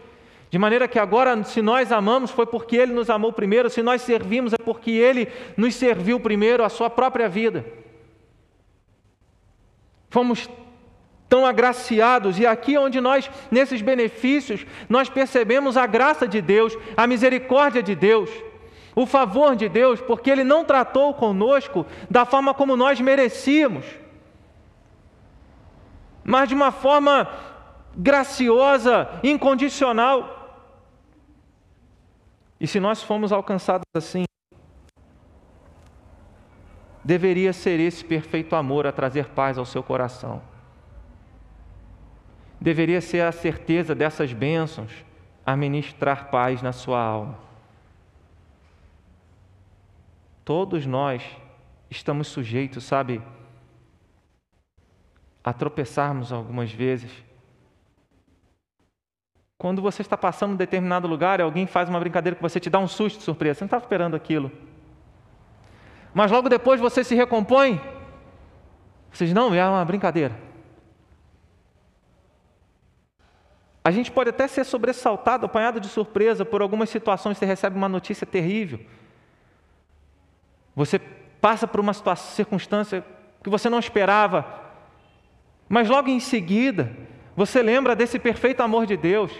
De 0.49 0.59
maneira 0.59 0.87
que 0.87 0.99
agora, 0.99 1.43
se 1.45 1.61
nós 1.61 1.91
amamos, 1.91 2.31
foi 2.31 2.47
porque 2.47 2.77
Ele 2.77 2.93
nos 2.93 3.11
amou 3.11 3.33
primeiro, 3.33 3.69
se 3.69 3.83
nós 3.83 4.03
servimos, 4.03 4.53
é 4.53 4.59
porque 4.59 4.91
Ele 4.91 5.29
nos 5.57 5.75
serviu 5.75 6.21
primeiro 6.21 6.65
a 6.65 6.69
Sua 6.69 6.89
própria 6.89 7.29
vida. 7.29 7.65
Fomos 10.09 10.49
tão 11.29 11.45
agraciados, 11.45 12.39
e 12.39 12.47
aqui 12.47 12.79
onde 12.79 13.01
nós, 13.01 13.29
nesses 13.51 13.83
benefícios, 13.83 14.65
nós 14.89 15.09
percebemos 15.09 15.77
a 15.77 15.85
graça 15.87 16.27
de 16.29 16.41
Deus, 16.41 16.77
a 16.97 17.07
misericórdia 17.07 17.83
de 17.83 17.97
Deus, 17.97 18.31
o 18.95 19.05
favor 19.05 19.57
de 19.57 19.69
Deus, 19.69 20.01
porque 20.01 20.31
Ele 20.31 20.45
não 20.45 20.65
tratou 20.65 21.13
conosco 21.13 21.85
da 22.09 22.25
forma 22.25 22.55
como 22.55 22.77
nós 22.77 23.01
merecíamos, 23.01 23.85
mas 26.23 26.49
de 26.49 26.55
uma 26.55 26.71
forma 26.71 27.29
graciosa, 27.97 29.09
incondicional. 29.23 30.36
E 32.61 32.67
se 32.67 32.81
nós 32.81 33.03
fomos 33.03 33.33
alcançados 33.33 33.85
assim, 33.95 34.25
deveria 37.05 37.53
ser 37.53 37.79
esse 37.81 38.05
perfeito 38.05 38.57
amor 38.57 38.87
a 38.87 38.93
trazer 38.93 39.29
paz 39.31 39.59
ao 39.59 39.65
seu 39.65 39.83
coração 39.83 40.43
deveria 42.61 43.01
ser 43.01 43.21
a 43.21 43.33
certeza 43.33 43.95
dessas 43.95 44.33
bênçãos 44.33 45.05
a 45.45 45.57
ministrar 45.57 46.31
paz 46.31 46.63
na 46.63 46.73
sua 46.73 47.01
alma. 47.01 47.39
Todos 50.45 50.87
nós 50.87 51.23
estamos 51.91 52.29
sujeitos, 52.29 52.85
sabe, 52.85 53.23
a 55.45 55.53
tropeçarmos 55.53 56.33
algumas 56.33 56.73
vezes. 56.73 57.13
Quando 59.59 59.81
você 59.81 60.03
está 60.03 60.17
passando 60.17 60.53
em 60.53 60.57
determinado 60.57 61.09
lugar 61.09 61.41
e 61.41 61.43
alguém 61.43 61.67
faz 61.67 61.89
uma 61.89 61.99
brincadeira 61.99 62.37
que 62.37 62.43
você 62.43 62.61
te 62.61 62.69
dá 62.69 62.79
um 62.79 62.87
susto 62.87 63.19
de 63.19 63.25
surpresa, 63.25 63.59
você 63.59 63.65
não 63.65 63.67
estava 63.67 63.85
esperando 63.85 64.15
aquilo. 64.15 64.53
Mas 66.13 66.31
logo 66.31 66.49
depois 66.49 66.81
você 66.81 67.03
se 67.03 67.15
recompõe. 67.15 67.81
Você 69.11 69.25
diz, 69.27 69.35
não, 69.35 69.55
é 69.55 69.67
uma 69.67 69.85
brincadeira. 69.85 70.37
A 73.83 73.91
gente 73.91 74.11
pode 74.11 74.31
até 74.31 74.49
ser 74.49 74.65
sobressaltado, 74.65 75.47
apanhado 75.47 75.81
de 75.81 75.89
surpresa 75.89 76.45
por 76.45 76.61
algumas 76.61 76.91
situações, 76.91 77.39
você 77.39 77.47
recebe 77.47 77.77
uma 77.77 77.89
notícia 77.89 78.27
terrível. 78.27 78.81
Você 80.75 80.99
passa 81.41 81.67
por 81.67 81.81
uma 81.81 81.95
situação, 81.95 82.35
circunstância 82.35 83.05
que 83.43 83.49
você 83.49 83.71
não 83.71 83.79
esperava, 83.79 84.45
mas 85.69 85.89
logo 85.89 86.09
em 86.09 86.19
seguida, 86.19 86.95
você 87.37 87.63
lembra 87.63 87.95
desse 87.95 88.19
perfeito 88.19 88.63
amor 88.63 88.87
de 88.87 88.97
Deus. 88.97 89.31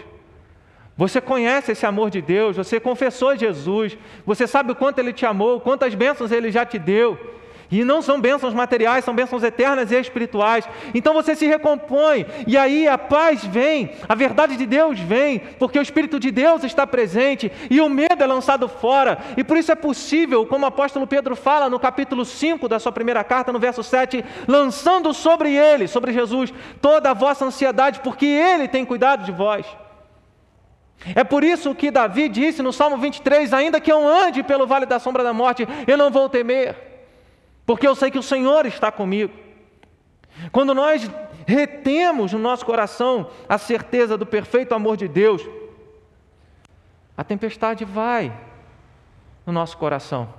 Você 0.95 1.19
conhece 1.19 1.71
esse 1.71 1.85
amor 1.85 2.09
de 2.09 2.21
Deus, 2.21 2.57
você 2.57 2.79
confessou 2.79 3.35
Jesus, 3.35 3.97
você 4.25 4.47
sabe 4.47 4.71
o 4.71 4.75
quanto 4.75 4.99
Ele 4.99 5.13
te 5.13 5.25
amou, 5.25 5.59
quantas 5.59 5.93
bênçãos 5.93 6.31
Ele 6.31 6.51
já 6.51 6.65
te 6.65 6.79
deu. 6.79 7.35
E 7.69 7.83
não 7.83 8.01
são 8.01 8.19
bênçãos 8.19 8.53
materiais, 8.53 9.03
são 9.03 9.13
bênçãos 9.13 9.43
eternas 9.43 9.91
e 9.91 9.99
espirituais. 9.99 10.67
Então 10.93 11.13
você 11.13 11.35
se 11.35 11.45
recompõe, 11.45 12.25
e 12.45 12.57
aí 12.57 12.87
a 12.87 12.97
paz 12.97 13.43
vem, 13.43 13.91
a 14.07 14.15
verdade 14.15 14.55
de 14.55 14.65
Deus 14.65 14.99
vem, 14.99 15.39
porque 15.59 15.77
o 15.77 15.81
Espírito 15.81 16.19
de 16.19 16.31
Deus 16.31 16.63
está 16.63 16.87
presente 16.87 17.51
e 17.69 17.81
o 17.81 17.89
medo 17.89 18.23
é 18.23 18.25
lançado 18.25 18.69
fora. 18.69 19.17
E 19.35 19.43
por 19.43 19.57
isso 19.57 19.71
é 19.71 19.75
possível, 19.75 20.45
como 20.45 20.63
o 20.63 20.67
apóstolo 20.67 21.05
Pedro 21.05 21.35
fala 21.35 21.69
no 21.69 21.79
capítulo 21.79 22.23
5 22.23 22.69
da 22.69 22.79
sua 22.79 22.91
primeira 22.91 23.23
carta, 23.23 23.51
no 23.51 23.59
verso 23.59 23.83
7, 23.83 24.23
lançando 24.47 25.13
sobre 25.13 25.53
ele, 25.53 25.87
sobre 25.87 26.13
Jesus, 26.13 26.53
toda 26.81 27.11
a 27.11 27.13
vossa 27.13 27.43
ansiedade, 27.43 27.99
porque 27.99 28.25
ele 28.25 28.67
tem 28.67 28.85
cuidado 28.85 29.25
de 29.25 29.31
vós. 29.31 29.65
É 31.13 31.23
por 31.23 31.43
isso 31.43 31.75
que 31.75 31.91
Davi 31.91 32.27
disse 32.29 32.63
no 32.63 32.73
Salmo 32.73 32.97
23: 32.97 33.53
Ainda 33.53 33.79
que 33.79 33.91
eu 33.91 34.07
ande 34.07 34.41
pelo 34.41 34.65
vale 34.65 34.85
da 34.85 34.99
sombra 34.99 35.23
da 35.23 35.33
morte, 35.33 35.67
eu 35.85 35.97
não 35.97 36.09
vou 36.09 36.27
temer 36.27 36.86
porque 37.67 37.85
eu 37.85 37.93
sei 37.93 38.09
que 38.09 38.17
o 38.17 38.23
Senhor 38.23 38.65
está 38.65 38.89
comigo. 38.89 39.33
Quando 40.53 40.73
nós 40.73 41.11
retemos 41.45 42.31
no 42.31 42.39
nosso 42.39 42.65
coração 42.65 43.29
a 43.47 43.57
certeza 43.57 44.17
do 44.17 44.25
perfeito 44.25 44.73
amor 44.73 44.95
de 44.95 45.05
Deus, 45.05 45.45
a 47.17 47.25
tempestade 47.25 47.83
vai 47.83 48.31
no 49.45 49.51
nosso 49.51 49.77
coração. 49.77 50.33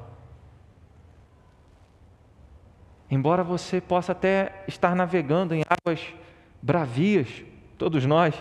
Embora 3.10 3.44
você 3.44 3.78
possa 3.78 4.12
até 4.12 4.64
estar 4.66 4.96
navegando 4.96 5.54
em 5.54 5.62
águas 5.68 6.14
bravias, 6.62 7.44
todos 7.76 8.06
nós, 8.06 8.34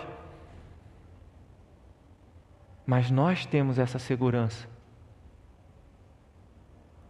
mas 2.86 3.10
nós 3.10 3.44
temos 3.44 3.78
essa 3.78 3.98
segurança. 3.98 4.66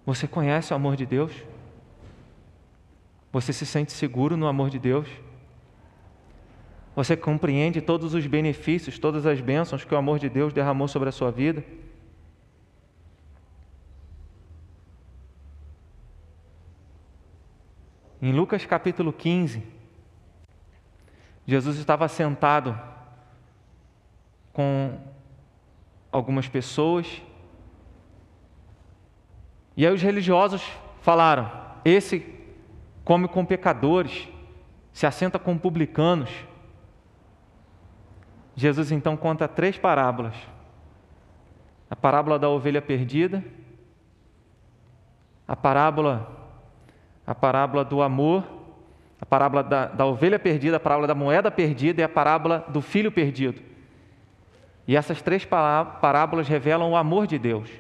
Você 0.05 0.27
conhece 0.27 0.73
o 0.73 0.77
amor 0.77 0.97
de 0.97 1.07
Deus? 1.07 1.33
Você 3.39 3.53
se 3.53 3.65
sente 3.65 3.93
seguro 3.93 4.37
no 4.37 4.49
amor 4.49 4.69
de 4.69 4.81
Deus? 4.81 5.07
Você 6.97 7.17
compreende 7.17 7.81
todos 7.81 8.13
os 8.13 8.27
benefícios, 8.27 8.99
todas 8.99 9.27
as 9.27 9.41
bênçãos 9.41 9.85
que 9.85 9.95
o 9.95 9.97
amor 9.97 10.19
de 10.19 10.29
Deus 10.29 10.53
derramou 10.53 10.89
sobre 10.89 11.09
a 11.09 11.13
sua 11.13 11.31
vida? 11.31 11.65
Em 18.21 18.33
Lucas 18.33 18.67
capítulo 18.67 19.13
15, 19.13 19.63
Jesus 21.47 21.79
estava 21.79 22.09
sentado 22.09 22.77
com 24.53 24.99
algumas 26.11 26.49
pessoas. 26.49 27.23
E 29.77 29.87
aí 29.87 29.95
os 29.95 30.03
religiosos 30.03 30.61
falaram: 31.03 31.49
esse 31.85 32.37
come 33.09 33.27
com 33.27 33.43
pecadores, 33.43 34.29
se 34.93 35.07
assenta 35.07 35.39
com 35.39 35.57
publicanos. 35.57 36.29
Jesus 38.55 38.93
então 38.93 39.17
conta 39.17 39.49
três 39.49 39.79
parábolas: 39.79 40.35
a 41.89 41.97
parábola 41.97 42.39
da 42.39 42.51
ovelha 42.51 42.83
perdida, 42.83 43.43
a 45.47 45.57
parábola, 45.57 46.31
a 47.27 47.35
parábola 47.35 47.83
do 47.83 48.03
amor, 48.03 48.45
a 49.19 49.25
parábola 49.25 49.63
da, 49.63 49.87
da 49.87 50.05
ovelha 50.05 50.39
perdida, 50.39 50.77
a 50.77 50.81
parábola 50.81 51.07
da 51.07 51.15
moeda 51.15 51.51
perdida 51.51 52.03
e 52.03 52.05
a 52.05 52.11
parábola 52.11 52.67
do 52.69 52.83
filho 52.83 53.11
perdido. 53.11 53.63
E 54.87 54.95
essas 54.95 55.23
três 55.23 55.47
parábolas 55.47 56.47
revelam 56.47 56.91
o 56.91 56.97
amor 56.97 57.27
de 57.27 57.39
Deus. 57.39 57.71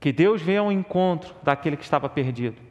Que 0.00 0.12
Deus 0.12 0.40
veio 0.40 0.62
ao 0.62 0.72
encontro 0.72 1.34
daquele 1.42 1.76
que 1.76 1.84
estava 1.84 2.08
perdido. 2.08 2.67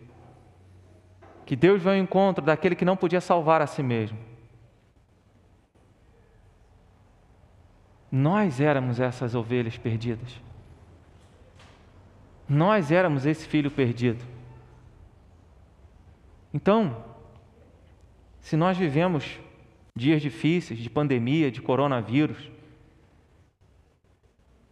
Que 1.48 1.56
Deus 1.56 1.82
veio 1.82 1.96
ao 1.96 2.04
encontro 2.04 2.44
daquele 2.44 2.76
que 2.76 2.84
não 2.84 2.98
podia 2.98 3.22
salvar 3.22 3.62
a 3.62 3.68
si 3.68 3.82
mesmo. 3.82 4.18
Nós 8.12 8.60
éramos 8.60 9.00
essas 9.00 9.34
ovelhas 9.34 9.78
perdidas. 9.78 10.30
Nós 12.50 12.92
éramos 12.92 13.26
esse 13.26 13.48
filho 13.48 13.72
perdido. 13.72 14.22
Então, 16.54 17.02
se 18.42 18.58
nós 18.58 18.78
vivemos 18.78 19.40
dias 19.96 20.22
difíceis 20.22 20.78
de 20.78 20.90
pandemia, 20.90 21.50
de 21.50 21.62
coronavírus, 21.62 22.52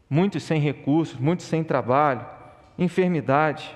muitos 0.10 0.44
sem 0.44 0.60
recursos, 0.60 1.18
muitos 1.18 1.46
sem 1.46 1.64
trabalho, 1.64 2.26
enfermidade, 2.78 3.74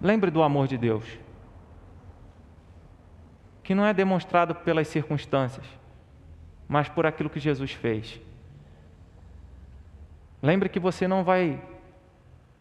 lembre 0.00 0.30
do 0.30 0.42
amor 0.42 0.66
de 0.66 0.78
Deus, 0.78 1.04
que 3.62 3.74
não 3.74 3.84
é 3.84 3.92
demonstrado 3.92 4.54
pelas 4.54 4.88
circunstâncias, 4.88 5.66
mas 6.68 6.88
por 6.88 7.06
aquilo 7.06 7.30
que 7.30 7.40
Jesus 7.40 7.72
fez. 7.72 8.20
Lembre 10.42 10.68
que 10.68 10.78
você 10.78 11.08
não 11.08 11.24
vai 11.24 11.60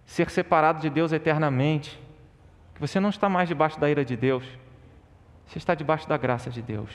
ser 0.05 0.29
separado 0.29 0.81
de 0.81 0.89
Deus 0.89 1.11
eternamente, 1.11 2.01
que 2.73 2.81
você 2.81 2.99
não 2.99 3.09
está 3.09 3.29
mais 3.29 3.47
debaixo 3.47 3.79
da 3.79 3.89
ira 3.89 4.03
de 4.03 4.15
Deus, 4.15 4.45
você 5.45 5.57
está 5.57 5.75
debaixo 5.75 6.07
da 6.07 6.17
graça 6.17 6.49
de 6.49 6.61
Deus. 6.61 6.89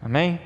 Amém? 0.00 0.40